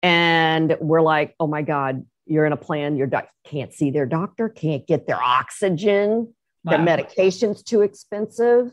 And 0.02 0.76
we're 0.80 1.02
like, 1.02 1.34
oh 1.38 1.46
my 1.46 1.62
God, 1.62 2.06
you're 2.24 2.46
in 2.46 2.52
a 2.52 2.58
plan, 2.58 2.96
your 2.96 3.06
doc 3.06 3.28
can't 3.44 3.72
see 3.72 3.90
their 3.90 4.06
doctor, 4.06 4.48
can't 4.48 4.86
get 4.86 5.06
their 5.06 5.22
oxygen, 5.22 6.34
wow. 6.64 6.70
their 6.70 6.78
medication's 6.82 7.62
too 7.62 7.82
expensive. 7.82 8.72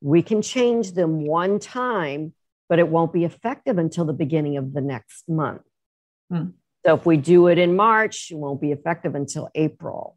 We 0.00 0.22
can 0.22 0.40
change 0.40 0.92
them 0.92 1.26
one 1.26 1.58
time, 1.58 2.32
but 2.68 2.78
it 2.78 2.88
won't 2.88 3.12
be 3.12 3.24
effective 3.24 3.76
until 3.76 4.06
the 4.06 4.14
beginning 4.14 4.56
of 4.56 4.72
the 4.72 4.80
next 4.80 5.28
month. 5.28 5.62
Hmm. 6.30 6.50
So 6.84 6.94
if 6.94 7.04
we 7.04 7.16
do 7.16 7.48
it 7.48 7.58
in 7.58 7.76
March, 7.76 8.28
it 8.30 8.36
won't 8.36 8.60
be 8.60 8.72
effective 8.72 9.14
until 9.14 9.48
April. 9.54 10.16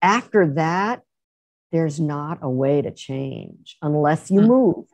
After 0.00 0.54
that, 0.54 1.02
there's 1.72 1.98
not 1.98 2.38
a 2.42 2.50
way 2.50 2.82
to 2.82 2.90
change 2.90 3.76
unless 3.82 4.30
you 4.30 4.40
mm-hmm. 4.40 4.48
moved. 4.48 4.90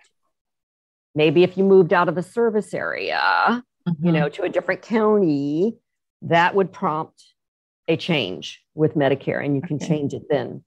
Maybe 1.14 1.42
if 1.42 1.58
you 1.58 1.64
moved 1.64 1.92
out 1.92 2.08
of 2.08 2.14
the 2.14 2.22
service 2.22 2.72
area, 2.72 3.62
mm-hmm. 3.86 4.06
you 4.06 4.12
know, 4.12 4.28
to 4.30 4.44
a 4.44 4.48
different 4.48 4.82
county, 4.82 5.76
that 6.22 6.54
would 6.54 6.72
prompt 6.72 7.22
a 7.88 7.96
change 7.96 8.62
with 8.74 8.94
Medicare, 8.94 9.44
and 9.44 9.54
you 9.56 9.62
can 9.62 9.76
okay. 9.76 9.88
change 9.88 10.14
it 10.14 10.22
then. 10.30 10.64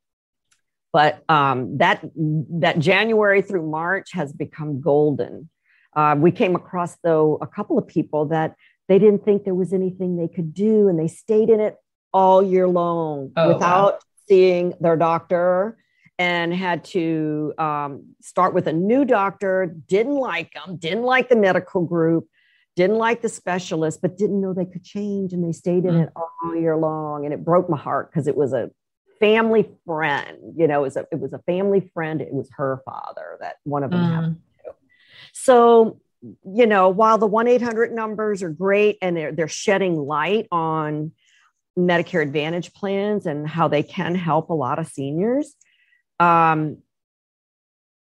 But 0.94 1.24
um, 1.28 1.80
that 1.80 2.06
that 2.16 2.80
January 2.80 3.42
through 3.42 3.70
March 3.70 4.14
has 4.14 4.32
become 4.32 4.82
golden. 4.82 5.50
Uh, 5.96 6.16
we 6.18 6.32
came 6.32 6.56
across 6.56 6.96
though 7.04 7.38
a 7.42 7.48
couple 7.48 7.78
of 7.78 7.88
people 7.88 8.28
that 8.28 8.56
they 8.88 9.00
didn't 9.00 9.26
think 9.26 9.44
there 9.44 9.56
was 9.56 9.74
anything 9.74 10.18
they 10.18 10.28
could 10.28 10.54
do, 10.54 10.88
and 10.88 11.00
they 11.00 11.08
stayed 11.08 11.50
in 11.50 11.60
it 11.60 11.76
all 12.14 12.44
year 12.44 12.68
long 12.68 13.32
oh, 13.36 13.54
without 13.54 13.94
wow. 13.94 14.00
seeing 14.28 14.74
their 14.80 14.96
doctor 14.96 15.78
and 16.18 16.54
had 16.54 16.86
to 16.86 17.54
um, 17.58 18.16
start 18.22 18.54
with 18.54 18.68
a 18.68 18.74
new 18.74 19.04
doctor, 19.04 19.76
didn't 19.88 20.16
like 20.16 20.54
them, 20.54 20.78
didn't 20.78 21.04
like 21.04 21.28
the 21.28 21.36
medical 21.36 21.84
group, 21.84 22.28
didn't 22.76 22.98
like 22.98 23.22
the 23.22 23.30
specialist, 23.30 24.02
but 24.02 24.18
didn't 24.18 24.40
know 24.40 24.54
they 24.54 24.66
could 24.66 24.84
change. 24.84 25.34
And 25.34 25.44
they 25.44 25.52
stayed 25.52 25.84
in 25.84 25.96
mm. 25.96 26.04
it 26.04 26.14
all 26.16 26.56
year 26.56 26.78
long. 26.78 27.26
And 27.26 27.34
it 27.34 27.44
broke 27.44 27.70
my 27.70 27.78
heart 27.78 28.12
because 28.12 28.28
it 28.28 28.38
was 28.38 28.54
a 28.54 28.72
family 29.20 29.70
friend, 29.86 30.38
you 30.56 30.68
know, 30.68 30.80
it 30.80 30.84
was 30.84 30.96
a, 30.96 31.06
it 31.12 31.20
was 31.20 31.34
a 31.34 31.40
family 31.40 31.92
friend. 31.94 32.22
It 32.22 32.34
was 32.34 32.50
her 32.56 32.82
father 32.86 33.38
that 33.42 33.56
one 33.64 33.84
of 33.84 33.92
them 33.92 34.02
mm. 34.02 34.36
So 35.38 36.00
you 36.44 36.68
know, 36.68 36.90
while 36.90 37.18
the 37.18 37.28
1 37.28 37.48
800 37.48 37.92
numbers 37.92 38.44
are 38.44 38.50
great 38.50 38.98
and 39.02 39.16
they're, 39.16 39.32
they're 39.32 39.48
shedding 39.48 39.96
light 39.96 40.48
on 40.52 41.12
Medicare 41.78 42.22
Advantage 42.22 42.74
plans 42.74 43.26
and 43.26 43.48
how 43.48 43.68
they 43.68 43.84
can 43.84 44.16
help 44.16 44.50
a 44.50 44.54
lot 44.54 44.80
of 44.80 44.88
seniors, 44.88 45.56
um, 46.20 46.78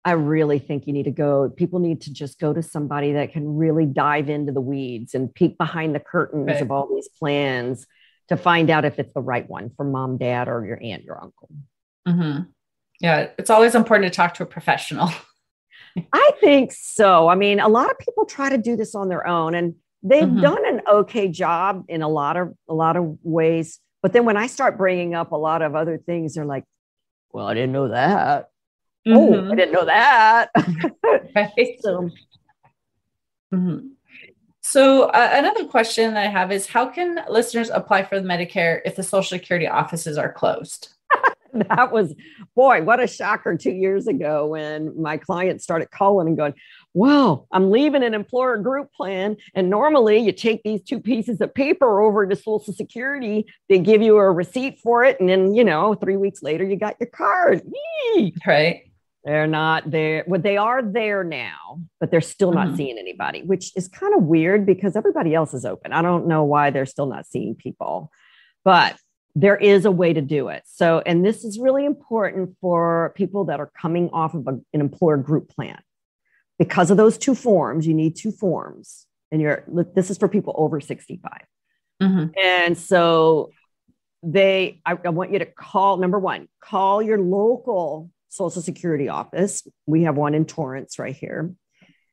I 0.04 0.12
really 0.12 0.61
think 0.61 0.86
you 0.86 0.92
need 0.92 1.04
to 1.04 1.11
go. 1.11 1.50
People 1.50 1.80
need 1.80 2.02
to 2.02 2.12
just 2.12 2.38
go 2.38 2.52
to 2.52 2.62
somebody 2.62 3.14
that 3.14 3.32
can 3.32 3.57
really 3.57 3.86
dive 3.86 4.28
into 4.28 4.52
the 4.52 4.61
weeds 4.61 5.14
and 5.14 5.34
peek 5.34 5.59
behind 5.59 5.96
the 5.96 6.00
curtains 6.00 6.46
right. 6.46 6.62
of 6.62 6.70
all 6.70 6.88
these 6.94 7.09
plans 7.09 7.86
to 8.28 8.36
find 8.36 8.70
out 8.70 8.84
if 8.84 9.00
it's 9.00 9.12
the 9.14 9.20
right 9.20 9.48
one 9.48 9.70
for 9.76 9.84
mom, 9.84 10.16
dad, 10.16 10.48
or 10.48 10.64
your 10.64 10.80
aunt, 10.80 11.02
your 11.02 11.20
uncle. 11.20 11.48
Mm-hmm. 12.07 12.42
Yeah, 13.00 13.30
it's 13.36 13.50
always 13.50 13.74
important 13.74 14.12
to 14.12 14.16
talk 14.16 14.34
to 14.34 14.44
a 14.44 14.46
professional. 14.46 15.11
I 16.12 16.30
think 16.40 16.72
so. 16.72 17.28
I 17.28 17.34
mean, 17.34 17.61
a 17.61 17.68
lot 17.68 17.90
of 17.90 17.99
people 17.99 18.26
try 18.26 18.49
to 18.51 18.59
do 18.59 18.76
this 18.76 18.94
on 18.94 19.09
their 19.09 19.26
own 19.26 19.55
and 19.55 19.74
they've 20.03 20.24
mm-hmm. 20.24 20.40
done 20.40 20.66
an 20.66 20.82
okay 20.90 21.28
job 21.28 21.84
in 21.88 22.03
a 22.03 22.09
lot 22.09 22.36
of 22.36 22.55
a 22.68 22.74
lot 22.74 22.97
of 22.97 23.18
ways. 23.22 23.80
But 24.03 24.12
then 24.12 24.24
when 24.24 24.36
I 24.36 24.47
start 24.47 24.78
bringing 24.78 25.14
up 25.14 25.32
a 25.32 25.36
lot 25.36 25.62
of 25.62 25.74
other 25.74 25.99
things, 25.99 26.34
they're 26.34 26.44
like, 26.44 26.64
"Well, 27.32 27.47
I 27.47 27.55
didn't 27.55 27.72
know 27.72 27.88
that." 27.88 28.51
Mm-hmm. 29.07 29.49
Oh, 29.49 29.53
I 29.53 29.55
didn't 29.55 29.72
know 29.72 29.84
that. 29.84 30.51
right. 31.34 31.78
So, 31.80 32.11
mm-hmm. 33.55 33.86
so 34.61 35.05
uh, 35.05 35.30
another 35.32 35.64
question 35.66 36.16
I 36.16 36.26
have 36.26 36.51
is, 36.51 36.66
how 36.66 36.86
can 36.86 37.20
listeners 37.28 37.70
apply 37.70 38.03
for 38.05 38.20
the 38.20 38.26
Medicare 38.26 38.80
if 38.84 38.97
the 38.97 39.03
Social 39.03 39.38
Security 39.38 39.68
offices 39.68 40.18
are 40.18 40.32
closed? 40.32 40.95
that 41.68 41.92
was 41.92 42.14
boy 42.54 42.82
what 42.82 43.00
a 43.00 43.07
shocker 43.07 43.57
two 43.57 43.72
years 43.72 44.07
ago 44.07 44.48
when 44.48 45.00
my 45.00 45.16
clients 45.16 45.64
started 45.64 45.90
calling 45.90 46.28
and 46.28 46.36
going 46.36 46.54
wow 46.94 47.46
i'm 47.52 47.70
leaving 47.70 48.02
an 48.02 48.14
employer 48.14 48.57
group 48.59 48.92
plan. 48.92 49.36
And 49.54 49.70
normally 49.70 50.18
you 50.18 50.32
take 50.32 50.62
these 50.62 50.82
two 50.82 51.00
pieces 51.00 51.40
of 51.40 51.54
paper 51.54 52.00
over 52.00 52.26
to 52.26 52.36
social 52.36 52.72
security 52.72 53.46
they 53.68 53.78
give 53.78 54.02
you 54.02 54.16
a 54.16 54.30
receipt 54.30 54.78
for 54.80 55.04
it 55.04 55.18
and 55.20 55.28
then 55.28 55.54
you 55.54 55.64
know 55.64 55.94
three 55.94 56.16
weeks 56.16 56.42
later 56.42 56.64
you 56.64 56.76
got 56.76 56.96
your 57.00 57.09
card. 57.09 57.62
Yee! 58.14 58.34
right. 58.46 58.82
They're 59.24 59.46
not 59.46 59.90
there 59.90 60.24
well 60.26 60.40
they 60.40 60.57
are 60.57 60.82
there 60.82 61.24
now 61.24 61.80
but 61.98 62.11
they're 62.11 62.20
still 62.20 62.52
not 62.52 62.68
mm-hmm. 62.68 62.76
seeing 62.76 62.98
anybody 62.98 63.42
which 63.42 63.76
is 63.76 63.88
kind 63.88 64.14
of 64.14 64.22
weird 64.22 64.66
because 64.66 64.96
everybody 64.96 65.34
else 65.34 65.52
is 65.54 65.64
open. 65.64 65.92
I 65.92 66.02
don't 66.02 66.28
know 66.28 66.44
why 66.44 66.70
they're 66.70 66.86
still 66.86 67.07
not 67.07 67.26
seeing 67.26 67.54
people. 67.54 68.11
But 68.64 68.96
there 69.37 69.57
is 69.57 69.84
a 69.84 69.91
way 69.91 70.14
to 70.14 70.22
do 70.22 70.49
it. 70.49 70.62
So, 70.64 71.03
and 71.05 71.24
this 71.24 71.45
is 71.45 71.59
really 71.59 71.84
important 71.84 72.57
for 72.59 73.12
people 73.14 73.45
that 73.45 73.61
are 73.61 73.70
coming 73.78 74.09
off 74.11 74.32
of 74.32 74.49
a, 74.49 74.53
an 74.72 74.80
employer 74.80 75.18
group 75.18 75.51
plan. 75.51 75.78
Because 76.59 76.91
of 76.91 76.97
those 76.97 77.18
two 77.18 77.34
forms, 77.34 77.87
you 77.87 77.93
need 77.93 78.16
two 78.16 78.32
forms. 78.32 79.07
And 79.30 79.43
you're, 79.43 79.62
this 79.95 80.11
is 80.11 80.16
for 80.16 80.26
people 80.26 80.55
over 80.57 80.80
65. 80.80 81.30
Mm-hmm. 82.03 82.26
And 82.43 82.78
so 82.78 83.51
they, 84.22 84.80
I, 84.87 84.97
I 85.05 85.11
want 85.11 85.32
you 85.34 85.39
to 85.41 85.47
call, 85.47 85.99
number 85.99 86.18
one, 86.18 86.49
call 86.62 87.03
your 87.03 87.18
local 87.18 88.11
Social 88.30 88.62
Security 88.62 89.11
office. 89.11 89.68
We 89.84 90.05
have 90.05 90.16
one 90.16 90.34
in 90.34 90.47
Torrance 90.47 90.99
right 90.99 91.14
here. 91.14 91.53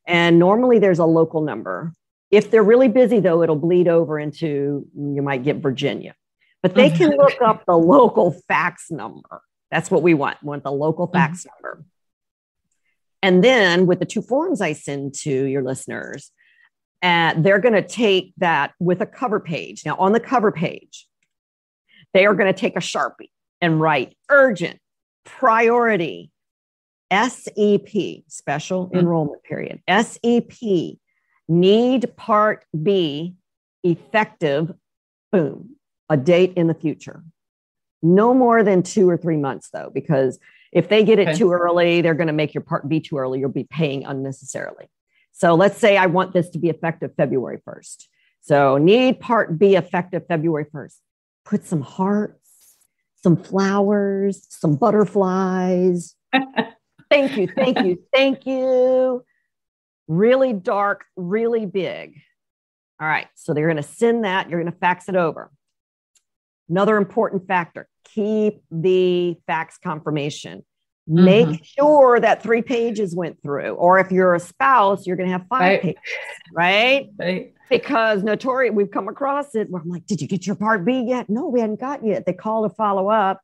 And 0.06 0.38
normally 0.38 0.78
there's 0.78 0.98
a 0.98 1.06
local 1.06 1.40
number. 1.40 1.94
If 2.30 2.50
they're 2.50 2.62
really 2.62 2.88
busy, 2.88 3.20
though, 3.20 3.42
it'll 3.42 3.56
bleed 3.56 3.88
over 3.88 4.18
into 4.18 4.86
you 4.94 5.22
might 5.22 5.42
get 5.42 5.56
Virginia 5.56 6.14
but 6.64 6.74
they 6.74 6.88
can 6.88 7.10
look 7.18 7.42
up 7.42 7.66
the 7.66 7.76
local 7.76 8.32
fax 8.48 8.90
number. 8.90 9.42
That's 9.70 9.90
what 9.90 10.02
we 10.02 10.14
want. 10.14 10.38
We 10.42 10.48
want 10.48 10.64
the 10.64 10.72
local 10.72 11.06
fax 11.06 11.40
mm-hmm. 11.40 11.50
number. 11.62 11.84
And 13.22 13.44
then 13.44 13.84
with 13.84 13.98
the 13.98 14.06
two 14.06 14.22
forms 14.22 14.62
I 14.62 14.72
send 14.72 15.12
to 15.20 15.30
your 15.30 15.62
listeners, 15.62 16.30
uh, 17.02 17.34
they're 17.36 17.58
going 17.58 17.74
to 17.74 17.86
take 17.86 18.32
that 18.38 18.72
with 18.80 19.02
a 19.02 19.06
cover 19.06 19.40
page. 19.40 19.84
Now, 19.84 19.96
on 19.96 20.12
the 20.12 20.20
cover 20.20 20.50
page, 20.50 21.06
they 22.14 22.24
are 22.24 22.34
going 22.34 22.52
to 22.52 22.58
take 22.58 22.76
a 22.76 22.80
Sharpie 22.80 23.30
and 23.60 23.78
write 23.78 24.16
urgent, 24.30 24.78
priority, 25.24 26.30
SEP, 27.12 28.24
special 28.26 28.86
mm-hmm. 28.86 29.00
enrollment 29.00 29.42
period, 29.42 29.82
SEP, 29.86 30.96
need 31.46 32.16
Part 32.16 32.64
B 32.82 33.34
effective, 33.82 34.72
boom, 35.30 35.76
a 36.08 36.16
date 36.16 36.52
in 36.56 36.66
the 36.66 36.74
future. 36.74 37.22
No 38.02 38.34
more 38.34 38.62
than 38.62 38.82
two 38.82 39.08
or 39.08 39.16
three 39.16 39.36
months, 39.36 39.70
though, 39.72 39.90
because 39.92 40.38
if 40.72 40.88
they 40.88 41.04
get 41.04 41.18
it 41.18 41.28
okay. 41.28 41.38
too 41.38 41.52
early, 41.52 42.00
they're 42.00 42.14
going 42.14 42.26
to 42.26 42.32
make 42.32 42.52
your 42.52 42.62
Part 42.62 42.88
B 42.88 43.00
too 43.00 43.16
early. 43.16 43.40
You'll 43.40 43.48
be 43.48 43.64
paying 43.64 44.04
unnecessarily. 44.04 44.90
So 45.32 45.54
let's 45.54 45.78
say 45.78 45.96
I 45.96 46.06
want 46.06 46.32
this 46.32 46.50
to 46.50 46.58
be 46.58 46.68
effective 46.68 47.12
February 47.16 47.60
1st. 47.66 48.06
So 48.40 48.76
need 48.76 49.20
Part 49.20 49.58
B 49.58 49.76
effective 49.76 50.26
February 50.28 50.66
1st. 50.66 50.96
Put 51.44 51.64
some 51.64 51.80
hearts, 51.80 52.76
some 53.22 53.36
flowers, 53.36 54.46
some 54.50 54.76
butterflies. 54.76 56.14
thank 57.10 57.36
you, 57.36 57.48
thank 57.48 57.80
you, 57.80 58.02
thank 58.12 58.46
you. 58.46 59.24
Really 60.08 60.52
dark, 60.52 61.04
really 61.16 61.66
big. 61.66 62.20
All 63.00 63.08
right, 63.08 63.26
so 63.34 63.54
they're 63.54 63.66
going 63.66 63.76
to 63.76 63.82
send 63.82 64.24
that. 64.24 64.50
You're 64.50 64.60
going 64.60 64.72
to 64.72 64.78
fax 64.78 65.08
it 65.08 65.16
over. 65.16 65.50
Another 66.68 66.96
important 66.96 67.46
factor 67.46 67.88
keep 68.04 68.62
the 68.70 69.36
fax 69.46 69.78
confirmation. 69.78 70.64
Mm-hmm. 71.08 71.24
Make 71.24 71.64
sure 71.64 72.18
that 72.18 72.42
three 72.42 72.62
pages 72.62 73.14
went 73.14 73.42
through. 73.42 73.72
Or 73.72 73.98
if 73.98 74.10
you're 74.10 74.34
a 74.34 74.40
spouse, 74.40 75.06
you're 75.06 75.16
going 75.16 75.28
to 75.28 75.32
have 75.32 75.46
five 75.48 75.60
right. 75.60 75.82
pages, 75.82 76.00
right? 76.52 77.08
right? 77.18 77.54
Because 77.68 78.22
notorious, 78.22 78.74
we've 78.74 78.90
come 78.90 79.08
across 79.08 79.54
it 79.54 79.68
where 79.68 79.82
I'm 79.82 79.88
like, 79.88 80.06
did 80.06 80.22
you 80.22 80.28
get 80.28 80.46
your 80.46 80.56
part 80.56 80.84
B 80.84 81.04
yet? 81.06 81.28
No, 81.28 81.48
we 81.48 81.60
hadn't 81.60 81.80
got 81.80 82.04
yet. 82.06 82.24
They 82.24 82.32
call 82.32 82.66
to 82.66 82.74
follow 82.74 83.10
up. 83.10 83.40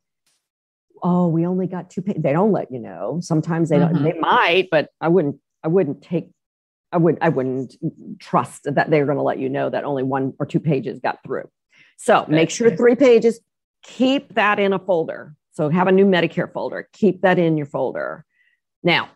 Oh, 1.03 1.29
we 1.29 1.47
only 1.47 1.67
got 1.67 1.91
two 1.91 2.03
pages. 2.03 2.23
They 2.23 2.33
don't 2.33 2.53
let 2.53 2.71
you 2.71 2.79
know. 2.79 3.19
Sometimes 3.23 3.69
they 3.69 3.77
mm-hmm. 3.77 3.95
don't, 3.95 4.05
they 4.05 4.19
might, 4.19 4.69
but 4.71 4.89
I 5.01 5.09
wouldn't, 5.09 5.37
I 5.63 5.69
wouldn't 5.69 6.03
take, 6.03 6.31
I 6.93 6.97
would, 6.97 7.19
I 7.21 7.29
wouldn't 7.29 7.75
trust 8.19 8.65
that 8.65 8.91
they're 8.91 9.07
going 9.07 9.19
to 9.19 9.23
let 9.23 9.39
you 9.39 9.49
know 9.49 9.69
that 9.69 9.85
only 9.85 10.03
one 10.03 10.35
or 10.39 10.47
two 10.47 10.61
pages 10.61 11.01
got 11.01 11.19
through. 11.25 11.49
So 12.03 12.25
make 12.29 12.49
sure 12.49 12.75
three 12.75 12.95
pages, 12.95 13.41
keep 13.83 14.35
that 14.35 14.59
in 14.59 14.73
a 14.73 14.79
folder. 14.79 15.35
So 15.53 15.69
have 15.69 15.87
a 15.87 15.93
new 15.93 16.07
Medicare 16.07 16.51
folder, 16.51 16.89
keep 16.95 17.21
that 17.21 17.39
in 17.39 17.59
your 17.59 17.67
folder. 17.67 18.25
Now, 18.83 19.11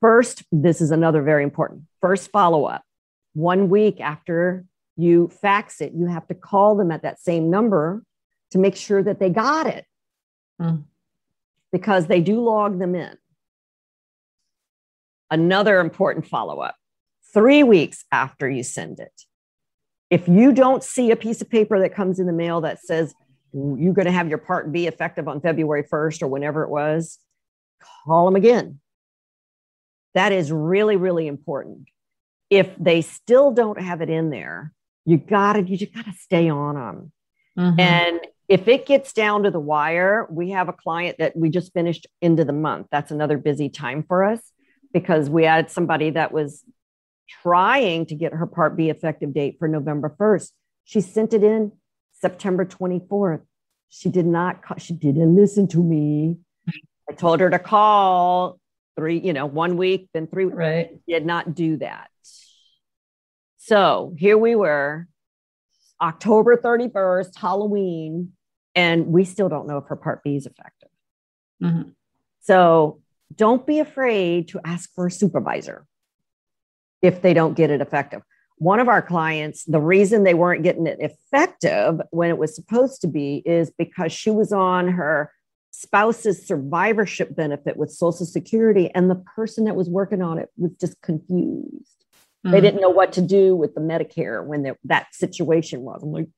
first, 0.00 0.44
this 0.52 0.80
is 0.80 0.92
another 0.92 1.20
very 1.20 1.42
important 1.42 1.82
first 2.00 2.30
follow 2.30 2.64
up. 2.64 2.84
One 3.32 3.68
week 3.68 4.00
after 4.00 4.66
you 4.96 5.32
fax 5.42 5.80
it, 5.80 5.92
you 5.92 6.06
have 6.06 6.28
to 6.28 6.34
call 6.34 6.76
them 6.76 6.92
at 6.92 7.02
that 7.02 7.18
same 7.18 7.50
number 7.50 8.04
to 8.52 8.58
make 8.58 8.76
sure 8.76 9.02
that 9.02 9.18
they 9.18 9.28
got 9.28 9.66
it 9.66 9.84
mm. 10.62 10.84
because 11.72 12.06
they 12.06 12.20
do 12.20 12.40
log 12.40 12.78
them 12.78 12.94
in. 12.94 13.18
Another 15.28 15.80
important 15.80 16.28
follow 16.28 16.60
up 16.60 16.76
three 17.34 17.64
weeks 17.64 18.04
after 18.12 18.48
you 18.48 18.62
send 18.62 19.00
it. 19.00 19.24
If 20.10 20.26
you 20.28 20.52
don't 20.52 20.82
see 20.82 21.10
a 21.12 21.16
piece 21.16 21.40
of 21.40 21.48
paper 21.48 21.78
that 21.80 21.94
comes 21.94 22.18
in 22.18 22.26
the 22.26 22.32
mail 22.32 22.60
that 22.62 22.80
says 22.84 23.14
you're 23.52 23.94
going 23.94 24.06
to 24.06 24.12
have 24.12 24.28
your 24.28 24.38
part 24.38 24.70
B 24.72 24.86
effective 24.86 25.28
on 25.28 25.40
February 25.40 25.84
1st 25.84 26.22
or 26.22 26.28
whenever 26.28 26.62
it 26.64 26.70
was, 26.70 27.18
call 28.04 28.26
them 28.26 28.36
again. 28.36 28.80
That 30.14 30.32
is 30.32 30.50
really, 30.50 30.96
really 30.96 31.26
important. 31.26 31.88
If 32.48 32.68
they 32.78 33.02
still 33.02 33.52
don't 33.52 33.80
have 33.80 34.02
it 34.02 34.10
in 34.10 34.30
there, 34.30 34.72
you 35.04 35.16
gotta, 35.16 35.62
you 35.62 35.76
just 35.76 35.94
gotta 35.94 36.12
stay 36.12 36.48
on 36.48 36.74
them. 36.74 37.12
Mm-hmm. 37.56 37.80
And 37.80 38.20
if 38.48 38.66
it 38.66 38.86
gets 38.86 39.12
down 39.12 39.44
to 39.44 39.50
the 39.50 39.60
wire, 39.60 40.26
we 40.28 40.50
have 40.50 40.68
a 40.68 40.72
client 40.72 41.18
that 41.18 41.36
we 41.36 41.50
just 41.50 41.72
finished 41.72 42.08
into 42.20 42.44
the 42.44 42.52
month. 42.52 42.88
That's 42.90 43.12
another 43.12 43.38
busy 43.38 43.68
time 43.68 44.02
for 44.02 44.24
us 44.24 44.40
because 44.92 45.30
we 45.30 45.44
had 45.44 45.70
somebody 45.70 46.10
that 46.10 46.32
was 46.32 46.64
trying 47.42 48.06
to 48.06 48.14
get 48.14 48.32
her 48.32 48.46
Part 48.46 48.76
B 48.76 48.90
effective 48.90 49.32
date 49.32 49.56
for 49.58 49.68
November 49.68 50.14
1st. 50.18 50.50
She 50.84 51.00
sent 51.00 51.32
it 51.32 51.44
in 51.44 51.72
September 52.12 52.64
24th. 52.64 53.42
She 53.88 54.08
did 54.08 54.26
not 54.26 54.62
call, 54.62 54.78
she 54.78 54.94
didn't 54.94 55.36
listen 55.36 55.68
to 55.68 55.82
me. 55.82 56.38
I 57.08 57.12
told 57.14 57.40
her 57.40 57.50
to 57.50 57.58
call 57.58 58.60
three, 58.96 59.18
you 59.18 59.32
know, 59.32 59.46
one 59.46 59.76
week, 59.76 60.08
then 60.14 60.26
three. 60.26 60.44
Right. 60.44 61.00
Did 61.06 61.26
not 61.26 61.54
do 61.54 61.78
that. 61.78 62.08
So 63.58 64.14
here 64.16 64.38
we 64.38 64.54
were, 64.54 65.06
October 66.00 66.56
31st, 66.56 67.36
Halloween, 67.36 68.32
and 68.74 69.06
we 69.08 69.24
still 69.24 69.48
don't 69.48 69.66
know 69.66 69.78
if 69.78 69.84
her 69.86 69.96
Part 69.96 70.22
B 70.22 70.36
is 70.36 70.46
effective. 70.46 70.88
Mm-hmm. 71.62 71.90
So 72.40 73.00
don't 73.34 73.66
be 73.66 73.80
afraid 73.80 74.48
to 74.48 74.60
ask 74.64 74.90
for 74.94 75.06
a 75.06 75.10
supervisor 75.10 75.86
if 77.02 77.22
they 77.22 77.34
don't 77.34 77.54
get 77.54 77.70
it 77.70 77.80
effective 77.80 78.22
one 78.60 78.78
of 78.78 78.88
our 78.88 79.00
clients, 79.00 79.64
the 79.64 79.80
reason 79.80 80.22
they 80.22 80.34
weren't 80.34 80.62
getting 80.62 80.86
it 80.86 80.98
effective 81.00 81.98
when 82.10 82.28
it 82.28 82.36
was 82.36 82.54
supposed 82.54 83.00
to 83.00 83.08
be 83.08 83.42
is 83.46 83.70
because 83.70 84.12
she 84.12 84.30
was 84.30 84.52
on 84.52 84.86
her 84.86 85.32
spouse's 85.70 86.46
survivorship 86.46 87.34
benefit 87.34 87.78
with 87.78 87.90
Social 87.90 88.26
Security, 88.26 88.90
and 88.94 89.10
the 89.10 89.14
person 89.14 89.64
that 89.64 89.76
was 89.76 89.88
working 89.88 90.20
on 90.20 90.38
it 90.38 90.50
was 90.58 90.72
just 90.78 91.00
confused. 91.00 92.04
Mm-hmm. 92.44 92.50
They 92.50 92.60
didn't 92.60 92.82
know 92.82 92.90
what 92.90 93.14
to 93.14 93.22
do 93.22 93.56
with 93.56 93.74
the 93.74 93.80
Medicare 93.80 94.44
when 94.44 94.76
that 94.84 95.06
situation 95.14 95.80
was. 95.80 96.02
I'm 96.02 96.12
like, 96.12 96.28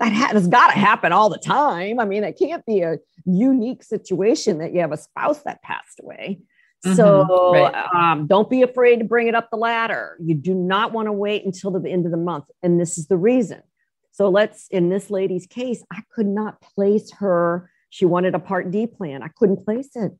that 0.00 0.12
has 0.12 0.48
got 0.48 0.72
to 0.72 0.78
happen 0.80 1.12
all 1.12 1.28
the 1.28 1.38
time. 1.38 2.00
I 2.00 2.04
mean, 2.06 2.24
it 2.24 2.36
can't 2.36 2.66
be 2.66 2.80
a 2.80 2.98
unique 3.24 3.84
situation 3.84 4.58
that 4.58 4.74
you 4.74 4.80
have 4.80 4.90
a 4.90 4.96
spouse 4.96 5.44
that 5.44 5.62
passed 5.62 6.00
away. 6.02 6.40
Mm-hmm, 6.84 6.96
so 6.96 7.52
right. 7.52 8.12
um, 8.12 8.26
don't 8.26 8.50
be 8.50 8.62
afraid 8.62 8.98
to 8.98 9.04
bring 9.04 9.28
it 9.28 9.34
up 9.34 9.50
the 9.50 9.56
ladder. 9.56 10.16
You 10.20 10.34
do 10.34 10.54
not 10.54 10.92
want 10.92 11.06
to 11.06 11.12
wait 11.12 11.44
until 11.44 11.70
the 11.70 11.88
end 11.88 12.06
of 12.06 12.10
the 12.10 12.18
month. 12.18 12.46
And 12.62 12.80
this 12.80 12.98
is 12.98 13.06
the 13.06 13.16
reason. 13.16 13.62
So 14.10 14.28
let's, 14.28 14.66
in 14.68 14.88
this 14.88 15.08
lady's 15.08 15.46
case, 15.46 15.82
I 15.92 16.02
could 16.12 16.26
not 16.26 16.60
place 16.60 17.12
her. 17.18 17.70
She 17.90 18.04
wanted 18.04 18.34
a 18.34 18.38
Part 18.38 18.70
D 18.70 18.86
plan. 18.86 19.22
I 19.22 19.28
couldn't 19.28 19.64
place 19.64 19.90
it 19.94 20.12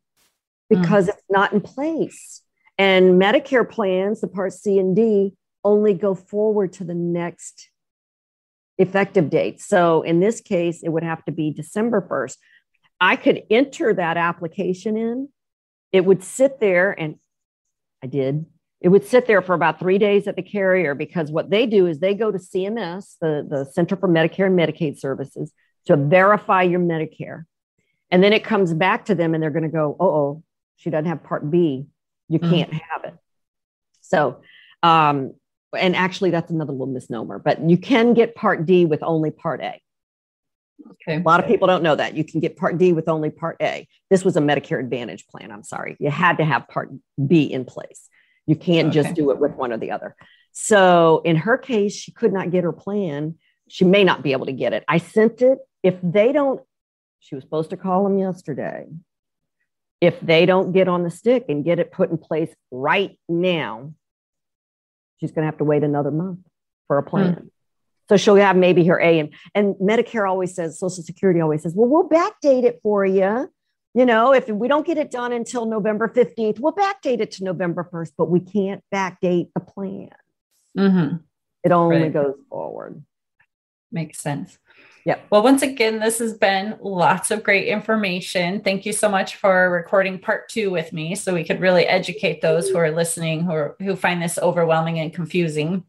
because 0.71 1.07
mm. 1.07 1.09
it's 1.11 1.23
not 1.29 1.53
in 1.53 1.61
place. 1.61 2.43
And 2.79 3.21
Medicare 3.21 3.69
plans, 3.69 4.21
the 4.21 4.29
Part 4.29 4.53
C 4.53 4.79
and 4.79 4.95
D, 4.95 5.35
only 5.65 5.95
go 5.95 6.15
forward 6.15 6.73
to 6.75 6.85
the 6.85 6.95
next 6.95 7.69
effective 8.79 9.31
date. 9.31 9.61
So 9.61 10.03
in 10.03 10.21
this 10.21 10.41
case, 10.41 10.83
it 10.83 10.89
would 10.89 11.05
have 11.05 11.25
to 11.25 11.33
be 11.33 11.51
December 11.51 12.07
1st. 12.09 12.37
I 13.01 13.17
could 13.17 13.43
enter 13.51 13.93
that 13.95 14.17
application 14.17 14.97
in 14.97 15.29
it 15.93 16.05
would 16.05 16.25
sit 16.25 16.59
there 16.59 16.99
and 16.99 17.17
I 18.03 18.07
did. 18.07 18.47
It 18.81 18.89
would 18.89 19.07
sit 19.07 19.27
there 19.27 19.43
for 19.43 19.55
about 19.55 19.79
three 19.79 19.99
days 19.99 20.27
at 20.27 20.35
the 20.35 20.43
carrier 20.43 20.95
because 20.95 21.31
what 21.31 21.51
they 21.51 21.67
do 21.67 21.87
is 21.87 22.01
they 22.01 22.15
go 22.15 22.33
to 22.33 22.39
CMS, 22.39 23.15
the, 23.21 23.47
the 23.49 23.65
Center 23.65 23.95
for 23.95 24.09
Medicare 24.09 24.47
and 24.47 24.59
Medicaid 24.59 24.99
Services, 24.99 25.53
to 25.87 25.97
verify 25.97 26.63
your 26.63 26.81
Medicare. 26.81 27.45
And 28.11 28.25
then 28.25 28.33
it 28.33 28.43
comes 28.43 28.75
back 28.75 29.05
to 29.07 29.15
them 29.15 29.35
and 29.35 29.43
they're 29.43 29.51
going 29.51 29.63
to 29.63 29.69
go, 29.69 29.97
oh, 30.01 30.07
oh, 30.07 30.43
she 30.77 30.91
doesn't 30.91 31.07
have 31.07 31.23
Part 31.23 31.49
B. 31.49 31.87
You 32.29 32.41
mm. 32.41 32.51
can't 32.51 32.73
have 32.73 33.05
it. 33.05 33.15
So, 34.01 34.41
um, 34.83 35.35
and 35.77 35.95
actually, 35.95 36.31
that's 36.31 36.51
another 36.51 36.73
little 36.73 36.87
misnomer, 36.87 37.39
but 37.39 37.63
you 37.69 37.79
can 37.79 38.15
get 38.15 38.35
Part 38.35 38.67
D 38.67 38.85
with 38.85 39.03
only 39.03 39.31
Part 39.31 39.61
A. 39.61 39.81
Okay. 40.91 41.17
A 41.17 41.21
lot 41.21 41.41
of 41.41 41.47
people 41.47 41.67
don't 41.67 41.83
know 41.83 41.95
that. 41.95 42.17
You 42.17 42.25
can 42.25 42.41
get 42.41 42.57
Part 42.57 42.79
D 42.79 42.93
with 42.93 43.09
only 43.09 43.31
Part 43.31 43.57
A. 43.61 43.87
This 44.11 44.25
was 44.25 44.37
a 44.37 44.41
Medicare 44.41 44.81
Advantage 44.81 45.27
plan. 45.27 45.51
I'm 45.51 45.63
sorry. 45.63 45.97
You 45.99 46.11
had 46.11 46.39
to 46.39 46.45
have 46.45 46.69
Part 46.69 46.91
B 47.27 47.45
in 47.45 47.65
place. 47.65 48.09
You 48.47 48.57
can't 48.57 48.89
okay. 48.89 49.03
just 49.03 49.15
do 49.15 49.31
it 49.31 49.39
with 49.39 49.53
one 49.53 49.73
or 49.73 49.79
the 49.79 49.91
other. 49.91 50.17
So 50.53 51.23
in 51.25 51.37
her 51.37 51.57
case, 51.57 51.95
she 51.95 52.13
could 52.13 52.33
not 52.33 52.51
get 52.51 52.65
her 52.65 52.73
plan. 52.73 53.37
She 53.69 53.85
may 53.85 54.05
not 54.05 54.23
be 54.23 54.33
able 54.33 54.47
to 54.47 54.53
get 54.53 54.73
it. 54.73 54.85
I 54.89 54.99
sent 54.99 55.41
it. 55.43 55.59
If 55.83 55.97
they 56.03 56.33
don't, 56.33 56.61
she 57.21 57.35
was 57.35 57.45
supposed 57.45 57.71
to 57.71 57.77
call 57.77 58.05
them 58.05 58.19
yesterday. 58.19 58.87
If 60.01 60.21
they 60.21 60.47
don't 60.47 60.73
get 60.73 60.89
on 60.89 61.05
the 61.05 61.11
stick 61.11 61.45
and 61.49 61.65
get 61.65 61.79
it 61.79 61.93
put 61.93 62.11
in 62.11 62.19
place 62.19 62.53
right 62.71 63.19
now, 63.29 63.95
she's 65.19 65.31
going 65.31 65.43
to 65.43 65.47
have 65.47 65.59
to 65.59 65.65
wait 65.65 65.85
another 65.85 66.11
month 66.11 66.41
for 66.89 66.99
a 66.99 67.03
plan. 67.03 67.35
Hmm. 67.35 67.47
So 68.13 68.19
she'll 68.19 68.37
have 68.37 68.57
maybe 68.57 68.85
her 68.89 69.01
A 69.01 69.21
and, 69.21 69.31
and 69.55 69.75
Medicare 69.77 70.29
always 70.29 70.55
says, 70.55 70.79
Social 70.79 71.03
Security 71.03 71.41
always 71.41 71.63
says, 71.63 71.73
well, 71.75 71.89
we'll 71.89 72.11
backdate 72.11 72.65
it 72.65 72.79
for 72.83 73.07
you. 73.07 73.51
You 73.95 74.05
know, 74.05 74.35
if 74.35 74.49
we 74.49 74.69
don't 74.69 74.87
get 74.87 74.99
it 74.99 75.11
done 75.11 75.33
until 75.33 75.65
November 75.65 76.09
15th, 76.09 76.61
we'll 76.61 76.75
backdate 76.75 77.21
it 77.21 77.31
to 77.33 77.45
November 77.45 77.89
1st, 77.91 78.13
but 78.19 78.29
we 78.29 78.41
can't 78.41 78.85
backdate 78.95 79.49
the 79.55 79.61
plan. 79.61 80.11
Mm-hmm. 80.77 81.17
It 81.65 81.73
only 81.73 82.03
right. 82.03 82.13
goes 82.13 82.35
forward. 82.51 83.03
Makes 83.91 84.19
sense. 84.19 84.59
Yeah. 85.07 85.19
Well, 85.31 85.43
once 85.43 85.63
again, 85.63 85.99
this 85.99 86.19
has 86.19 86.35
been 86.35 86.77
lots 86.83 87.31
of 87.31 87.43
great 87.43 87.69
information. 87.69 88.61
Thank 88.61 88.85
you 88.85 88.93
so 88.93 89.09
much 89.09 89.37
for 89.37 89.71
recording 89.71 90.19
part 90.19 90.51
two 90.51 90.71
with 90.71 90.93
me 90.93 91.15
so 91.15 91.33
we 91.33 91.45
could 91.45 91.63
really 91.63 91.87
educate 91.87 92.43
those 92.43 92.69
who 92.69 92.77
are 92.77 92.91
listening 92.91 93.45
who, 93.45 93.53
are, 93.53 93.77
who 93.81 93.97
find 93.97 94.23
this 94.23 94.39
overwhelming 94.39 94.99
and 94.99 95.15
confusing. 95.15 95.85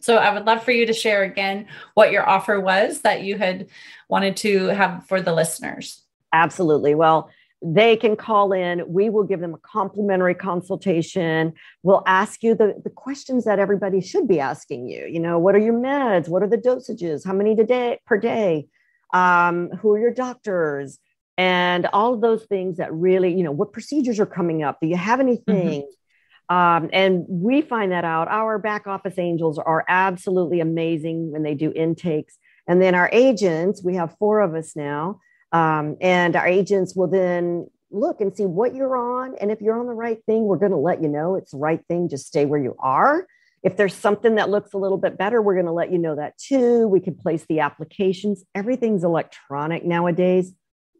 So 0.00 0.16
I 0.16 0.32
would 0.32 0.46
love 0.46 0.62
for 0.62 0.72
you 0.72 0.86
to 0.86 0.92
share 0.92 1.22
again 1.22 1.66
what 1.94 2.10
your 2.10 2.28
offer 2.28 2.58
was 2.60 3.02
that 3.02 3.22
you 3.22 3.38
had 3.38 3.68
wanted 4.08 4.36
to 4.38 4.66
have 4.68 5.06
for 5.06 5.20
the 5.20 5.32
listeners. 5.32 6.02
Absolutely. 6.32 6.94
Well, 6.94 7.30
they 7.62 7.96
can 7.96 8.16
call 8.16 8.52
in. 8.52 8.82
We 8.90 9.10
will 9.10 9.24
give 9.24 9.40
them 9.40 9.52
a 9.52 9.58
complimentary 9.58 10.34
consultation. 10.34 11.52
We'll 11.82 12.02
ask 12.06 12.42
you 12.42 12.54
the, 12.54 12.80
the 12.82 12.90
questions 12.90 13.44
that 13.44 13.58
everybody 13.58 14.00
should 14.00 14.26
be 14.26 14.40
asking 14.40 14.88
you. 14.88 15.06
You 15.06 15.20
know, 15.20 15.38
what 15.38 15.54
are 15.54 15.58
your 15.58 15.74
meds? 15.74 16.28
What 16.28 16.42
are 16.42 16.48
the 16.48 16.56
dosages? 16.56 17.26
How 17.26 17.34
many 17.34 17.54
day, 17.54 18.00
per 18.06 18.16
day? 18.16 18.68
Um, 19.12 19.68
who 19.80 19.92
are 19.92 19.98
your 19.98 20.14
doctors? 20.14 20.98
And 21.36 21.86
all 21.92 22.14
of 22.14 22.22
those 22.22 22.44
things 22.44 22.78
that 22.78 22.92
really, 22.92 23.34
you 23.34 23.42
know, 23.42 23.52
what 23.52 23.72
procedures 23.72 24.18
are 24.20 24.26
coming 24.26 24.62
up? 24.62 24.78
Do 24.80 24.86
you 24.86 24.96
have 24.96 25.20
anything? 25.20 25.82
Mm-hmm. 25.82 25.99
Um, 26.50 26.90
and 26.92 27.24
we 27.28 27.62
find 27.62 27.92
that 27.92 28.04
out. 28.04 28.28
Our 28.28 28.58
back 28.58 28.86
office 28.86 29.18
angels 29.18 29.58
are 29.58 29.84
absolutely 29.88 30.60
amazing 30.60 31.30
when 31.30 31.42
they 31.42 31.54
do 31.54 31.72
intakes. 31.74 32.36
And 32.66 32.82
then 32.82 32.94
our 32.94 33.08
agents, 33.12 33.82
we 33.82 33.94
have 33.94 34.16
four 34.18 34.40
of 34.40 34.54
us 34.54 34.76
now 34.76 35.20
um, 35.52 35.96
and 36.00 36.36
our 36.36 36.46
agents 36.46 36.94
will 36.94 37.08
then 37.08 37.68
look 37.90 38.20
and 38.20 38.36
see 38.36 38.46
what 38.46 38.74
you're 38.74 38.96
on. 38.96 39.34
And 39.40 39.50
if 39.50 39.60
you're 39.60 39.78
on 39.78 39.86
the 39.86 39.92
right 39.92 40.18
thing, 40.24 40.44
we're 40.44 40.58
going 40.58 40.70
to 40.70 40.78
let 40.78 41.02
you 41.02 41.08
know 41.08 41.34
it's 41.34 41.52
the 41.52 41.58
right 41.58 41.84
thing. 41.88 42.08
Just 42.08 42.26
stay 42.26 42.44
where 42.44 42.60
you 42.60 42.76
are. 42.78 43.26
If 43.62 43.76
there's 43.76 43.94
something 43.94 44.36
that 44.36 44.48
looks 44.48 44.72
a 44.72 44.78
little 44.78 44.96
bit 44.96 45.18
better, 45.18 45.42
we're 45.42 45.54
going 45.54 45.66
to 45.66 45.72
let 45.72 45.92
you 45.92 45.98
know 45.98 46.16
that 46.16 46.38
too. 46.38 46.86
We 46.86 47.00
can 47.00 47.14
place 47.14 47.44
the 47.48 47.60
applications. 47.60 48.44
Everything's 48.54 49.04
electronic 49.04 49.84
nowadays. 49.84 50.52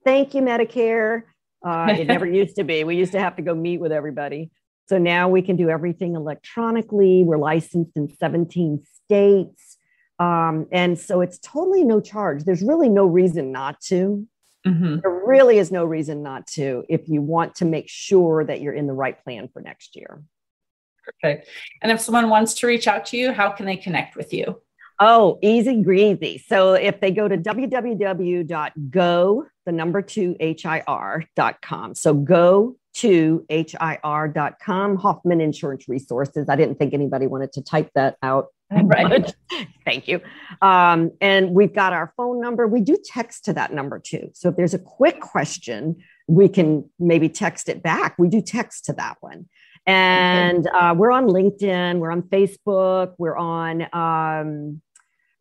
Thank 0.05 0.35
you, 0.35 0.43
Medicare. 0.43 1.23
Uh, 1.65 1.95
it 1.99 2.07
never 2.09 2.27
used 2.27 2.57
to 2.57 2.65
be. 2.65 2.85
We 2.85 2.97
used 2.97 3.13
to 3.13 3.21
have 3.21 3.37
to 3.37 3.43
go 3.43 3.55
meet 3.55 3.81
with 3.81 3.93
everybody. 3.93 4.51
So 4.91 4.99
now 4.99 5.29
we 5.29 5.41
can 5.41 5.55
do 5.55 5.71
everything 5.71 6.17
electronically. 6.17 7.23
We're 7.23 7.39
licensed 7.39 7.93
in 7.95 8.13
17 8.13 8.83
states. 9.05 9.77
Um, 10.19 10.67
and 10.73 10.99
so 10.99 11.21
it's 11.21 11.39
totally 11.39 11.85
no 11.85 12.01
charge. 12.01 12.43
There's 12.43 12.61
really 12.61 12.89
no 12.89 13.07
reason 13.07 13.53
not 13.53 13.81
to. 13.83 14.27
Mm-hmm. 14.67 14.97
There 15.01 15.23
really 15.25 15.59
is 15.59 15.71
no 15.71 15.85
reason 15.85 16.25
not 16.25 16.49
to 16.49 16.83
if 16.89 17.09
you 17.09 17.23
want 17.23 17.55
to 17.57 17.65
make 17.67 17.89
sure 17.89 18.45
that 18.45 18.61
you're 18.61 18.75
in 18.75 18.89
the 18.89 18.93
right 18.93 19.17
plan 19.23 19.49
for 19.53 19.63
next 19.63 19.95
year. 19.95 20.25
Perfect. 21.05 21.47
And 21.83 21.93
if 21.93 22.01
someone 22.01 22.29
wants 22.29 22.55
to 22.55 22.67
reach 22.67 22.89
out 22.89 23.07
to 23.07 23.17
you, 23.17 23.31
how 23.31 23.51
can 23.51 23.67
they 23.67 23.77
connect 23.77 24.17
with 24.17 24.35
you? 24.35 24.61
Oh, 24.99 25.39
easy 25.41 25.85
greasy. 25.85 26.43
So 26.49 26.73
if 26.73 26.99
they 27.01 27.13
go 27.13 27.29
to 27.29 27.39
www.go, 27.39 28.47
the 29.67 29.73
number 29.73 30.03
two 30.03 30.37
HIR.com. 30.41 31.95
So 31.95 32.13
go 32.13 32.77
to 33.01 33.45
HIR.com, 33.49 34.97
Hoffman 34.97 35.41
Insurance 35.41 35.89
Resources. 35.89 36.49
I 36.49 36.57
didn't 36.57 36.79
think 36.79 36.95
anybody 36.95 37.27
wanted 37.27 37.53
to 37.53 37.63
type 37.63 37.91
that 37.95 38.17
out 38.23 38.47
Right. 38.85 39.35
Thank 39.85 40.07
you. 40.07 40.21
Um, 40.63 41.11
and 41.21 41.51
we've 41.51 41.75
got 41.75 41.93
our 41.93 42.13
phone 42.17 42.41
number. 42.41 42.69
We 42.69 42.81
do 42.81 42.97
text 43.05 43.45
to 43.47 43.53
that 43.55 43.73
number 43.73 43.99
too. 43.99 44.31
So 44.33 44.51
if 44.51 44.57
there's 44.57 44.75
a 44.75 44.79
quick 44.79 45.21
question, 45.21 45.97
we 46.29 46.49
can 46.49 46.89
maybe 46.99 47.29
text 47.29 47.69
it 47.69 47.83
back. 47.83 48.15
We 48.17 48.29
do 48.29 48.41
text 48.41 48.85
to 48.85 48.93
that 48.95 49.17
one. 49.21 49.49
And 49.87 50.69
uh, 50.69 50.95
we're 50.97 51.11
on 51.11 51.27
LinkedIn, 51.27 51.99
we're 51.99 52.13
on 52.13 52.23
Facebook, 52.23 53.15
we're 53.19 53.37
on 53.37 53.89
um, 53.93 54.83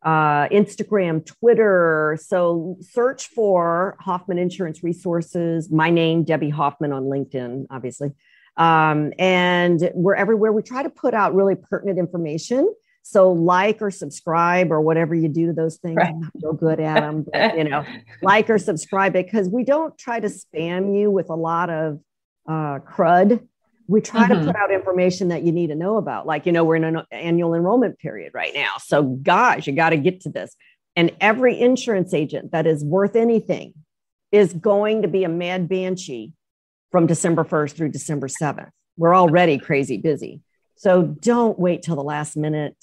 uh, 0.02 0.48
Instagram, 0.48 1.24
Twitter. 1.24 2.18
So 2.22 2.76
search 2.80 3.28
for 3.28 3.96
Hoffman 4.00 4.38
Insurance 4.38 4.82
Resources. 4.82 5.70
My 5.70 5.90
name, 5.90 6.24
Debbie 6.24 6.50
Hoffman, 6.50 6.92
on 6.92 7.04
LinkedIn, 7.04 7.66
obviously. 7.70 8.12
Um, 8.56 9.12
and 9.18 9.90
we're 9.94 10.14
everywhere. 10.14 10.52
We 10.52 10.62
try 10.62 10.82
to 10.82 10.90
put 10.90 11.14
out 11.14 11.34
really 11.34 11.54
pertinent 11.54 11.98
information 11.98 12.68
so 13.02 13.32
like 13.32 13.80
or 13.80 13.90
subscribe 13.90 14.70
or 14.70 14.80
whatever 14.80 15.14
you 15.14 15.28
do 15.28 15.46
to 15.46 15.52
those 15.52 15.76
things. 15.78 15.96
Right. 15.96 16.08
I'm 16.08 16.20
not 16.20 16.32
real 16.42 16.52
good 16.52 16.80
at 16.80 17.00
them, 17.00 17.26
but 17.30 17.56
you 17.58 17.64
know, 17.64 17.84
like 18.22 18.48
or 18.50 18.58
subscribe 18.58 19.12
because 19.12 19.48
we 19.48 19.64
don't 19.64 19.96
try 19.98 20.20
to 20.20 20.28
spam 20.28 20.96
you 20.98 21.10
with 21.10 21.30
a 21.30 21.34
lot 21.34 21.70
of 21.70 22.00
uh, 22.48 22.78
crud. 22.80 23.46
We 23.90 24.00
try 24.00 24.28
mm-hmm. 24.28 24.40
to 24.40 24.46
put 24.46 24.56
out 24.56 24.70
information 24.70 25.28
that 25.28 25.42
you 25.42 25.50
need 25.50 25.66
to 25.66 25.74
know 25.74 25.96
about. 25.96 26.24
Like, 26.24 26.46
you 26.46 26.52
know, 26.52 26.62
we're 26.62 26.76
in 26.76 26.84
an 26.84 27.02
annual 27.10 27.54
enrollment 27.54 27.98
period 27.98 28.32
right 28.32 28.54
now. 28.54 28.74
So 28.78 29.02
guys, 29.02 29.66
you 29.66 29.72
got 29.72 29.90
to 29.90 29.96
get 29.96 30.20
to 30.22 30.28
this. 30.30 30.54
And 30.94 31.10
every 31.20 31.60
insurance 31.60 32.14
agent 32.14 32.52
that 32.52 32.68
is 32.68 32.84
worth 32.84 33.16
anything 33.16 33.74
is 34.30 34.52
going 34.52 35.02
to 35.02 35.08
be 35.08 35.24
a 35.24 35.28
mad 35.28 35.68
banshee 35.68 36.32
from 36.92 37.08
December 37.08 37.42
1st 37.42 37.72
through 37.72 37.88
December 37.88 38.28
7th. 38.28 38.70
We're 38.96 39.16
already 39.16 39.58
crazy 39.58 39.96
busy. 39.96 40.40
So 40.76 41.02
don't 41.02 41.58
wait 41.58 41.82
till 41.82 41.96
the 41.96 42.04
last 42.04 42.36
minute 42.36 42.76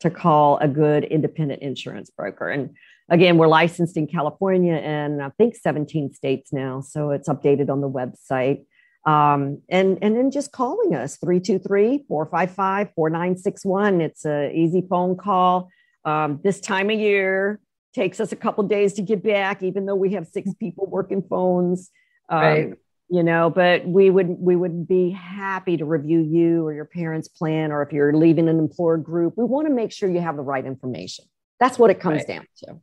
to 0.00 0.08
call 0.08 0.56
a 0.58 0.68
good 0.68 1.04
independent 1.04 1.60
insurance 1.60 2.10
broker. 2.10 2.48
And 2.48 2.74
again, 3.10 3.36
we're 3.36 3.48
licensed 3.48 3.98
in 3.98 4.06
California 4.06 4.74
and 4.74 5.22
I 5.22 5.28
think 5.36 5.56
17 5.56 6.14
states 6.14 6.54
now. 6.54 6.80
So 6.80 7.10
it's 7.10 7.28
updated 7.28 7.68
on 7.68 7.82
the 7.82 7.90
website. 7.90 8.64
Um, 9.04 9.62
and, 9.68 9.98
and 10.00 10.16
then 10.16 10.30
just 10.30 10.52
calling 10.52 10.94
us 10.94 11.16
323 11.16 12.04
455 12.06 12.92
4961. 12.94 14.00
It's 14.00 14.24
an 14.24 14.52
easy 14.52 14.86
phone 14.88 15.16
call. 15.16 15.70
Um, 16.04 16.40
this 16.44 16.60
time 16.60 16.90
of 16.90 16.98
year 16.98 17.60
takes 17.94 18.20
us 18.20 18.32
a 18.32 18.36
couple 18.36 18.64
days 18.64 18.94
to 18.94 19.02
get 19.02 19.22
back, 19.22 19.62
even 19.62 19.86
though 19.86 19.96
we 19.96 20.12
have 20.12 20.26
six 20.26 20.52
people 20.54 20.86
working 20.86 21.22
phones. 21.22 21.90
Um, 22.28 22.40
right 22.40 22.72
you 23.12 23.22
know 23.22 23.50
but 23.50 23.86
we 23.86 24.08
would 24.08 24.28
we 24.40 24.56
would 24.56 24.88
be 24.88 25.10
happy 25.10 25.76
to 25.76 25.84
review 25.84 26.20
you 26.20 26.66
or 26.66 26.72
your 26.72 26.86
parents 26.86 27.28
plan 27.28 27.70
or 27.70 27.82
if 27.82 27.92
you're 27.92 28.14
leaving 28.14 28.48
an 28.48 28.58
employer 28.58 28.96
group 28.96 29.34
we 29.36 29.44
want 29.44 29.68
to 29.68 29.72
make 29.72 29.92
sure 29.92 30.08
you 30.08 30.20
have 30.20 30.36
the 30.36 30.42
right 30.42 30.64
information 30.64 31.26
that's 31.60 31.78
what 31.78 31.90
it 31.90 32.00
comes 32.00 32.20
right. 32.20 32.26
down 32.26 32.46
to 32.56 32.80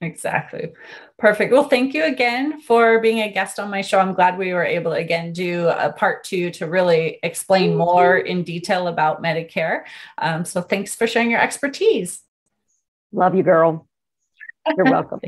Exactly. 0.00 0.72
Perfect. 1.18 1.52
Well, 1.52 1.68
thank 1.68 1.94
you 1.94 2.04
again 2.04 2.60
for 2.60 3.00
being 3.00 3.20
a 3.20 3.32
guest 3.32 3.58
on 3.58 3.70
my 3.70 3.80
show. 3.80 3.98
I'm 3.98 4.12
glad 4.12 4.36
we 4.36 4.52
were 4.52 4.64
able 4.64 4.90
to 4.90 4.96
again 4.98 5.32
do 5.32 5.68
a 5.68 5.92
part 5.92 6.24
two 6.24 6.50
to 6.52 6.66
really 6.66 7.18
explain 7.22 7.76
more 7.76 8.16
in 8.16 8.42
detail 8.42 8.88
about 8.88 9.22
Medicare. 9.22 9.84
Um, 10.18 10.44
so 10.44 10.60
thanks 10.60 10.94
for 10.94 11.06
sharing 11.06 11.30
your 11.30 11.40
expertise. 11.40 12.20
Love 13.12 13.34
you, 13.34 13.42
girl. 13.42 13.88
You're 14.76 14.86
welcome. 14.90 15.20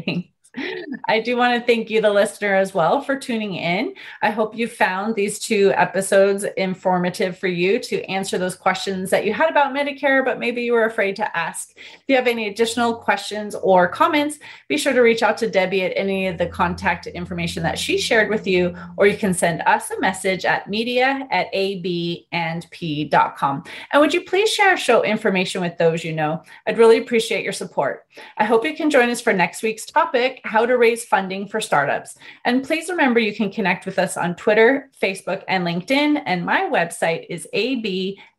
I 1.08 1.20
do 1.20 1.36
want 1.36 1.54
to 1.54 1.66
thank 1.66 1.90
you, 1.90 2.00
the 2.00 2.10
listener, 2.10 2.54
as 2.54 2.74
well, 2.74 3.00
for 3.00 3.16
tuning 3.16 3.54
in. 3.54 3.94
I 4.22 4.30
hope 4.30 4.56
you 4.56 4.68
found 4.68 5.14
these 5.14 5.38
two 5.38 5.72
episodes 5.74 6.44
informative 6.56 7.38
for 7.38 7.48
you 7.48 7.78
to 7.80 8.02
answer 8.04 8.38
those 8.38 8.56
questions 8.56 9.10
that 9.10 9.24
you 9.24 9.32
had 9.32 9.50
about 9.50 9.74
Medicare, 9.74 10.24
but 10.24 10.38
maybe 10.38 10.62
you 10.62 10.72
were 10.72 10.86
afraid 10.86 11.16
to 11.16 11.36
ask. 11.36 11.72
If 11.76 12.02
you 12.08 12.16
have 12.16 12.26
any 12.26 12.48
additional 12.48 12.94
questions 12.94 13.54
or 13.54 13.88
comments, 13.88 14.38
be 14.68 14.78
sure 14.78 14.92
to 14.92 15.00
reach 15.00 15.22
out 15.22 15.38
to 15.38 15.50
Debbie 15.50 15.82
at 15.82 15.96
any 15.96 16.26
of 16.26 16.38
the 16.38 16.46
contact 16.46 17.06
information 17.06 17.62
that 17.62 17.78
she 17.78 17.98
shared 17.98 18.30
with 18.30 18.46
you, 18.46 18.74
or 18.96 19.06
you 19.06 19.16
can 19.16 19.34
send 19.34 19.62
us 19.62 19.90
a 19.90 20.00
message 20.00 20.44
at 20.44 20.68
media 20.68 21.26
at 21.30 21.52
abandp.com. 21.52 23.64
And 23.92 24.00
would 24.00 24.14
you 24.14 24.22
please 24.22 24.48
share 24.48 24.76
show 24.76 25.02
information 25.02 25.60
with 25.60 25.76
those 25.78 26.04
you 26.04 26.12
know? 26.12 26.42
I'd 26.66 26.78
really 26.78 26.98
appreciate 26.98 27.44
your 27.44 27.52
support. 27.52 28.06
I 28.38 28.44
hope 28.44 28.64
you 28.64 28.74
can 28.74 28.90
join 28.90 29.10
us 29.10 29.20
for 29.20 29.32
next 29.32 29.62
week's 29.62 29.86
topic 29.86 30.40
how 30.46 30.64
to 30.64 30.78
raise 30.78 31.04
funding 31.04 31.46
for 31.48 31.60
startups. 31.60 32.16
And 32.44 32.64
please 32.64 32.88
remember 32.88 33.20
you 33.20 33.34
can 33.34 33.50
connect 33.50 33.84
with 33.86 33.98
us 33.98 34.16
on 34.16 34.36
Twitter, 34.36 34.90
Facebook, 35.00 35.42
and 35.48 35.66
LinkedIn. 35.66 36.22
And 36.26 36.46
my 36.46 36.62
website 36.62 37.26
is 37.28 37.48
abandp.com. 37.54 38.32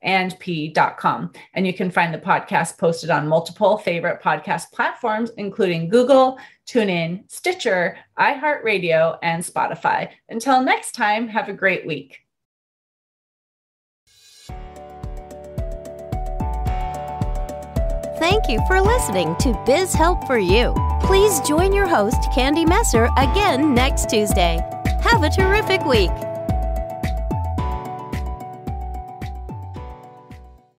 And 1.54 1.68
you 1.68 1.74
can 1.74 1.92
find 1.92 2.14
the 2.14 2.20
podcast 2.20 2.78
posted 2.78 3.10
on 3.10 3.28
multiple 3.28 3.78
favorite 3.78 4.22
podcast 4.22 4.72
platforms, 4.72 5.32
including 5.38 5.90
Google, 5.90 6.40
TuneIn, 6.68 7.30
Stitcher, 7.32 7.98
iHeartRadio, 8.20 9.18
and 9.24 9.44
Spotify. 9.44 10.10
Until 10.30 10.62
next 10.62 10.94
time, 10.94 11.28
have 11.28 11.50
a 11.50 11.54
great 11.54 11.86
week. 11.86 12.27
Thank 18.20 18.50
you 18.50 18.60
for 18.66 18.82
listening 18.82 19.36
to 19.42 19.54
Biz 19.68 19.94
Help 19.94 20.26
for 20.26 20.40
You. 20.40 20.74
Please 21.02 21.40
join 21.42 21.72
your 21.72 21.86
host, 21.86 22.18
Candy 22.34 22.66
Messer, 22.66 23.10
again 23.16 23.76
next 23.76 24.10
Tuesday. 24.10 24.60
Have 25.02 25.22
a 25.22 25.30
terrific 25.30 25.86
week. 25.86 26.10